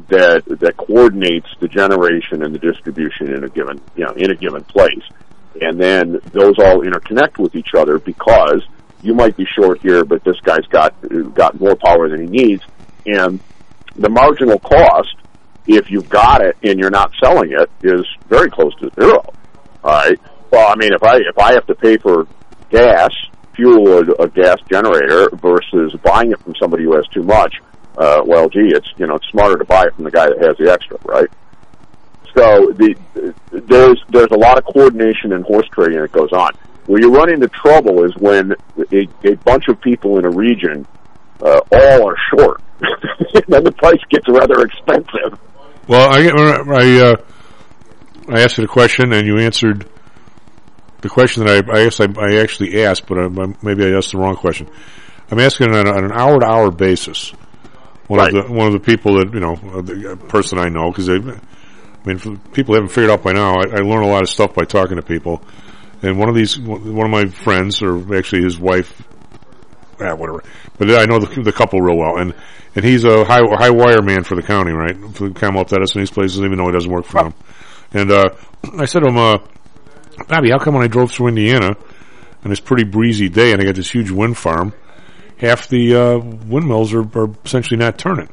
[0.08, 4.34] that that coordinates the generation and the distribution in a given you know in a
[4.34, 5.04] given place,
[5.60, 8.62] and then those all interconnect with each other because
[9.02, 10.94] you might be short here, but this guy's got
[11.34, 12.62] got more power than he needs,
[13.06, 13.40] and
[13.96, 15.14] the marginal cost
[15.66, 19.22] if you've got it and you're not selling it is very close to zero.
[19.84, 20.18] All right.
[20.50, 22.26] Well, I mean, if I if I have to pay for
[22.70, 23.10] gas,
[23.54, 27.54] fuel a, a gas generator versus buying it from somebody who has too much,
[27.96, 30.38] uh, well, gee, it's you know it's smarter to buy it from the guy that
[30.40, 31.28] has the extra, right?
[32.36, 32.94] So the,
[33.50, 36.52] there's there's a lot of coordination and horse trading that goes on.
[36.86, 38.52] Where you run into trouble is when
[38.92, 40.86] a, a bunch of people in a region
[41.42, 42.62] uh, all are short,
[43.48, 45.38] then the price gets rather expensive.
[45.88, 47.16] Well, I I uh,
[48.28, 49.88] I asked you the question and you answered
[51.00, 53.28] the question that I I guess I, I actually asked, but I,
[53.62, 54.68] maybe I asked the wrong question.
[55.30, 57.32] I'm asking on, on an hour to hour basis.
[58.08, 58.34] One Right.
[58.34, 60.90] of the one of the people that you know, uh, the uh, person I know,
[60.90, 61.18] because I
[62.04, 63.56] mean, people haven't figured out by now.
[63.56, 65.42] I, I learn a lot of stuff by talking to people,
[66.02, 69.02] and one of these, one of my friends, or actually his wife,
[70.00, 70.42] ah, whatever.
[70.78, 72.34] But I know the, the couple real well, and
[72.74, 74.96] and he's a high high wire man for the county, right?
[75.14, 77.34] For the Commonwealth Edison, these places, even though he doesn't work for them.
[77.92, 78.30] And uh,
[78.78, 79.38] I said to him, uh,
[80.28, 81.76] Bobby, how come when I drove through Indiana
[82.44, 84.72] on this pretty breezy day, and I got this huge wind farm,
[85.38, 88.28] half the uh, windmills are, are essentially not turning?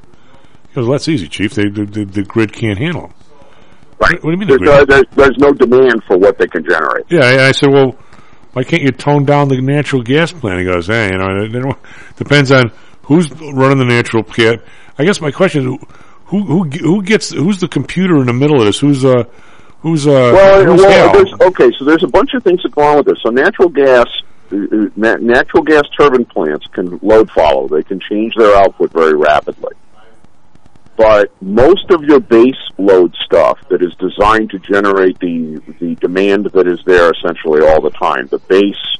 [0.69, 1.53] He goes, well, that's easy, Chief.
[1.53, 3.13] They, the, the, the grid can't handle them.
[3.99, 4.21] Right.
[4.23, 4.69] What do you mean the There's, grid?
[4.69, 7.05] uh, there's, there's no demand for what they can generate.
[7.09, 7.97] Yeah, I said, well,
[8.53, 10.59] why can't you tone down the natural gas plant?
[10.59, 11.75] He goes, hey, you know,
[12.17, 12.71] depends on
[13.03, 14.57] who's running the natural gas.
[14.97, 15.79] I guess my question is,
[16.27, 18.79] who who who gets who's the computer in the middle of this?
[18.79, 19.25] Who's uh
[19.81, 22.97] who's uh well, who's well okay, so there's a bunch of things that go on
[22.97, 23.17] with this.
[23.23, 24.05] So natural gas,
[24.51, 27.67] natural gas turbine plants can load follow.
[27.67, 29.73] They can change their output very rapidly.
[30.97, 36.45] But most of your base load stuff that is designed to generate the the demand
[36.45, 38.97] that is there essentially all the time, the base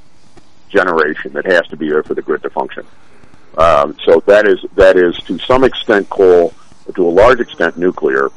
[0.68, 2.86] generation that has to be there for the grid to function.
[3.56, 6.52] Um, so that is that is to some extent coal,
[6.94, 8.28] to a large extent nuclear.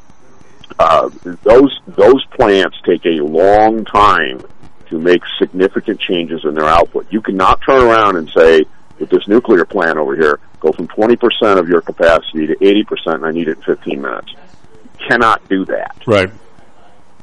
[0.78, 1.10] Uh,
[1.42, 4.40] those those plants take a long time
[4.90, 7.06] to make significant changes in their output.
[7.10, 8.64] You cannot turn around and say,
[8.98, 13.26] with this nuclear plant over here, go from 20% of your capacity to 80% and
[13.26, 14.32] I need it in 15 minutes.
[14.32, 15.96] You cannot do that.
[16.06, 16.30] Right.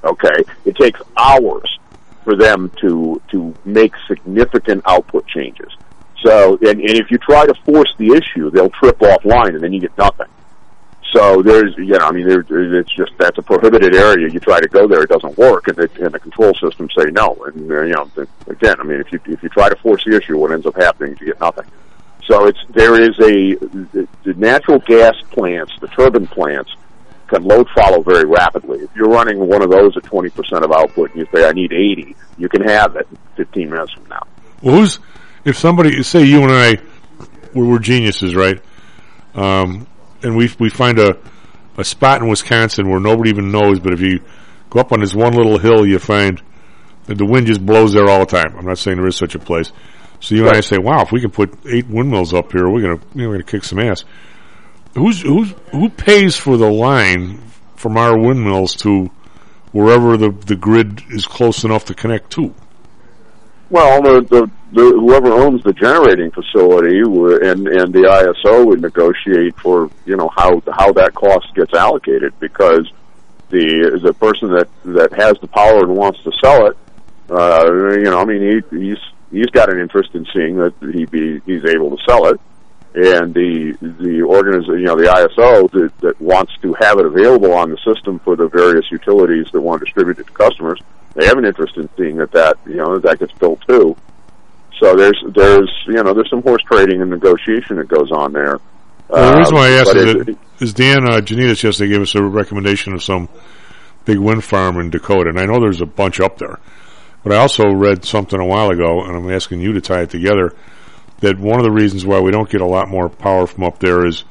[0.04, 0.44] Okay?
[0.66, 1.78] It takes hours
[2.24, 5.72] for them to, to make significant output changes.
[6.26, 9.72] So, and, and if you try to force the issue, they'll trip offline and then
[9.72, 10.28] you get nothing.
[11.14, 12.42] So there's, you know, I mean, there,
[12.80, 14.30] it's just that's a prohibited area.
[14.30, 17.12] You try to go there, it doesn't work, and the, and the control systems say
[17.12, 17.34] no.
[17.46, 18.10] And uh, you know,
[18.48, 20.76] again, I mean, if you if you try to force the issue, what ends up
[20.76, 21.66] happening is you get nothing.
[22.26, 26.72] So it's there is a the, the natural gas plants, the turbine plants,
[27.28, 28.80] can load follow very rapidly.
[28.80, 31.72] If you're running one of those at 20% of output, and you say I need
[31.72, 33.08] 80, you can have it
[33.38, 34.24] 15 minutes from now.
[34.62, 35.00] Well, who's
[35.46, 36.78] if somebody say you and I
[37.54, 38.62] we're, we're geniuses, right?
[39.34, 39.88] Um,
[40.24, 41.18] and we we find a
[41.78, 44.20] a spot in Wisconsin where nobody even knows, but if you
[44.70, 46.42] go up on this one little hill, you find
[47.06, 48.56] that the wind just blows there all the time.
[48.58, 49.72] I'm not saying there is such a place.
[50.20, 52.82] So you and I say, "Wow, if we can put eight windmills up here, we're
[52.82, 54.04] gonna you know, we're gonna kick some ass."
[54.96, 57.40] Who's who's who pays for the line
[57.76, 59.12] from our windmills to
[59.72, 62.54] wherever the the grid is close enough to connect to?
[63.70, 69.58] Well, the, the, the whoever owns the generating facility and and the ISO would negotiate
[69.60, 72.90] for you know how how that cost gets allocated because
[73.50, 76.78] the the person that that has the power and wants to sell it,
[77.30, 78.98] uh, you know, I mean, he he's
[79.32, 82.40] he's got an interest in seeing that he be he's able to sell it,
[82.98, 87.54] and the the organization, you know, the ISO that, that wants to have it available
[87.54, 90.80] on the system for the various utilities that want to distribute it to customers,
[91.14, 93.96] they have an interest in seeing that that you know that gets built too.
[94.80, 98.60] So there's there's you know there's some horse trading and negotiation that goes on there.
[99.10, 101.62] Well, the reason why I Um, asked but is, it- that, is Dan uh, Janitas
[101.64, 103.30] yesterday gave us a recommendation of some
[104.06, 106.60] big wind farm in Dakota, and I know there's a bunch up there.
[107.24, 110.10] But I also read something a while ago, and I'm asking you to tie it
[110.10, 110.54] together.
[111.20, 113.80] That one of the reasons why we don't get a lot more power from up
[113.80, 114.24] there is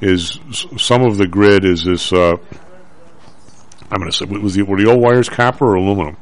[0.00, 0.38] is
[0.78, 2.12] some of the grid is this.
[2.12, 2.36] Uh,
[3.90, 6.16] I'm going to say was the were the old wires copper or aluminum?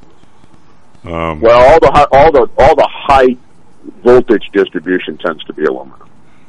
[1.04, 3.36] Um, well, all the hi- all the all the high
[4.02, 6.08] voltage distribution tends to be aluminum.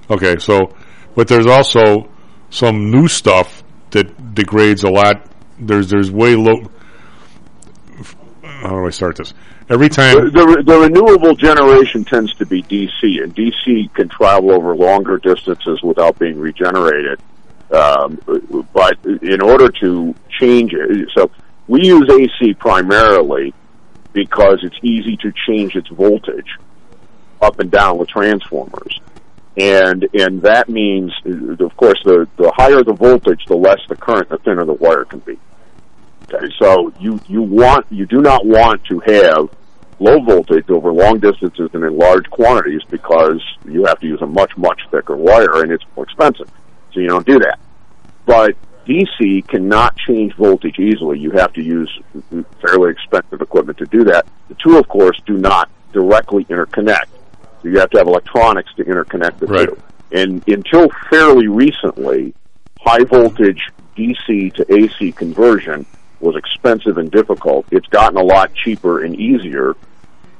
[0.10, 0.74] Okay, so,
[1.16, 2.10] but there's also
[2.50, 5.26] some new stuff that degrades a lot.
[5.60, 6.72] There's there's way low.
[8.44, 9.34] How do I start this?
[9.70, 14.52] Every The, time, the, the renewable generation tends to be DC, and DC can travel
[14.52, 17.20] over longer distances without being regenerated.
[17.72, 18.20] Um,
[18.74, 21.30] but in order to change it, so
[21.68, 23.54] we use AC primarily
[24.12, 26.58] because it's easy to change its voltage
[27.40, 29.00] up and down with transformers.
[29.56, 31.14] And and that means,
[31.60, 35.06] of course, the the higher the voltage, the less the current, the thinner the wire
[35.06, 35.38] can be.
[36.24, 39.50] Okay, so you you want you do not want to have
[40.00, 44.26] low voltage over long distances and in large quantities because you have to use a
[44.26, 46.50] much much thicker wire and it's more expensive.
[46.94, 47.60] So you don't do that.
[48.26, 48.56] But
[48.86, 51.20] DC cannot change voltage easily.
[51.20, 51.92] You have to use
[52.62, 54.26] fairly expensive equipment to do that.
[54.48, 57.06] The two, of course, do not directly interconnect.
[57.62, 59.68] So you have to have electronics to interconnect the Right.
[59.70, 59.78] two.
[60.12, 62.34] And until fairly recently,
[62.80, 65.86] high voltage DC to AC conversion
[66.20, 67.66] was expensive and difficult.
[67.72, 69.76] It's gotten a lot cheaper and easier.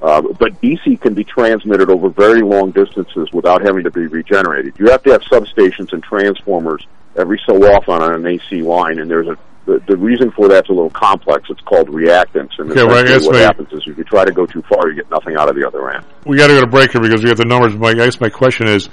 [0.02, 4.74] Uh, but DC can be transmitted over very long distances without having to be regenerated.
[4.80, 9.10] You have to have substations and transformers every so often on an AC line, and
[9.10, 11.48] there's a the, the reason for that's a little complex.
[11.50, 14.46] It's called reactance, and Okay, well, what my- happens is if you try to go
[14.46, 16.04] too far, you get nothing out of the other end.
[16.26, 17.76] We got to go to break here because we got the numbers.
[17.76, 18.90] Mike, I guess my question is,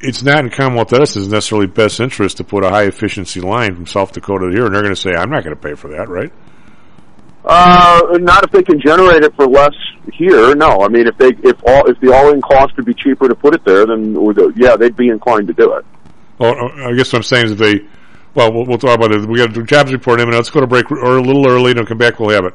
[0.00, 3.86] it's not in Commonwealth Edison's necessarily best interest to put a high efficiency line from
[3.86, 5.88] South Dakota to here, and they're going to say, "I'm not going to pay for
[5.88, 6.32] that," right?
[7.44, 9.74] Uh, not if they can generate it for less
[10.12, 10.54] here.
[10.54, 13.28] No, I mean if they if all if the all in cost would be cheaper
[13.28, 14.14] to put it there, then
[14.56, 15.84] yeah, they'd be inclined to do it.
[16.38, 17.80] Well, uh, I guess what I'm saying is if they,
[18.34, 19.26] well, we'll, we'll talk about it.
[19.26, 20.38] We got a jobs report in a minute.
[20.38, 22.18] Let's go to break or a little early, and come back.
[22.18, 22.54] We'll have it.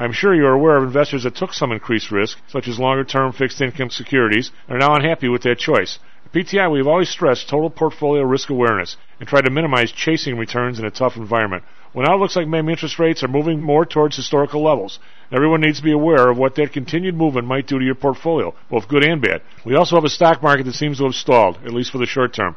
[0.00, 3.32] I'm sure you're aware of investors that took some increased risk, such as longer term
[3.32, 5.98] fixed income securities, and are now unhappy with that choice.
[6.24, 10.78] At PTI, we've always stressed total portfolio risk awareness and tried to minimize chasing returns
[10.78, 11.64] in a tough environment.
[11.92, 15.00] Well, now it looks like maybe interest rates are moving more towards historical levels.
[15.30, 18.54] Everyone needs to be aware of what that continued movement might do to your portfolio,
[18.70, 19.42] both good and bad.
[19.66, 22.06] We also have a stock market that seems to have stalled, at least for the
[22.06, 22.56] short term.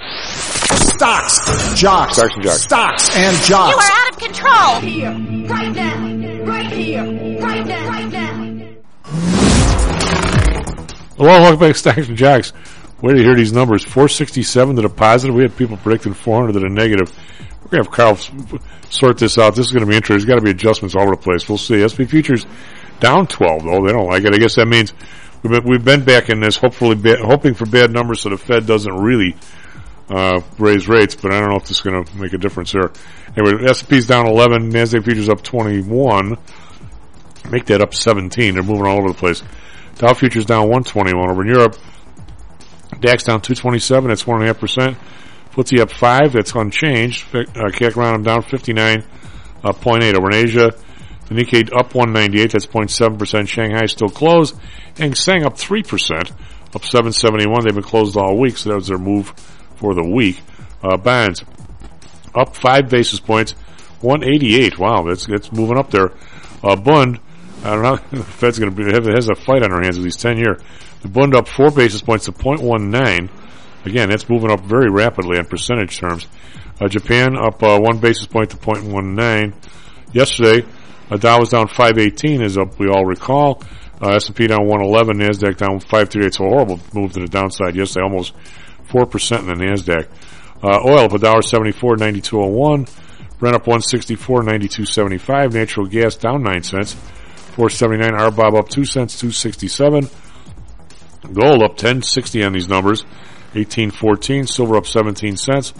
[0.00, 2.62] Stocks, jocks, Stocks and jocks.
[2.62, 4.80] stocks and You are out of control.
[4.80, 5.10] Here,
[5.46, 7.04] right now, right here,
[7.40, 8.68] right now, right now.
[11.18, 12.54] Well, welcome back to Stocks and Jocks.
[13.02, 13.84] Way to hear these numbers.
[13.84, 15.34] 467 to the positive.
[15.36, 17.14] We had people predicting 400 to the negative.
[17.64, 18.30] We're going to have Karl s-
[18.88, 19.54] sort this out.
[19.54, 20.14] This is going to be interesting.
[20.16, 21.46] There's got to be adjustments all over the place.
[21.46, 21.86] We'll see.
[21.86, 22.46] SP Futures
[23.00, 23.84] down 12, though.
[23.86, 24.32] They don't like it.
[24.34, 24.94] I guess that means
[25.42, 28.38] we've been, we've been back in this, hopefully, ba- hoping for bad numbers so the
[28.38, 29.34] Fed doesn't really
[30.10, 32.72] uh, raise rates, but I don't know if this is going to make a difference
[32.72, 32.90] here.
[33.36, 36.36] Anyway, S&P's down 11, Nasdaq futures up 21.
[37.50, 38.54] Make that up 17.
[38.54, 39.42] They're moving all over the place.
[39.96, 41.76] Dow futures down 121 over in Europe.
[43.00, 44.08] DAX down 227.
[44.08, 44.96] That's one and a half percent.
[45.52, 46.32] FTSE up five.
[46.32, 47.26] That's unchanged.
[47.34, 49.04] Uh, CAC round down 59.8
[49.64, 50.70] Uh, over in Asia.
[51.28, 52.52] The Nikkei up 198.
[52.52, 53.48] That's 0.7 percent.
[53.48, 54.56] Shanghai still closed.
[54.96, 56.30] Hang Seng up three percent.
[56.74, 57.64] Up 771.
[57.64, 59.34] They've been closed all week, so that was their move
[59.80, 60.40] for the week.
[60.82, 61.42] Uh, bonds
[62.34, 63.52] up five basis points,
[64.02, 64.78] 188.
[64.78, 66.12] Wow, that's that's moving up there.
[66.62, 67.18] Uh, Bund,
[67.64, 67.98] I don't know.
[68.18, 70.38] The Fed's going to be have, has a fight on their hands at least 10
[70.38, 70.58] year.
[71.02, 73.30] The Bund up four basis points to 0.19.
[73.86, 76.26] Again, that's moving up very rapidly in percentage terms.
[76.80, 79.54] Uh, Japan up uh, one basis point to 0.19.
[80.12, 80.66] Yesterday,
[81.10, 83.62] uh, Dow was down 518, as we all recall.
[84.02, 86.34] Uh, S&P down 111, Nasdaq down 538.
[86.34, 88.34] So a horrible move to the downside yesterday, almost
[88.90, 90.08] four percent in the Nasdaq.
[90.62, 92.90] Uh, oil up a dollar 74, 92.01.
[93.38, 95.54] Brent up 164, 92.75.
[95.54, 98.12] Natural gas down nine cents, 479.
[98.12, 100.08] RBOB up two cents, 267.
[101.32, 103.04] Gold up 1060 on these numbers,
[103.54, 104.46] 1814.
[104.46, 105.72] Silver up 17 cents,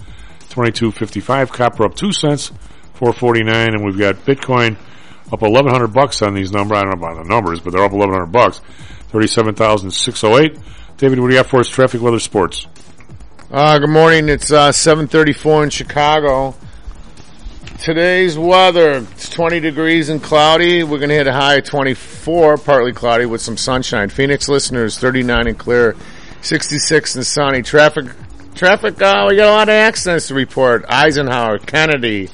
[0.49, 1.51] 2255.
[1.51, 2.51] Copper up 2 cents,
[2.93, 3.75] 449.
[3.75, 4.77] And we've got Bitcoin
[5.31, 6.79] up 1100 bucks on these numbers.
[6.79, 8.61] I don't know about the numbers, but they're up 1100 bucks.
[9.09, 10.57] 37,608.
[10.97, 11.69] David, what do you got for us?
[11.69, 12.67] Traffic, weather, sports.
[13.53, 14.29] Uh, good morning.
[14.29, 16.55] It's uh, 7:34 in Chicago.
[17.79, 20.83] Today's weather: it's 20 degrees and cloudy.
[20.83, 24.07] We're going to hit a high of 24, partly cloudy with some sunshine.
[24.07, 25.97] Phoenix listeners 39 and clear,
[26.41, 27.61] 66 and sunny.
[27.61, 28.05] Traffic,
[28.55, 29.01] traffic.
[29.01, 30.85] Uh, we got a lot of accidents to report.
[30.87, 32.29] Eisenhower, Kennedy,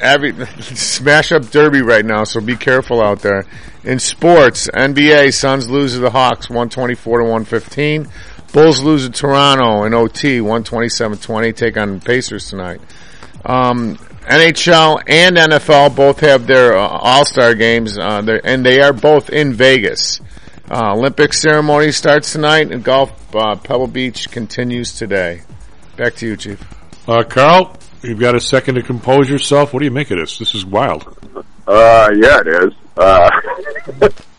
[0.00, 2.24] every smash up Derby right now.
[2.24, 3.46] So be careful out there.
[3.84, 8.08] In sports, NBA Suns lose to the Hawks 124 to 115.
[8.52, 11.56] Bulls lose to Toronto in OT 127-20.
[11.56, 12.80] Take on Pacers tonight.
[13.44, 13.96] Um,
[14.26, 19.54] NHL and NFL both have their uh, All-Star games, uh, and they are both in
[19.54, 20.20] Vegas.
[20.70, 25.42] Uh, Olympic ceremony starts tonight, and golf uh, Pebble Beach continues today.
[25.96, 27.08] Back to you, Chief.
[27.08, 29.72] Uh, Karl, you've got a second to compose yourself.
[29.72, 30.38] What do you make of this?
[30.38, 31.04] This is wild.
[31.66, 32.72] Uh, yeah, it is.
[32.96, 33.30] Uh,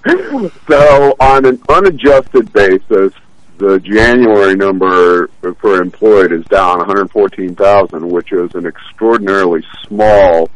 [0.67, 3.13] so on an unadjusted basis,
[3.57, 5.27] the January number
[5.59, 10.49] for employed is down 114,000, which is an extraordinarily small.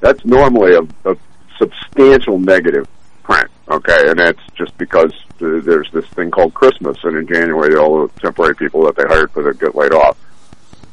[0.00, 1.16] That's normally a, a
[1.58, 2.88] substantial negative
[3.22, 3.50] print.
[3.68, 8.20] Okay, and that's just because there's this thing called Christmas, and in January all the
[8.20, 10.18] temporary people that they hired for that get laid off.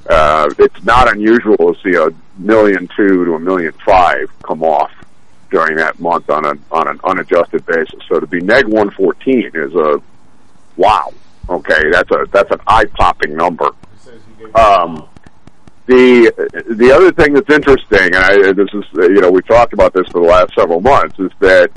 [0.10, 2.10] Uh, it's not unusual to see a
[2.40, 4.92] million two to a million five come off
[5.52, 8.00] during that month on an on an unadjusted basis.
[8.08, 10.02] So to be neg one fourteen is a
[10.76, 11.14] wow.
[11.50, 13.70] Okay, that's a that's an eye popping number.
[14.56, 15.08] Um,
[15.88, 16.32] the
[16.70, 20.08] the other thing that's interesting, and I, this is you know we've talked about this
[20.12, 21.72] for the last several months, is that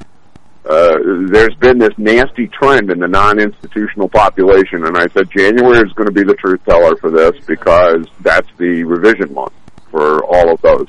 [0.65, 0.97] uh,
[1.29, 6.07] there's been this nasty trend in the non-institutional population, and I said January is going
[6.07, 9.53] to be the truth teller for this because that's the revision month
[9.91, 10.89] for all of those.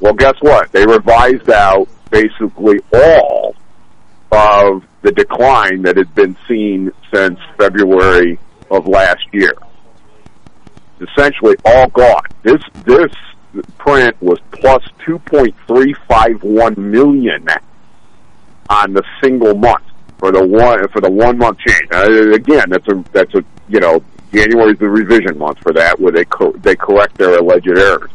[0.00, 0.72] Well, guess what?
[0.72, 3.54] They revised out basically all
[4.32, 8.38] of the decline that had been seen since February
[8.70, 9.52] of last year.
[10.98, 12.22] Essentially all gone.
[12.42, 13.12] This this
[13.76, 17.46] print was plus 2.351 million
[18.70, 19.84] on the single month
[20.18, 21.88] for the one for the one month change.
[21.92, 24.02] Uh, again, that's a that's a you know
[24.32, 28.10] January's the revision month for that, where they co- they correct their alleged errors.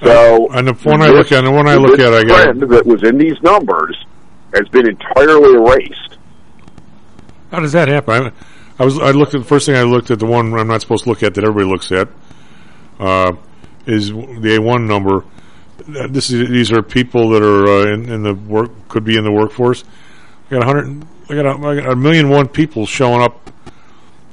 [0.00, 2.86] So, and the one I look at, the one I look at, I got that
[2.86, 3.96] was in these numbers
[4.56, 6.18] has been entirely erased.
[7.50, 8.14] How does that happen?
[8.14, 8.32] I,
[8.78, 10.80] I was I looked at the first thing I looked at the one I'm not
[10.80, 12.08] supposed to look at that everybody looks at
[12.98, 13.32] uh,
[13.86, 15.24] is the A1 number.
[16.10, 19.24] This is these are people that are uh, in, in the work could be in
[19.24, 19.84] the workforce.
[20.50, 21.06] I got a hundred.
[21.28, 23.50] I got, a, I got a million one people showing up,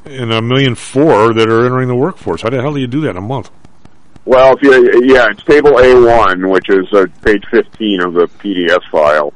[0.06, 2.42] and a million four that are entering the workforce.
[2.42, 3.50] How the hell do you do that in a month?
[4.26, 8.82] Well, if you yeah, it's table A1, which is uh, page 15 of the PDF
[8.90, 9.34] file.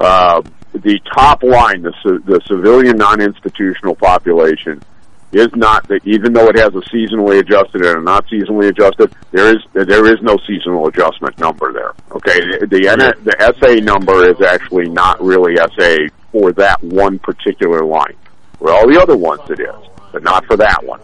[0.00, 0.42] Uh,
[0.72, 1.92] the top line, the
[2.26, 4.82] the civilian non-institutional population,
[5.32, 9.12] is not that even though it has a seasonally adjusted and a not seasonally adjusted,
[9.32, 11.92] there is there is no seasonal adjustment number there.
[12.12, 17.84] Okay, the the, the SA number is actually not really SA for that one particular
[17.84, 18.16] line.
[18.58, 19.74] For all the other ones, it is,
[20.12, 21.00] but not for that one.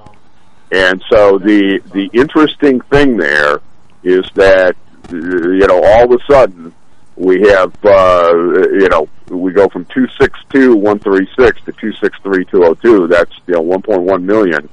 [0.73, 3.61] And so the the interesting thing there
[4.03, 4.77] is that
[5.11, 6.73] you know all of a sudden
[7.21, 8.33] we have uh,
[8.73, 12.47] you know we go from two six two one three six to two six three
[12.47, 13.07] two zero two.
[13.07, 14.69] That's you know one point one million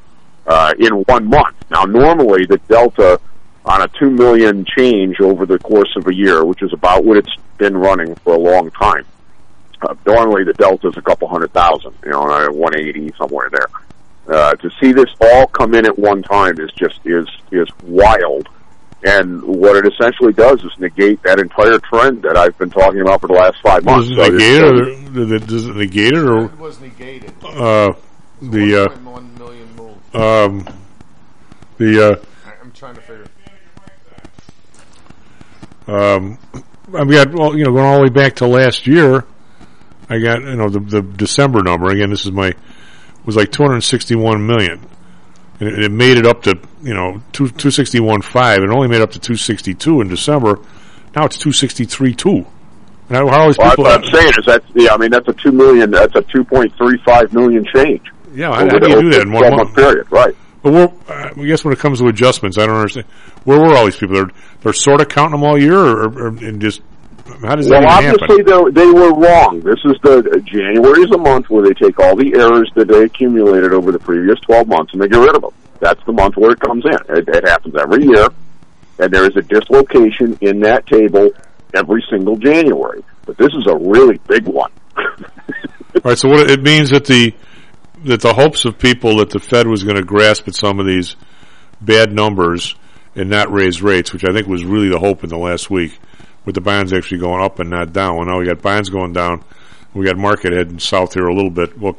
[0.48, 1.56] uh, in one month.
[1.70, 3.20] Now normally the delta
[3.66, 7.18] on a two million change over the course of a year, which is about what
[7.18, 9.06] it's been running for a long time.
[9.82, 13.68] Uh, normally the delta is a couple hundred thousand, you know, one eighty somewhere there.
[14.34, 18.48] Uh, to see this all come in at one time is just is is wild.
[19.04, 23.22] And what it essentially does is negate that entire trend that I've been talking about
[23.22, 24.10] for the last five months.
[24.10, 27.32] Does it negate it, or, does it negate it, or it was negated?
[27.44, 27.94] Uh,
[28.42, 30.16] the uh, one million move.
[30.16, 30.68] Um,
[31.78, 32.26] the uh,
[32.62, 33.28] I'm trying to figure.
[35.88, 36.38] Um,
[36.94, 39.26] I've got well, you know, going all the way back to last year.
[40.10, 42.10] I got you know the the December number again.
[42.10, 42.54] This is my
[43.26, 44.82] was like 261 million.
[45.60, 48.60] And it, it made it up to you know two two sixty one five.
[48.64, 50.60] It only made up to two sixty two in December.
[51.16, 52.46] Now it's two sixty three two.
[53.10, 53.86] And how how is Well, people?
[53.86, 56.44] what I'm saying is that yeah, I mean that's a two million, that's a two
[56.44, 58.02] point three five million change.
[58.34, 59.58] Yeah, how, how do you do that in one month?
[59.58, 60.12] month period?
[60.12, 60.36] Right.
[60.62, 63.06] But we're, uh, I guess when it comes to adjustments, I don't understand.
[63.46, 64.16] Where were all these people?
[64.16, 64.32] They're
[64.62, 66.82] they're sort of counting them all year, or, or and just
[67.42, 69.62] how does that Well, obviously they were wrong.
[69.62, 73.04] This is the January is a month where they take all the errors that they
[73.04, 75.54] accumulated over the previous 12 months and they get rid of them.
[75.80, 77.18] That's the month where it comes in.
[77.18, 78.28] It, it happens every year,
[79.00, 81.30] and there is a dislocation in that table
[81.74, 83.04] every single January.
[83.26, 84.72] But this is a really big one.
[84.98, 87.34] All right, so what it means that the
[88.06, 90.86] that the hopes of people that the Fed was going to grasp at some of
[90.86, 91.16] these
[91.82, 92.76] bad numbers
[93.16, 96.00] and not raise rates, which I think was really the hope in the last week,
[96.48, 98.16] with the bonds actually going up and not down.
[98.16, 99.44] Well, now we got bonds going down.
[99.94, 101.78] We got market heading south here a little bit.
[101.78, 101.98] Well,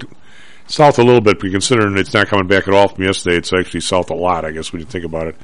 [0.66, 3.52] south a little bit, but considering it's not coming back at all from yesterday, it's
[3.52, 5.36] actually south a lot, I guess, when you think about it.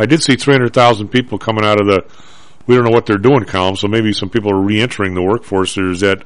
[0.00, 2.04] I did see 300,000 people coming out of the
[2.66, 5.78] we don't know what they're doing column, so maybe some people are re-entering the workforce.
[5.78, 6.24] Or is that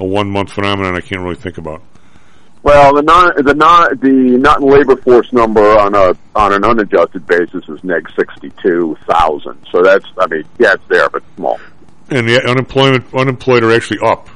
[0.00, 1.82] a one-month phenomenon I can't really think about?
[2.62, 6.64] Well, the non the non the not in labor force number on a on an
[6.64, 9.58] unadjusted basis is neg sixty two thousand.
[9.70, 11.58] So that's I mean yeah it's there but small.
[12.10, 14.28] And the unemployment unemployed are actually up.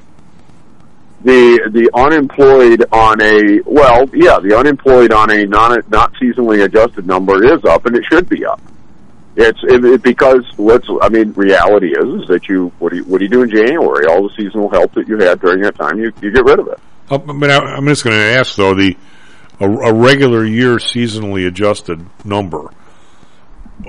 [1.23, 7.07] The the unemployed on a well yeah the unemployed on a non not seasonally adjusted
[7.07, 8.61] number is up and it should be up.
[9.37, 13.05] It's it, it, because let's I mean reality is is that you what do you
[13.05, 15.75] what do you do in January all the seasonal help that you had during that
[15.75, 16.81] time you you get rid of it.
[17.11, 18.97] Uh, but I, I'm just going to ask though the
[19.61, 22.71] a, a regular year seasonally adjusted number.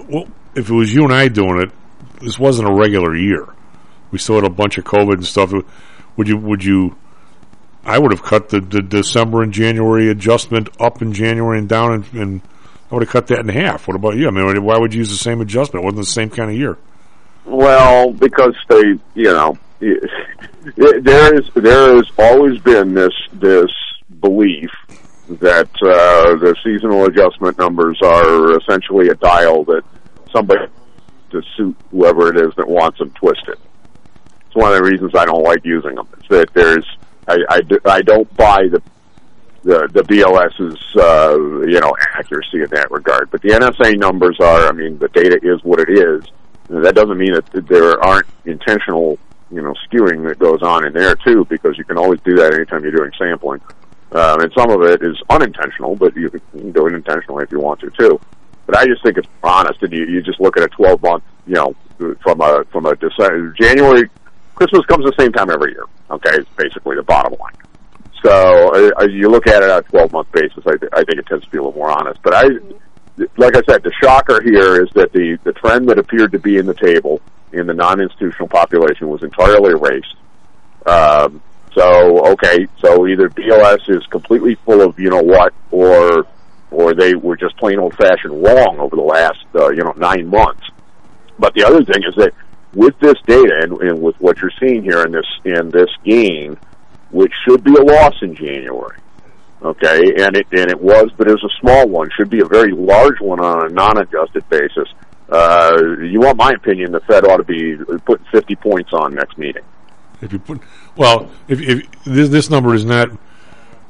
[0.10, 1.72] Well, if it was you and I doing it,
[2.22, 3.48] this wasn't a regular year.
[4.12, 5.54] We still had a bunch of COVID and stuff.
[6.18, 6.38] Would you?
[6.38, 6.96] Would you?
[7.84, 11.94] I would have cut the, the December and January adjustment up in January and down,
[11.94, 12.42] and, and
[12.90, 13.88] I would have cut that in half.
[13.88, 14.28] What about you?
[14.28, 15.84] I mean, why would you use the same adjustment?
[15.84, 16.78] It wasn't the same kind of year.
[17.46, 20.10] Well, because they, you know, it,
[21.04, 23.72] there is there has always been this this
[24.22, 24.72] belief
[25.28, 29.84] that uh, the seasonal adjustment numbers are essentially a dial that
[30.32, 30.66] somebody
[31.32, 33.58] to suit whoever it is that wants them twisted.
[34.46, 36.08] It's one of the reasons I don't like using them.
[36.20, 36.86] It's that there's
[37.28, 38.82] I I, I don't buy the
[39.64, 43.30] the the BLS's uh, you know accuracy in that regard.
[43.32, 46.24] But the NSA numbers are, I mean, the data is what it is.
[46.70, 49.20] That doesn't mean that there aren't intentional
[49.52, 52.54] you know skewing that goes on in there too, because you can always do that
[52.54, 53.62] anytime you're doing sampling.
[54.12, 57.60] Um, and some of it is unintentional, but you can do it intentionally if you
[57.60, 58.20] want to too.
[58.66, 61.24] But I just think it's honest, and you, you just look at a 12 month,
[61.46, 61.76] you know,
[62.22, 64.10] from a from a December, January,
[64.56, 65.86] Christmas comes the same time every year.
[66.10, 67.54] Okay, it's basically the bottom line.
[68.24, 71.20] So uh, you look at it on a 12 month basis, I, th- I think
[71.20, 72.20] it tends to be a little more honest.
[72.24, 72.44] But I,
[73.38, 76.58] like I said, the shocker here is that the the trend that appeared to be
[76.58, 77.22] in the table
[77.56, 80.16] in the non-institutional population was entirely erased.
[80.86, 81.42] Um,
[81.74, 86.26] so okay, so either BLS is completely full of you know what, or
[86.72, 90.28] or they were just plain old fashioned wrong over the last uh, you know nine
[90.28, 90.64] months.
[91.38, 92.34] But the other thing is that
[92.74, 96.58] with this data and, and with what you're seeing here in this in this gain,
[97.12, 99.00] which should be a loss in January,
[99.62, 102.10] okay, and it and it was, but it was a small one.
[102.16, 104.88] Should be a very large one on a non-adjusted basis.
[105.30, 106.92] Uh, you want my opinion?
[106.92, 107.76] The Fed ought to be
[108.06, 109.64] putting 50 points on next meeting.
[110.22, 110.62] If you put,
[110.96, 113.10] well, if, if this, this number does not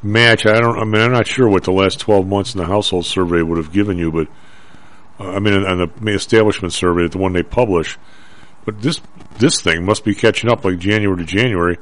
[0.01, 0.79] match, I don't.
[0.79, 3.57] I mean, I'm not sure what the last 12 months in the household survey would
[3.57, 4.27] have given you, but
[5.19, 7.97] uh, I mean, on the establishment survey, the one they publish,
[8.65, 9.01] but this
[9.37, 11.77] this thing must be catching up like January to January.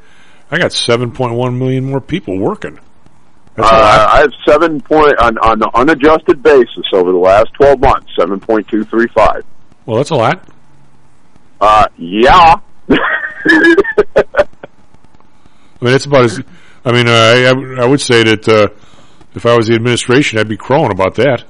[0.51, 2.79] I got 7.1 million more people working.
[3.57, 4.07] Uh.
[4.11, 9.43] I have seven point on on the unadjusted basis over the last 12 months, 7.235.
[9.85, 10.47] Well, that's a lot.
[11.61, 12.55] Uh, yeah.
[12.89, 12.95] I
[15.81, 16.41] mean, it's about as.
[16.85, 18.67] I mean, uh, I, I would- I would say that uh,
[19.35, 21.43] if I was the administration, I'd be crowing about that.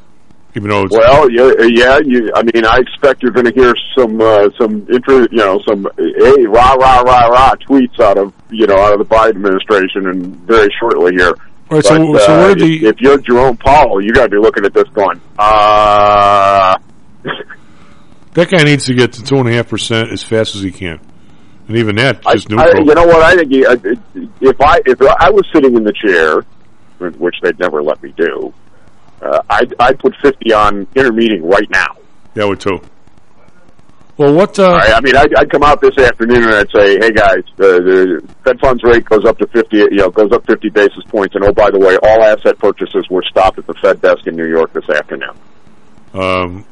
[0.55, 1.99] Even though it's Well, yeah, yeah.
[2.05, 5.59] You, I mean, I expect you're going to hear some uh, some inter, you know,
[5.67, 9.29] some hey rah rah rah rah tweets out of you know out of the Biden
[9.37, 11.33] administration, and very shortly here.
[11.69, 14.29] Right, so- But, so uh, what if, the- if you're Jerome Powell, you got to
[14.29, 16.77] be looking at this going, uh,
[18.33, 20.71] that guy needs to get to two and a half percent as fast as he
[20.71, 20.99] can,
[21.67, 23.21] and even that just I, you know what?
[23.21, 23.73] I think he- I-
[24.41, 26.41] if I if I was sitting in the chair,
[27.17, 28.53] which they'd never let me do,
[29.21, 31.95] uh, I'd I'd put fifty on intermeeting right now.
[32.35, 32.79] Yeah, would too.
[34.15, 34.59] Well, what?
[34.59, 37.43] Uh, I, I mean, I'd, I'd come out this afternoon and I'd say, "Hey guys,
[37.57, 41.03] the, the Fed funds rate goes up to fifty, you know, goes up fifty basis
[41.07, 44.27] points, and oh by the way, all asset purchases were stopped at the Fed desk
[44.27, 45.35] in New York this afternoon."
[46.13, 46.65] Um,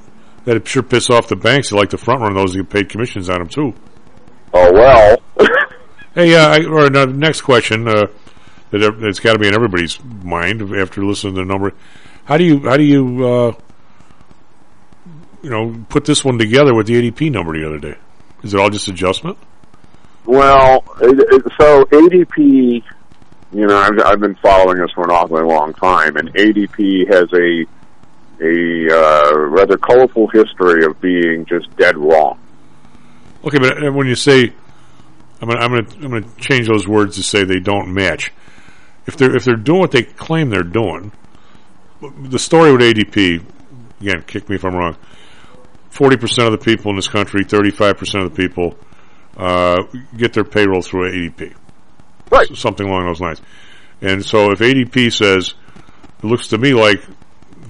[0.45, 3.27] that'd sure piss off the banks that like to front run those who paid commissions
[3.27, 3.73] on them too.
[4.53, 5.17] Oh well.
[6.13, 8.05] hey, uh, I, or uh, next question uh,
[8.69, 11.73] that it's got to be in everybody's mind after listening to the number.
[12.25, 13.51] How do you how do you uh,
[15.43, 17.95] you know put this one together with the ADP number the other day?
[18.43, 19.37] Is it all just adjustment?
[20.25, 22.83] Well, it, it, so ADP,
[23.51, 27.31] you know, I've, I've been following this for an awfully long time, and ADP has
[27.33, 27.65] a
[28.43, 32.39] a uh, rather colorful history of being just dead wrong.
[33.43, 34.51] Okay, but when you say,
[35.41, 38.31] I'm gonna, I'm gonna, I'm gonna change those words to say they don't match.
[39.05, 41.11] If they're if they're doing what they claim they're doing,
[42.01, 43.43] the story with ADP,
[43.99, 44.95] again, kick me if I'm wrong.
[45.91, 48.77] Forty percent of the people in this country, thirty-five percent of the people,
[49.37, 49.83] uh,
[50.17, 51.53] get their payroll through ADP,
[52.31, 52.47] right?
[52.55, 53.41] something along those lines.
[54.01, 55.53] And so, if ADP says,
[56.19, 57.01] it looks to me like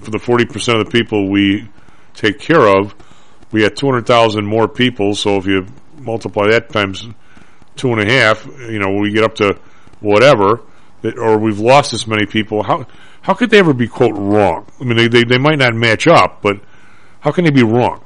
[0.00, 1.68] for the forty percent of the people we
[2.14, 2.94] take care of,
[3.52, 5.66] we had 200,000 more people, so if you
[5.98, 7.06] multiply that times
[7.76, 9.58] two and a half, you know, we get up to
[10.00, 10.60] whatever,
[11.02, 12.62] that, or we've lost this many people.
[12.62, 12.86] How
[13.20, 14.66] how could they ever be quote wrong?
[14.80, 16.60] I mean, they, they they might not match up, but
[17.20, 18.02] how can they be wrong?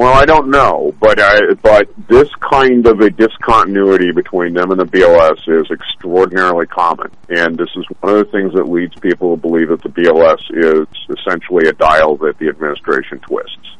[0.00, 4.80] Well, I don't know, but I, but this kind of a discontinuity between them and
[4.80, 9.36] the BLS is extraordinarily common, and this is one of the things that leads people
[9.36, 13.76] to believe that the BLS is essentially a dial that the administration twists.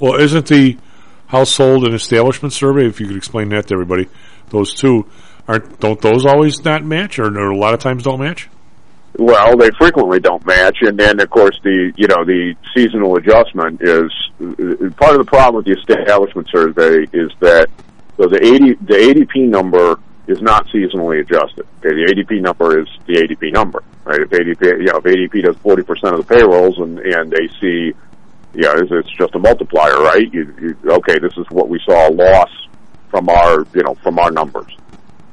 [0.00, 0.78] Well, isn't the
[1.26, 2.86] household and establishment survey?
[2.86, 4.08] If you could explain that to everybody,
[4.48, 5.04] those two
[5.46, 8.48] aren't don't those always not match, or, or a lot of times don't match?
[9.18, 13.80] Well, they frequently don't match, and then of course the you know the seasonal adjustment
[13.80, 14.12] is
[14.96, 17.68] part of the problem with the establishment survey is that
[18.16, 21.66] so the 80 the ADP number is not seasonally adjusted.
[21.78, 24.20] Okay, the ADP number is the ADP number, right?
[24.20, 27.48] If ADP you know if ADP does forty percent of the payrolls and and they
[27.60, 27.94] see
[28.54, 30.32] yeah, it's, it's just a multiplier, right?
[30.32, 32.50] You, you, okay, this is what we saw a loss
[33.10, 34.76] from our you know from our numbers,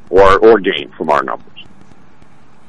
[0.09, 1.52] or or gain from our numbers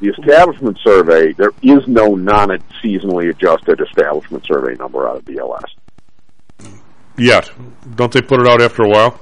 [0.05, 5.65] the establishment survey, there is no non-seasonally adjusted establishment survey number out of BLS.
[7.17, 7.51] Yet,
[7.95, 9.21] don't they put it out after a while?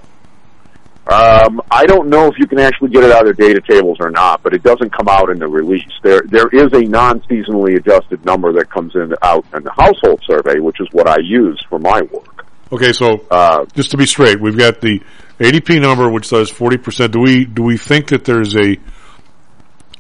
[1.07, 4.11] Um, I don't know if you can actually get it out of data tables or
[4.11, 5.91] not, but it doesn't come out in the release.
[6.03, 10.61] There, there is a non-seasonally adjusted number that comes in out in the household survey,
[10.61, 12.47] which is what I use for my work.
[12.73, 15.01] Okay, so uh, just to be straight, we've got the
[15.39, 17.13] ADP number, which says forty percent.
[17.13, 18.79] Do we do we think that there's a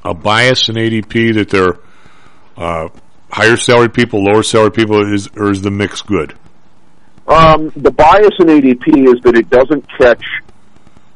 [0.05, 1.79] a bias in ADP that they're
[2.57, 2.89] uh,
[3.31, 6.35] higher salaried people, lower salaried people, is or is the mix good?
[7.27, 10.25] Um, the bias in ADP is that it doesn't catch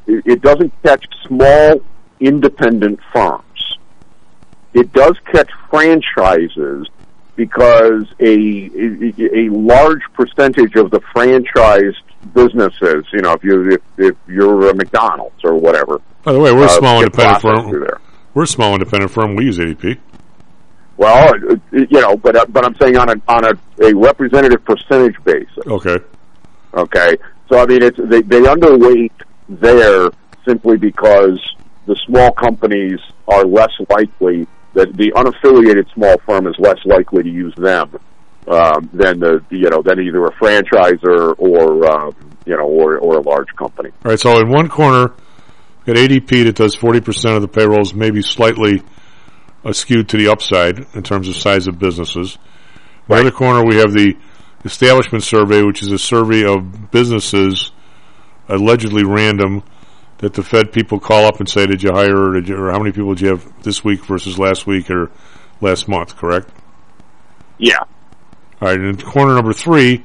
[0.07, 1.81] it doesn't catch small
[2.19, 3.43] independent firms.
[4.73, 6.87] It does catch franchises
[7.35, 8.69] because a,
[9.19, 14.75] a, large percentage of the franchised businesses, you know, if you if, if you're a
[14.75, 16.01] McDonald's or whatever.
[16.23, 17.71] By the way, we're a uh, small independent firm.
[17.71, 17.99] there.
[18.37, 19.35] We're a small independent firm.
[19.35, 19.97] We use ADP.
[20.95, 24.63] Well, uh, you know, but uh, but I'm saying on a on a, a representative
[24.63, 25.57] percentage basis.
[25.65, 25.97] Okay.
[26.71, 27.17] Okay,
[27.49, 29.09] so I mean, it's they they underweight
[29.49, 30.11] there
[30.47, 31.39] simply because
[31.87, 34.45] the small companies are less likely
[34.75, 37.97] that the unaffiliated small firm is less likely to use them
[38.47, 42.15] um, than the you know than either a franchisor or um,
[42.45, 43.89] you know or or a large company.
[44.05, 44.19] All right.
[44.19, 45.13] So in one corner,
[45.87, 48.83] got ADP that does forty percent of the payrolls, maybe slightly
[49.71, 52.37] skewed to the upside in terms of size of businesses.
[53.09, 54.15] In the other corner, we have the
[54.63, 57.71] establishment survey, which is a survey of businesses
[58.49, 59.63] allegedly random
[60.19, 62.71] that the Fed people call up and say, "Did you hire or, did you, or
[62.71, 65.11] how many people did you have this week versus last week or
[65.61, 66.49] last month?" Correct.
[67.57, 67.79] Yeah.
[68.61, 68.79] All right.
[68.79, 70.03] And in corner number three,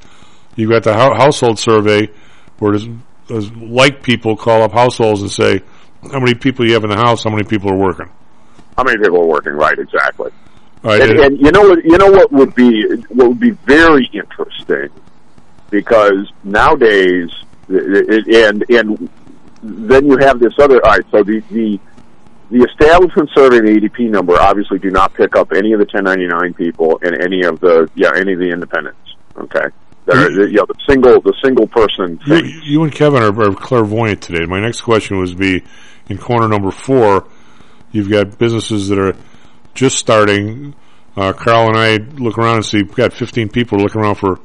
[0.57, 2.09] you've got the hou- household survey,
[2.59, 2.89] where there's,
[3.29, 5.61] there's like people call up households and say,
[6.11, 7.25] "How many people you have in the house?
[7.25, 8.09] How many people are working?"
[8.77, 9.53] How many people are working?
[9.53, 10.31] Right, exactly.
[10.83, 11.01] Right.
[11.03, 11.85] and, and- you know what?
[11.85, 14.89] You know what would be what would be very interesting
[15.71, 17.31] because nowadays,
[17.69, 19.11] and and
[19.63, 20.77] then you have this other.
[20.85, 21.79] All right, so the the
[22.51, 25.87] the establishment survey and the ADP number obviously do not pick up any of the
[25.87, 28.99] 1099 people and any of the yeah any of the independents.
[29.37, 29.67] Okay,
[30.07, 33.55] that are, you know the single the single person You, you and Kevin are, are
[33.55, 34.45] clairvoyant today.
[34.47, 35.63] My next question was be
[36.13, 37.27] in corner number four.
[37.91, 39.17] You've got businesses that are
[39.75, 40.75] just starting.
[41.17, 44.39] Uh, Karl and I look around and see we've got 15 people looking around for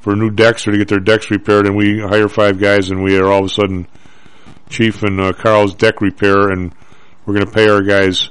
[0.00, 3.02] for new decks or to get their decks repaired, and we hire five guys, and
[3.02, 3.86] we are all of a sudden
[4.70, 6.72] Chief and uh, Karl's deck repair, and
[7.26, 8.30] we're going to pay our guys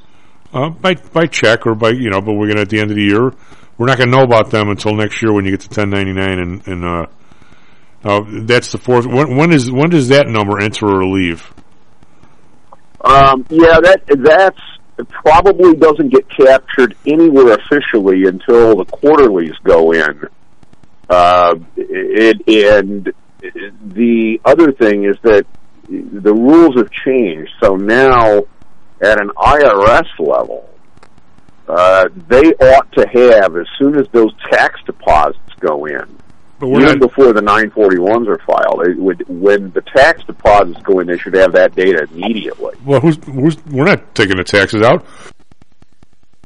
[0.54, 2.92] uh, by by check or by you know, but we're going to at the end
[2.92, 3.34] of the year,
[3.78, 6.40] we're not going to know about them until next year when you get to 1099,
[6.40, 7.06] and and uh,
[8.04, 9.06] uh, that's the fourth.
[9.06, 11.54] When, when is when does that number enter or leave?
[13.02, 20.28] Um, yeah, that that's probably doesn't get captured anywhere officially until the quarterlies go in.
[21.10, 23.14] Uh, it, and
[23.94, 25.46] the other thing is that
[25.90, 27.52] the rules have changed.
[27.64, 28.44] So now,
[29.02, 30.70] at an IRS level,
[31.68, 36.18] uh, they ought to have as soon as those tax deposits go in,
[36.62, 38.88] even not- before the 941s are filed.
[38.88, 42.76] It would, when the tax deposits go in, they should have that data immediately.
[42.86, 45.06] Well, who's, who's we're not taking the taxes out.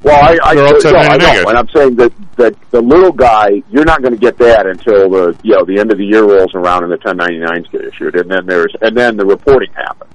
[0.04, 3.14] Well, I, I, They're all no, I know, and I'm saying that that the little
[3.14, 6.06] guy, you're not going to get that until the you know the end of the
[6.06, 9.72] year rolls around and the 1099s get issued, and then there's and then the reporting
[9.72, 10.12] happens.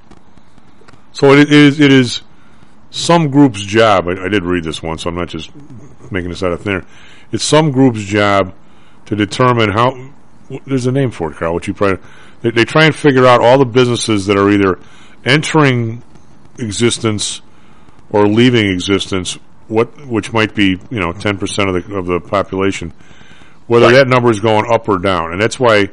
[1.12, 2.20] So it is it is
[2.90, 4.08] some group's job.
[4.08, 5.50] I, I did read this one, so I'm not just
[6.10, 6.84] making this out of thin air.
[7.32, 8.54] It's some group's job
[9.08, 10.10] to determine how.
[10.66, 11.54] There's a name for it, Karl.
[11.54, 12.02] What you probably
[12.42, 14.78] they, they try and figure out all the businesses that are either
[15.24, 16.02] entering
[16.58, 17.40] existence
[18.10, 19.38] or leaving existence.
[19.66, 22.92] What which might be you know 10 percent of the of the population,
[23.66, 25.88] whether that number is going up or down, and that's why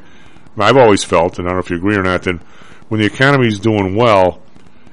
[0.58, 2.40] I've always felt, and I don't know if you agree or not, that
[2.88, 4.40] when the economy is doing well,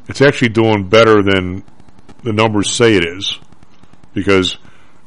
[0.08, 1.64] it's actually doing better than
[2.24, 3.38] the numbers say it is,
[4.14, 4.58] because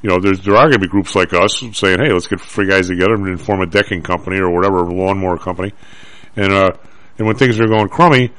[0.03, 2.41] you know there's there are going to be groups like us saying, "Hey, let's get
[2.41, 5.73] three guys together and form a decking company or whatever, lawnmower company,"
[6.37, 6.73] and uh,
[7.19, 8.33] and when things are going crummy,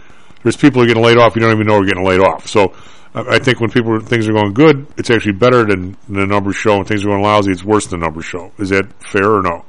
[0.44, 1.36] there's people who are getting laid off.
[1.36, 2.48] You don't even know are getting laid off.
[2.48, 2.74] So
[3.14, 6.56] I I think when people things are going good, it's actually better than the numbers
[6.56, 6.78] show.
[6.78, 8.52] When things are going lousy, it's worse than the numbers show.
[8.60, 9.66] Is that fair or no?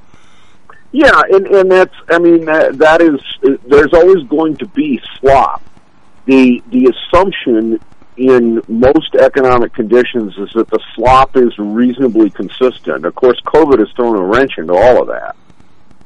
[0.93, 3.21] Yeah, and and that's I mean that, that is
[3.67, 5.63] there's always going to be slop.
[6.27, 7.81] The the assumption
[8.19, 13.05] in most economic conditions is that the slop is reasonably consistent.
[13.05, 15.37] Of course, COVID has thrown a wrench into all of that.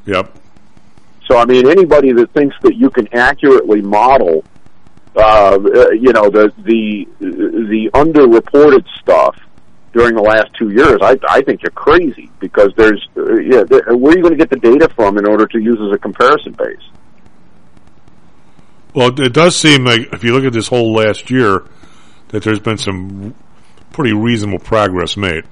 [0.05, 0.37] Yep.
[1.27, 4.45] So I mean, anybody that thinks that you can accurately model,
[5.17, 5.59] uh,
[5.93, 9.37] you know, the the the underreported stuff
[9.95, 13.97] during the last two years, I I think you're crazy because there's uh, yeah, there,
[13.97, 15.99] where are you going to get the data from in order to use as a
[15.99, 16.77] comparison base?
[18.95, 21.65] Well, it does seem like if you look at this whole last year,
[22.33, 23.35] that there's been some
[23.93, 25.45] pretty reasonable progress made.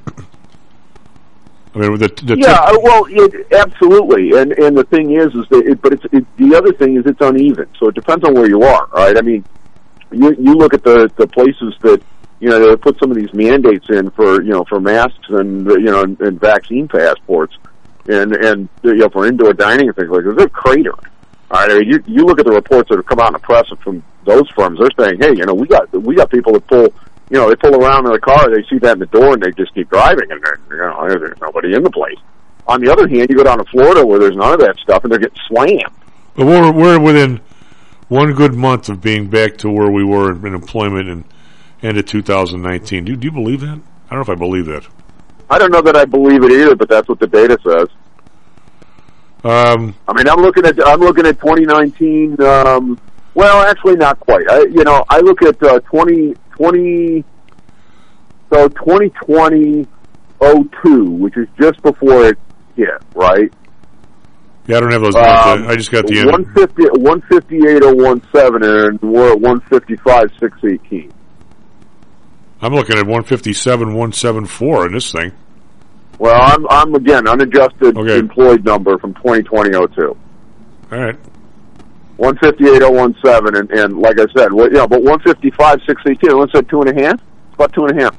[1.73, 4.37] I mean, the, the yeah, uh, well, it, absolutely.
[4.37, 7.07] And and the thing is, is that it, but it's it, the other thing is
[7.07, 7.69] it's uneven.
[7.79, 9.17] So it depends on where you are, right?
[9.17, 9.45] I mean,
[10.11, 12.03] you you look at the the places that
[12.41, 15.65] you know they put some of these mandates in for you know for masks and
[15.67, 17.57] you know and, and vaccine passports
[18.09, 20.37] and and you know for indoor dining and things like that.
[20.37, 21.07] They're cratering.
[21.53, 23.35] All right, I mean, you you look at the reports that have come out in
[23.35, 24.79] the press from those firms.
[24.79, 26.95] They're saying, hey, you know, we got we got people that pull
[27.31, 29.43] you know, they pull around in the car, they see that in the door, and
[29.43, 32.19] they just keep driving, and you know, there's nobody in the place.
[32.67, 35.05] On the other hand, you go down to Florida where there's none of that stuff,
[35.05, 35.95] and they're getting slammed.
[36.35, 37.41] But we're we're within
[38.09, 41.25] one good month of being back to where we were in employment in
[41.83, 43.05] end of 2019.
[43.05, 43.81] Do, do you believe that?
[44.11, 44.87] I don't know if I believe that.
[45.49, 47.89] I don't know that I believe it either, but that's what the data says.
[49.43, 52.41] Um, I mean, I'm looking at I'm looking at 2019.
[52.43, 53.01] Um,
[53.35, 54.49] well, actually, not quite.
[54.51, 57.25] I, you know, I look at uh, 20, 20
[58.53, 59.87] so 2020
[60.41, 62.39] 02, which is just before it
[62.77, 63.53] hit, right?
[64.67, 65.15] yeah, I don't have those.
[65.15, 65.23] Um,
[65.63, 65.73] notes.
[65.73, 66.31] I just got the end.
[66.31, 71.13] 150, 158,017, and we're at 155, 618.
[72.63, 75.33] I'm looking at 157, 174 in this thing.
[76.19, 78.19] Well, I'm, I'm again unadjusted Okay.
[78.19, 80.09] employed number from 2020-02.
[80.09, 80.17] All
[80.91, 81.17] right.
[82.21, 86.37] 158,017, and, and like I said, well, yeah, but 155, 618.
[86.37, 86.69] What's that?
[86.69, 87.15] Two and a half?
[87.15, 88.17] It's about two and a half.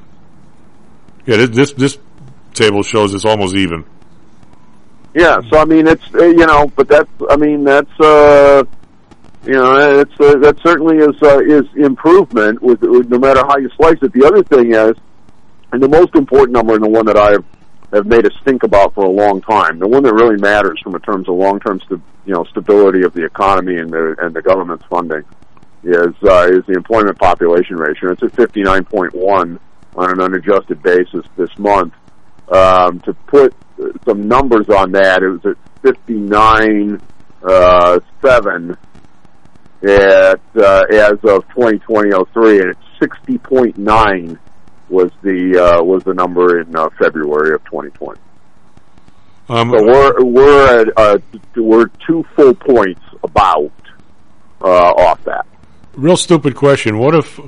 [1.24, 1.98] Yeah, this this, this
[2.52, 3.84] table shows it's almost even.
[5.14, 8.64] Yeah, so I mean, it's uh, you know, but that's I mean, that's uh,
[9.44, 13.56] you know, it's uh, that certainly is uh, is improvement with, with no matter how
[13.58, 14.12] you slice it.
[14.12, 14.96] The other thing is,
[15.70, 17.44] and the most important number, and the one that I have
[17.92, 20.94] have made us think about for a long time, the one that really matters from
[20.94, 24.34] a terms of long term, st- you know, stability of the economy and the and
[24.34, 25.24] the government's funding,
[25.84, 28.12] is uh, is the employment population ratio.
[28.12, 29.60] It's at fifty nine point one
[29.94, 31.94] on an unadjusted basis this month.
[32.48, 33.54] Um, to put
[34.04, 37.00] some numbers on that, it was at fifty nine
[37.42, 38.76] uh, seven
[39.82, 44.38] at uh, as of 2020-03, and it's 60.9
[44.92, 48.20] was the uh, was the number in uh, February of 2020.
[49.48, 51.18] Um, so we're we're at uh,
[51.56, 53.72] we're two full points about
[54.60, 55.46] uh, off that.
[55.94, 56.98] Real stupid question.
[56.98, 57.40] What if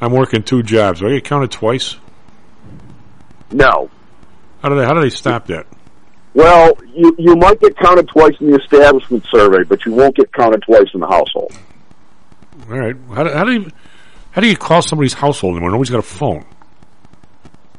[0.00, 1.00] I'm working two jobs?
[1.00, 1.96] Do I get counted twice?
[3.52, 3.90] No.
[4.62, 5.66] How do they How do they stop that?
[6.34, 10.32] Well, you you might get counted twice in the establishment survey, but you won't get
[10.32, 11.52] counted twice in the household.
[12.68, 12.96] All right.
[13.14, 13.70] How do, how do you
[14.30, 15.70] how do you call somebody's household anymore?
[15.70, 16.44] Nobody's got a phone.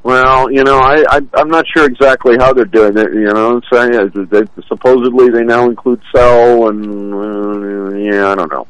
[0.08, 3.14] Well, you know, I, I I'm not sure exactly how they're doing it.
[3.14, 8.36] You know, what I'm saying they, supposedly they now include cell and uh, yeah, I
[8.36, 8.66] don't know.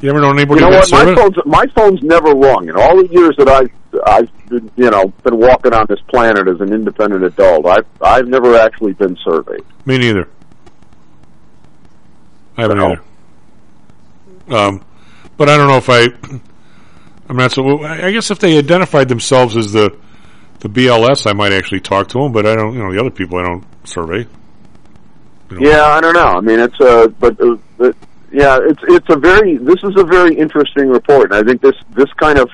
[0.00, 0.64] You ever know anybody?
[0.64, 0.90] You know what?
[0.90, 2.68] My phone's my phone's never rung.
[2.68, 3.70] In all the years that I've
[4.08, 8.26] I've been, you know been walking on this planet as an independent adult, I've I've
[8.26, 9.64] never actually been surveyed.
[9.84, 10.28] Me neither.
[12.56, 12.96] I haven't No.
[14.48, 14.56] either.
[14.58, 14.84] Um,
[15.36, 16.08] but I don't know if I.
[17.28, 17.84] I'm not so.
[17.84, 19.96] I guess if they identified themselves as the
[20.60, 22.32] the BLS, I might actually talk to them.
[22.32, 22.74] But I don't.
[22.74, 24.26] You know, the other people I don't survey.
[25.58, 26.24] Yeah, I don't know.
[26.24, 27.96] I mean, it's a but, uh, but
[28.32, 31.76] yeah, it's it's a very this is a very interesting report, and I think this
[31.94, 32.50] this kind of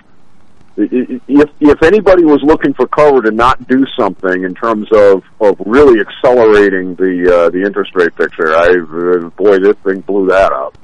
[0.77, 5.57] if if anybody was looking for cover to not do something in terms of of
[5.65, 10.53] really accelerating the uh, the interest rate picture, I uh, boy, this thing blew that
[10.53, 10.77] up.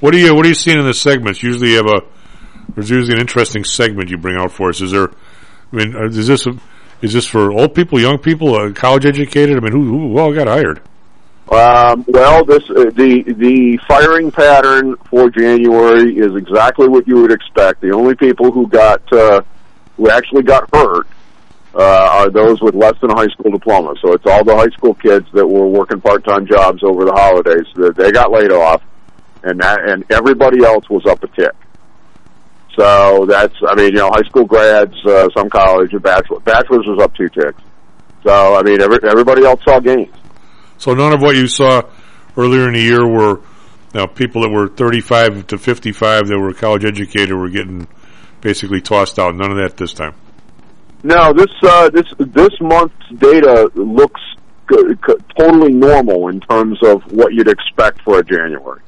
[0.00, 1.42] What do you What are you seeing in the segments?
[1.42, 2.00] Usually, you have a.
[2.74, 4.80] There's usually an interesting segment you bring out for us.
[4.80, 5.10] Is there?
[5.72, 6.46] I mean, uh, is this
[7.02, 9.56] is this for old people, young people, uh, college educated?
[9.56, 10.80] I mean, who who all got hired?
[11.50, 17.32] Um, well, this uh, the the firing pattern for January is exactly what you would
[17.32, 17.80] expect.
[17.80, 19.42] The only people who got uh,
[19.96, 21.06] who actually got hurt
[21.74, 23.94] uh, are those with less than a high school diploma.
[24.02, 27.12] So it's all the high school kids that were working part time jobs over the
[27.12, 28.82] holidays that they got laid off,
[29.44, 31.52] and that and everybody else was up a tick.
[32.76, 36.86] So that's I mean you know high school grads, uh, some college, and bachelor bachelors
[36.86, 37.62] was up two ticks.
[38.22, 40.14] So I mean every, everybody else saw gains.
[40.78, 41.82] So none of what you saw
[42.36, 43.40] earlier in the year were
[43.94, 47.88] now people that were 35 to 55 that were college educated were getting
[48.42, 49.34] basically tossed out.
[49.34, 50.14] None of that this time.
[51.02, 54.20] No, this uh, this this month's data looks
[55.38, 58.80] totally normal in terms of what you'd expect for a January.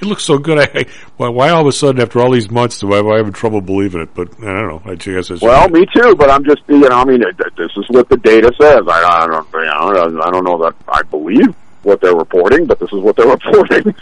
[0.00, 0.58] It looks so good.
[0.58, 3.32] I, I why, why all of a sudden after all these months do I, have
[3.32, 4.14] trouble believing it?
[4.14, 4.82] But I don't know.
[4.84, 8.08] I guess Well, me too, but I'm just you know I mean this is what
[8.08, 8.82] the data says.
[8.86, 12.78] I, I don't you know, I don't know that I believe what they're reporting, but
[12.78, 13.94] this is what they're reporting.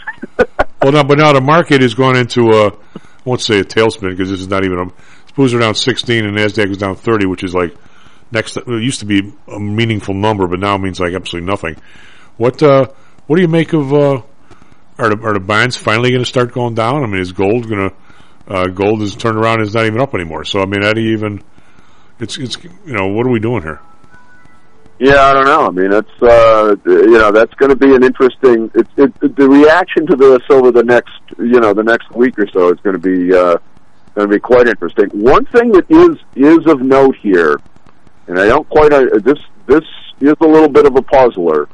[0.81, 4.11] well, now, but now the market has gone into a, I won't say a tailspin
[4.11, 7.27] because this is not even a, Spoos are down 16 and NASDAQ is down 30,
[7.27, 7.75] which is like
[8.31, 11.75] next, it used to be a meaningful number, but now it means like absolutely nothing.
[12.37, 12.87] What, uh,
[13.27, 14.21] what do you make of, uh,
[14.97, 17.03] are the, are the bonds finally going to start going down?
[17.03, 17.95] I mean, is gold going to,
[18.47, 20.45] uh, gold is turned around, is not even up anymore.
[20.45, 21.43] So, I mean, how do you even,
[22.19, 23.81] it's, it's, you know, what are we doing here?
[24.99, 25.67] Yeah, I don't know.
[25.67, 28.71] I mean, it's uh, you know that's going to be an interesting.
[28.73, 32.47] It's it, the reaction to this over the next you know the next week or
[32.47, 33.57] so is going to be uh,
[34.15, 35.09] going to be quite interesting.
[35.09, 37.59] One thing that is is of note here,
[38.27, 39.37] and I don't quite uh, this
[39.67, 39.83] this
[40.19, 41.69] is a little bit of a puzzler.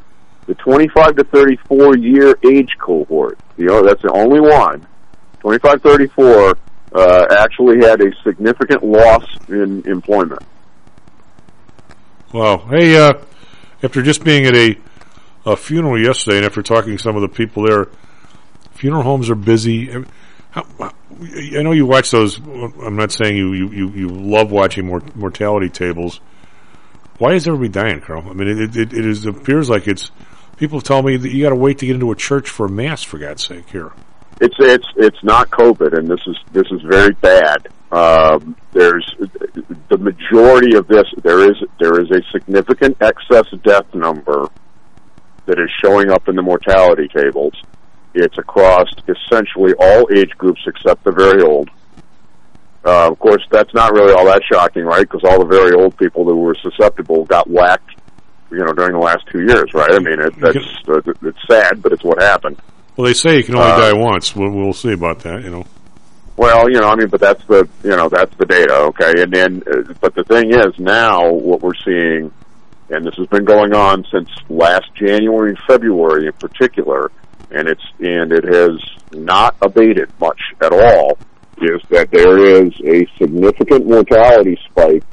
[0.45, 4.86] The 25 to 34 year age cohort, you know, that's the only one.
[5.40, 6.57] 25 34
[6.94, 10.41] uh, actually had a significant loss in employment.
[12.34, 12.68] Wow.
[12.70, 13.14] Hey, uh,
[13.84, 14.76] after just being at a,
[15.45, 17.88] a funeral yesterday and after talking to some of the people there,
[18.74, 19.91] funeral homes are busy.
[20.52, 22.38] How, I know you watch those.
[22.38, 26.22] I'm not saying you, you, you, love watching mort- mortality tables.
[27.18, 28.28] Why is everybody dying, Karl?
[28.28, 30.11] I mean, it, it, it is, appears like it's,
[30.58, 32.70] people tell me that you got to wait to get into a church for a
[32.70, 33.92] mass, for God's sake, here.
[34.42, 37.68] It's it's it's not COVID, and this is this is very bad.
[37.92, 39.06] Um, there's
[39.90, 41.06] the majority of this.
[41.22, 44.50] There is there is a significant excess death number
[45.46, 47.54] that is showing up in the mortality tables.
[48.16, 51.70] It's across essentially all age groups except the very old.
[52.86, 55.08] Uh, of course, that's not really all that shocking, right?
[55.10, 57.93] Because all the very old people that were susceptible got whacked,
[58.54, 59.92] you know, during the last two years, right?
[59.92, 60.58] I mean, it, that's
[60.88, 62.62] uh, it's sad, but it's what happened.
[62.96, 64.36] Well, they say you can only Uh, die once.
[64.36, 65.66] We'll, we'll see about that, you know.
[66.38, 69.22] Well, you know, I mean, but that's the you know that's the data, okay.
[69.22, 72.32] And then, uh, but the thing is, now what we're seeing,
[72.90, 77.12] and this has been going on since last January and February in particular,
[77.52, 78.80] and it's and it has
[79.12, 81.18] not abated much at all.
[81.62, 85.04] Is that there is a significant mortality spike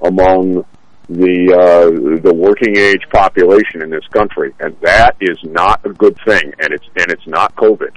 [0.00, 0.64] among
[1.16, 6.16] the uh, the working age population in this country, and that is not a good
[6.26, 6.52] thing.
[6.58, 7.90] And it's and it's not COVID.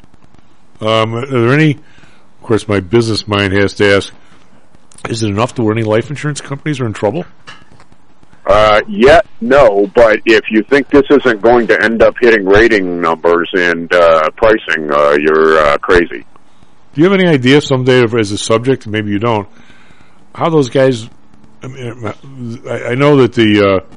[0.81, 1.71] Um, are there any?
[1.71, 4.13] Of course, my business mind has to ask:
[5.09, 7.25] Is it enough to where any life insurance companies are in trouble?
[8.45, 13.01] Uh, yet, no, but if you think this isn't going to end up hitting rating
[13.01, 16.23] numbers and uh, pricing, uh, you're uh, crazy.
[16.93, 19.49] Do you have any idea someday, as a subject, maybe you don't,
[20.35, 21.09] how those guys?
[21.65, 23.61] I mean, I, I know that the.
[23.61, 23.95] Uh,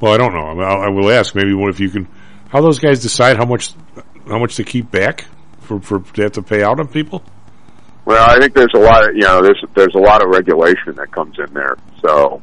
[0.00, 0.62] well, I don't know.
[0.62, 1.34] I, I will ask.
[1.34, 2.08] Maybe what if you can?
[2.48, 3.72] How those guys decide how much,
[4.26, 5.26] how much to keep back
[5.60, 7.22] for for they have to pay out on people?
[8.04, 10.94] Well, I think there's a lot of you know there's there's a lot of regulation
[10.96, 11.76] that comes in there.
[12.02, 12.42] So,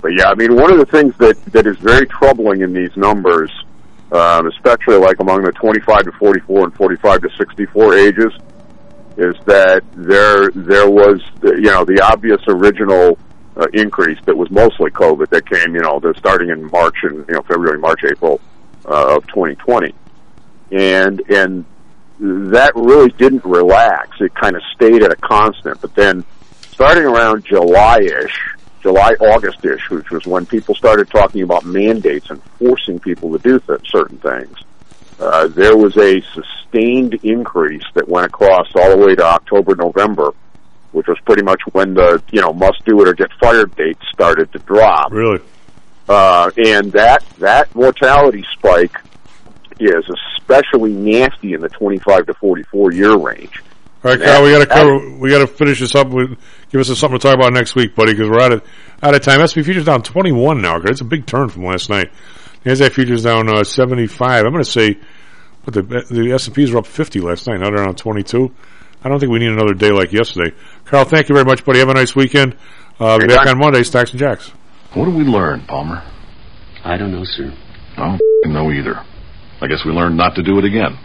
[0.00, 2.94] but yeah, I mean one of the things that that is very troubling in these
[2.96, 3.50] numbers,
[4.12, 8.32] um, especially like among the 25 to 44 and 45 to 64 ages,
[9.16, 13.18] is that there there was you know the obvious original
[13.56, 17.26] uh, increase that was mostly COVID that came you know the, starting in March and
[17.28, 18.40] you know February, March, April
[18.86, 19.94] uh, of 2020,
[20.70, 21.64] and and
[22.18, 24.20] that really didn't relax.
[24.20, 25.80] It kind of stayed at a constant.
[25.80, 26.24] But then,
[26.70, 28.38] starting around July-ish,
[28.80, 33.58] July August-ish, which was when people started talking about mandates and forcing people to do
[33.58, 34.56] th- certain things,
[35.18, 40.32] uh, there was a sustained increase that went across all the way to October, November,
[40.92, 44.02] which was pretty much when the you know must do it or get fired dates
[44.12, 45.12] started to drop.
[45.12, 45.40] Really,
[46.08, 48.96] uh, and that that mortality spike
[49.80, 50.04] is
[50.38, 53.62] especially nasty in the 25 to 44 year range.
[54.04, 55.16] All right, Kyle, we got to cover.
[55.18, 56.08] We got to finish this up.
[56.08, 56.36] With,
[56.70, 58.64] give us something to talk about next week, buddy, because we're out of
[59.00, 59.46] out of time.
[59.46, 60.78] SP futures down 21 now.
[60.78, 62.10] It's a big turn from last night.
[62.64, 64.44] Nasdaq futures down uh, 75.
[64.44, 64.98] I'm going to say,
[65.64, 67.60] but the the S and P's were up 50 last night.
[67.60, 68.52] Now they're around 22.
[69.04, 70.54] I don't think we need another day like yesterday.
[70.84, 71.80] Karl, thank you very much, buddy.
[71.80, 72.56] Have a nice weekend.
[73.00, 74.50] Uh, be back on Monday, Stocks and Jocks.
[74.94, 76.02] What did we learn, Palmer?
[76.84, 77.52] I don't know, sir.
[77.96, 78.96] I don't know either.
[79.60, 80.98] I guess we learned not to do it again.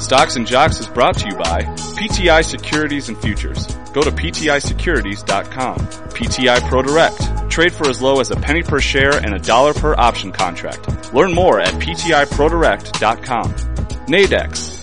[0.00, 3.66] Stocks and Jocks is brought to you by PTI Securities and Futures.
[3.92, 5.76] Go to PTIsecurities.com.
[5.78, 7.50] PTI ProDirect.
[7.50, 11.12] Trade for as low as a penny per share and a dollar per option contract.
[11.12, 13.52] Learn more at PTIProDirect.com.
[14.06, 14.79] Nadex.